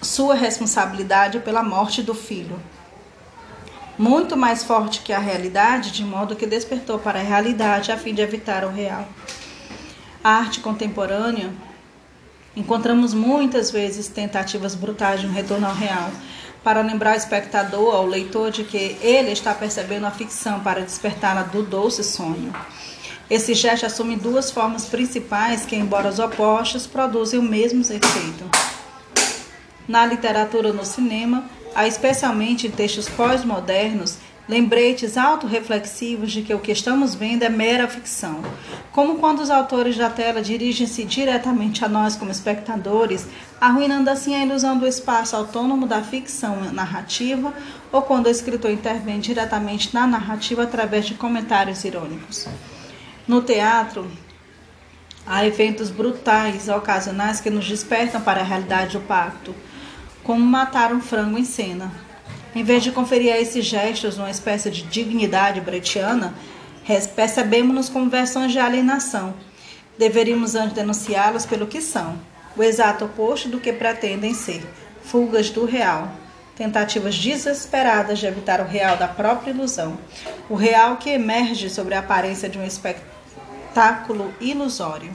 Sua 0.02 0.34
responsabilidade 0.34 1.38
pela 1.38 1.62
morte 1.62 2.02
do 2.02 2.12
filho. 2.12 2.60
Muito 3.96 4.36
mais 4.36 4.64
forte 4.64 5.02
que 5.02 5.12
a 5.12 5.18
realidade, 5.20 5.92
de 5.92 6.04
modo 6.04 6.34
que 6.34 6.46
despertou 6.46 6.98
para 6.98 7.20
a 7.20 7.22
realidade 7.22 7.92
a 7.92 7.96
fim 7.96 8.12
de 8.12 8.20
evitar 8.20 8.64
o 8.64 8.70
real. 8.70 9.06
A 10.24 10.30
arte 10.30 10.58
contemporânea 10.58 11.52
encontramos 12.56 13.14
muitas 13.14 13.70
vezes 13.70 14.08
tentativas 14.08 14.74
brutais 14.74 15.20
de 15.20 15.26
um 15.26 15.32
retorno 15.32 15.68
ao 15.68 15.74
real, 15.74 16.10
para 16.64 16.82
lembrar 16.82 17.14
o 17.14 17.16
espectador, 17.16 17.94
ao 17.94 18.06
leitor, 18.06 18.50
de 18.50 18.64
que 18.64 18.98
ele 19.00 19.30
está 19.30 19.54
percebendo 19.54 20.06
a 20.06 20.10
ficção 20.10 20.60
para 20.60 20.82
despertá-la 20.82 21.42
do 21.44 21.62
doce 21.62 22.02
sonho. 22.02 22.52
Esse 23.30 23.54
gesto 23.54 23.86
assume 23.86 24.16
duas 24.16 24.50
formas 24.50 24.86
principais 24.86 25.64
que, 25.64 25.76
embora 25.76 26.08
os 26.08 26.18
opostos, 26.18 26.84
produzem 26.84 27.38
o 27.38 27.42
mesmo 27.42 27.80
efeito. 27.80 28.44
Na 29.86 30.04
literatura 30.04 30.72
no 30.72 30.84
cinema, 30.84 31.44
há 31.72 31.86
especialmente 31.86 32.66
em 32.66 32.70
textos 32.72 33.08
pós-modernos, 33.08 34.18
lembretes 34.48 35.16
autorreflexivos 35.16 36.32
de 36.32 36.42
que 36.42 36.52
o 36.52 36.58
que 36.58 36.72
estamos 36.72 37.14
vendo 37.14 37.44
é 37.44 37.48
mera 37.48 37.86
ficção, 37.86 38.42
como 38.90 39.18
quando 39.18 39.38
os 39.38 39.48
autores 39.48 39.96
da 39.96 40.10
tela 40.10 40.42
dirigem-se 40.42 41.04
diretamente 41.04 41.84
a 41.84 41.88
nós 41.88 42.16
como 42.16 42.32
espectadores, 42.32 43.28
arruinando 43.60 44.10
assim 44.10 44.34
a 44.34 44.44
ilusão 44.44 44.76
do 44.76 44.88
espaço 44.88 45.36
autônomo 45.36 45.86
da 45.86 46.02
ficção 46.02 46.60
narrativa, 46.72 47.54
ou 47.92 48.02
quando 48.02 48.26
o 48.26 48.30
escritor 48.30 48.72
intervém 48.72 49.20
diretamente 49.20 49.94
na 49.94 50.04
narrativa 50.04 50.64
através 50.64 51.06
de 51.06 51.14
comentários 51.14 51.84
irônicos. 51.84 52.48
No 53.28 53.42
teatro, 53.42 54.10
há 55.26 55.46
eventos 55.46 55.90
brutais, 55.90 56.68
ocasionais, 56.68 57.40
que 57.40 57.50
nos 57.50 57.66
despertam 57.66 58.20
para 58.20 58.40
a 58.40 58.44
realidade 58.44 58.98
do 58.98 59.04
pacto, 59.04 59.54
como 60.24 60.44
matar 60.44 60.92
um 60.92 61.00
frango 61.00 61.38
em 61.38 61.44
cena. 61.44 61.92
Em 62.54 62.64
vez 62.64 62.82
de 62.82 62.90
conferir 62.90 63.32
a 63.32 63.38
esses 63.38 63.64
gestos 63.64 64.18
uma 64.18 64.30
espécie 64.30 64.70
de 64.70 64.82
dignidade 64.82 65.60
bretiana, 65.60 66.34
percebemos-nos 67.14 67.88
como 67.88 68.10
versões 68.10 68.50
de 68.50 68.58
alienação. 68.58 69.34
Deveríamos 69.96 70.54
antes 70.54 70.74
denunciá-los 70.74 71.46
pelo 71.46 71.66
que 71.66 71.80
são, 71.80 72.18
o 72.56 72.62
exato 72.62 73.04
oposto 73.04 73.48
do 73.48 73.60
que 73.60 73.72
pretendem 73.72 74.34
ser, 74.34 74.66
fugas 75.04 75.50
do 75.50 75.64
real, 75.64 76.10
tentativas 76.56 77.16
desesperadas 77.16 78.18
de 78.18 78.26
evitar 78.26 78.60
o 78.60 78.66
real 78.66 78.96
da 78.96 79.06
própria 79.06 79.50
ilusão, 79.50 79.96
o 80.48 80.54
real 80.54 80.96
que 80.96 81.10
emerge 81.10 81.70
sobre 81.70 81.94
a 81.94 82.00
aparência 82.00 82.48
de 82.48 82.58
um 82.58 82.64
espectro 82.64 83.09
espetáculo 83.70 84.34
ilusório. 84.40 85.12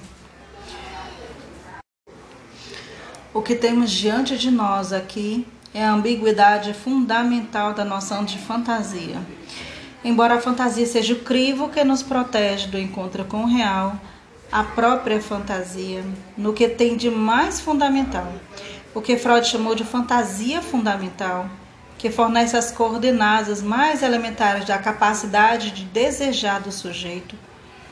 O 3.33 3.41
que 3.41 3.53
temos 3.53 3.91
diante 3.91 4.37
de 4.37 4.49
nós 4.49 4.93
aqui 4.93 5.45
é 5.73 5.83
a 5.83 5.91
ambiguidade 5.91 6.73
fundamental 6.73 7.73
da 7.73 7.83
noção 7.83 8.23
de 8.23 8.37
fantasia. 8.37 9.17
Embora 10.05 10.35
a 10.35 10.41
fantasia 10.41 10.85
seja 10.85 11.13
o 11.13 11.19
crivo 11.19 11.67
que 11.67 11.83
nos 11.83 12.01
protege 12.01 12.67
do 12.67 12.79
encontro 12.79 13.25
com 13.25 13.43
o 13.43 13.47
real, 13.47 13.99
a 14.49 14.63
própria 14.63 15.21
fantasia, 15.21 16.05
no 16.37 16.53
que 16.53 16.69
tem 16.69 16.95
de 16.95 17.09
mais 17.09 17.59
fundamental, 17.59 18.31
o 18.93 19.01
que 19.01 19.17
Freud 19.17 19.45
chamou 19.45 19.75
de 19.75 19.83
fantasia 19.83 20.61
fundamental, 20.61 21.49
que 21.97 22.09
fornece 22.09 22.55
as 22.55 22.71
coordenadas 22.71 23.61
mais 23.61 24.01
elementares 24.01 24.63
da 24.63 24.77
capacidade 24.77 25.71
de 25.71 25.83
desejar 25.83 26.61
do 26.61 26.71
sujeito, 26.71 27.35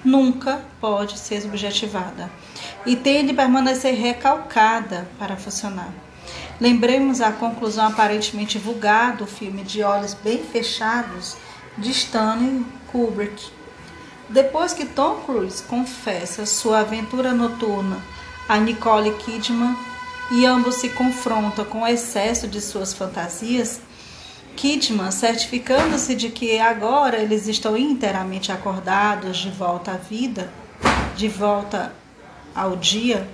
nunca 0.04 0.62
pode 0.80 1.18
ser 1.18 1.42
subjetivada 1.42 2.30
e 2.86 2.96
tem 2.96 3.26
de 3.26 3.34
permanecer 3.34 3.96
recalcada 3.96 5.08
para 5.18 5.38
funcionar. 5.38 5.94
Lembremos 6.60 7.22
a 7.22 7.32
conclusão 7.32 7.88
aparentemente 7.88 8.58
vulgar 8.58 9.16
do 9.16 9.26
filme 9.26 9.64
De 9.64 9.84
Olhos 9.84 10.14
Bem 10.14 10.44
Fechados 10.44 11.36
de 11.78 11.92
Stanley 11.92 12.66
Kubrick. 12.92 13.52
Depois 14.30 14.74
que 14.74 14.86
Tom 14.86 15.16
Cruise 15.26 15.64
confessa 15.64 16.46
sua 16.46 16.80
aventura 16.80 17.34
noturna 17.34 17.98
a 18.48 18.58
Nicole 18.58 19.12
Kidman 19.16 19.76
e 20.32 20.46
ambos 20.46 20.76
se 20.76 20.90
confrontam 20.90 21.66
com 21.66 21.82
o 21.82 21.88
excesso 21.88 22.48
de 22.48 22.62
suas 22.62 22.94
fantasias, 22.94 23.82
Kidman, 24.56 25.12
certificando-se 25.12 26.16
de 26.16 26.30
que 26.30 26.60
agora 26.60 27.18
eles 27.18 27.48
estão 27.48 27.78
inteiramente 27.78 28.52
acordados 28.52 29.38
de 29.38 29.50
volta 29.50 29.92
à 29.92 29.98
vida, 29.98 30.52
de 31.16 31.28
volta 31.28 31.94
ao 32.56 32.76
dia, 32.76 33.28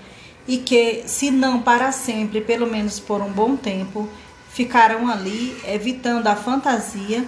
e 0.47 0.57
que, 0.57 1.03
se 1.05 1.29
não 1.29 1.61
para 1.61 1.91
sempre, 1.91 2.41
pelo 2.41 2.65
menos 2.65 2.99
por 2.99 3.21
um 3.21 3.31
bom 3.31 3.55
tempo, 3.55 4.09
ficarão 4.49 5.09
ali, 5.09 5.55
evitando 5.67 6.27
a 6.27 6.35
fantasia, 6.35 7.25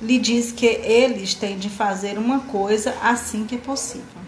lhe 0.00 0.18
diz 0.18 0.52
que 0.52 0.66
eles 0.66 1.34
têm 1.34 1.58
de 1.58 1.68
fazer 1.68 2.18
uma 2.18 2.40
coisa 2.40 2.94
assim 3.02 3.46
que 3.46 3.56
possível. 3.56 4.20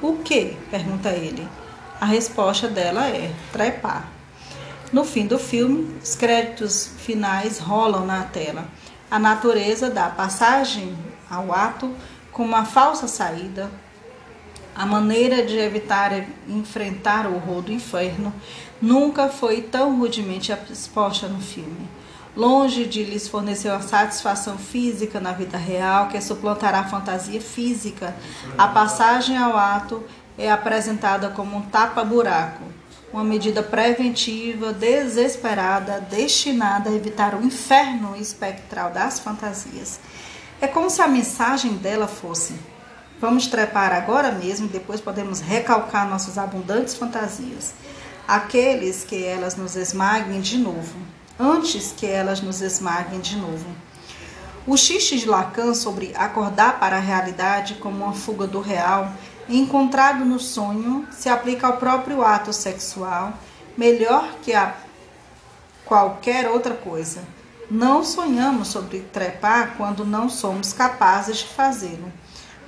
O 0.00 0.16
que? 0.16 0.56
pergunta 0.70 1.10
ele. 1.10 1.46
A 2.00 2.06
resposta 2.06 2.68
dela 2.68 3.06
é 3.08 3.30
trepar. 3.52 4.19
No 4.92 5.04
fim 5.04 5.24
do 5.24 5.38
filme, 5.38 5.96
os 6.02 6.16
créditos 6.16 6.90
finais 6.98 7.58
rolam 7.60 8.04
na 8.04 8.24
tela. 8.24 8.64
A 9.08 9.20
natureza 9.20 9.88
dá 9.88 10.08
passagem 10.08 10.96
ao 11.30 11.52
ato 11.52 11.94
com 12.32 12.44
uma 12.44 12.64
falsa 12.64 13.06
saída. 13.06 13.70
A 14.74 14.84
maneira 14.84 15.44
de 15.44 15.56
evitar 15.58 16.12
enfrentar 16.48 17.26
o 17.26 17.36
horror 17.36 17.62
do 17.62 17.72
inferno 17.72 18.32
nunca 18.82 19.28
foi 19.28 19.62
tão 19.62 19.96
rudemente 19.96 20.52
exposta 20.70 21.28
no 21.28 21.40
filme. 21.40 21.88
Longe 22.36 22.84
de 22.84 23.04
lhes 23.04 23.28
fornecer 23.28 23.70
uma 23.70 23.82
satisfação 23.82 24.58
física 24.58 25.20
na 25.20 25.32
vida 25.32 25.58
real 25.58 26.08
que 26.08 26.20
suplantará 26.20 26.80
a 26.80 26.88
fantasia 26.88 27.40
física, 27.40 28.14
a 28.56 28.68
passagem 28.68 29.36
ao 29.36 29.56
ato 29.56 30.02
é 30.38 30.50
apresentada 30.50 31.28
como 31.30 31.56
um 31.56 31.62
tapa-buraco, 31.62 32.62
uma 33.12 33.24
medida 33.24 33.62
preventiva, 33.62 34.72
desesperada, 34.72 36.00
destinada 36.00 36.90
a 36.90 36.94
evitar 36.94 37.34
o 37.34 37.44
inferno 37.44 38.16
espectral 38.16 38.90
das 38.90 39.18
fantasias. 39.18 39.98
É 40.60 40.66
como 40.66 40.88
se 40.90 41.02
a 41.02 41.08
mensagem 41.08 41.74
dela 41.74 42.06
fosse: 42.06 42.54
vamos 43.20 43.46
trepar 43.46 43.92
agora 43.92 44.30
mesmo 44.30 44.66
e 44.66 44.70
depois 44.70 45.00
podemos 45.00 45.40
recalcar 45.40 46.08
nossas 46.08 46.38
abundantes 46.38 46.94
fantasias, 46.94 47.74
aqueles 48.28 49.04
que 49.04 49.24
elas 49.24 49.56
nos 49.56 49.74
esmaguem 49.74 50.40
de 50.40 50.58
novo, 50.58 50.98
antes 51.38 51.92
que 51.96 52.06
elas 52.06 52.40
nos 52.40 52.60
esmaguem 52.60 53.20
de 53.20 53.36
novo. 53.36 53.66
O 54.66 54.76
xixi 54.76 55.18
de 55.18 55.26
Lacan 55.26 55.74
sobre 55.74 56.12
acordar 56.14 56.78
para 56.78 56.98
a 56.98 57.00
realidade 57.00 57.74
como 57.76 58.04
uma 58.04 58.12
fuga 58.12 58.46
do 58.46 58.60
real 58.60 59.10
encontrado 59.58 60.24
no 60.24 60.38
sonho 60.38 61.06
se 61.10 61.28
aplica 61.28 61.66
ao 61.66 61.76
próprio 61.76 62.22
ato 62.24 62.52
sexual 62.52 63.32
melhor 63.76 64.34
que 64.42 64.52
a 64.52 64.74
qualquer 65.84 66.48
outra 66.48 66.74
coisa. 66.74 67.20
Não 67.70 68.04
sonhamos 68.04 68.68
sobre 68.68 69.00
trepar 69.00 69.74
quando 69.76 70.04
não 70.04 70.28
somos 70.28 70.72
capazes 70.72 71.38
de 71.38 71.46
fazê-lo. 71.46 72.12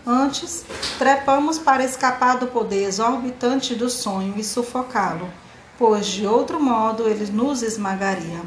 Antes, 0.06 0.64
trepamos 0.98 1.58
para 1.58 1.84
escapar 1.84 2.36
do 2.36 2.48
poder 2.48 2.84
exorbitante 2.84 3.74
do 3.74 3.88
sonho 3.88 4.34
e 4.36 4.42
sufocá-lo, 4.42 5.30
pois 5.78 6.06
de 6.06 6.26
outro 6.26 6.60
modo 6.60 7.08
ele 7.08 7.30
nos 7.30 7.62
esmagaria. 7.62 8.40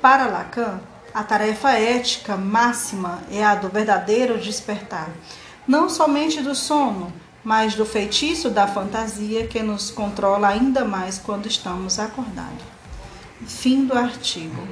Para 0.00 0.26
Lacan, 0.26 0.80
a 1.12 1.22
tarefa 1.22 1.72
ética 1.72 2.36
máxima 2.36 3.18
é 3.30 3.44
a 3.44 3.54
do 3.54 3.68
verdadeiro 3.68 4.38
despertar, 4.38 5.10
não 5.66 5.90
somente 5.90 6.40
do 6.40 6.54
sono, 6.54 7.12
mas 7.44 7.74
do 7.74 7.86
feitiço 7.86 8.50
da 8.50 8.66
fantasia 8.66 9.46
que 9.46 9.62
nos 9.62 9.90
controla 9.90 10.48
ainda 10.48 10.84
mais 10.84 11.18
quando 11.18 11.46
estamos 11.46 11.98
acordados. 11.98 12.64
Fim 13.46 13.86
do 13.86 13.96
artigo. 13.96 14.68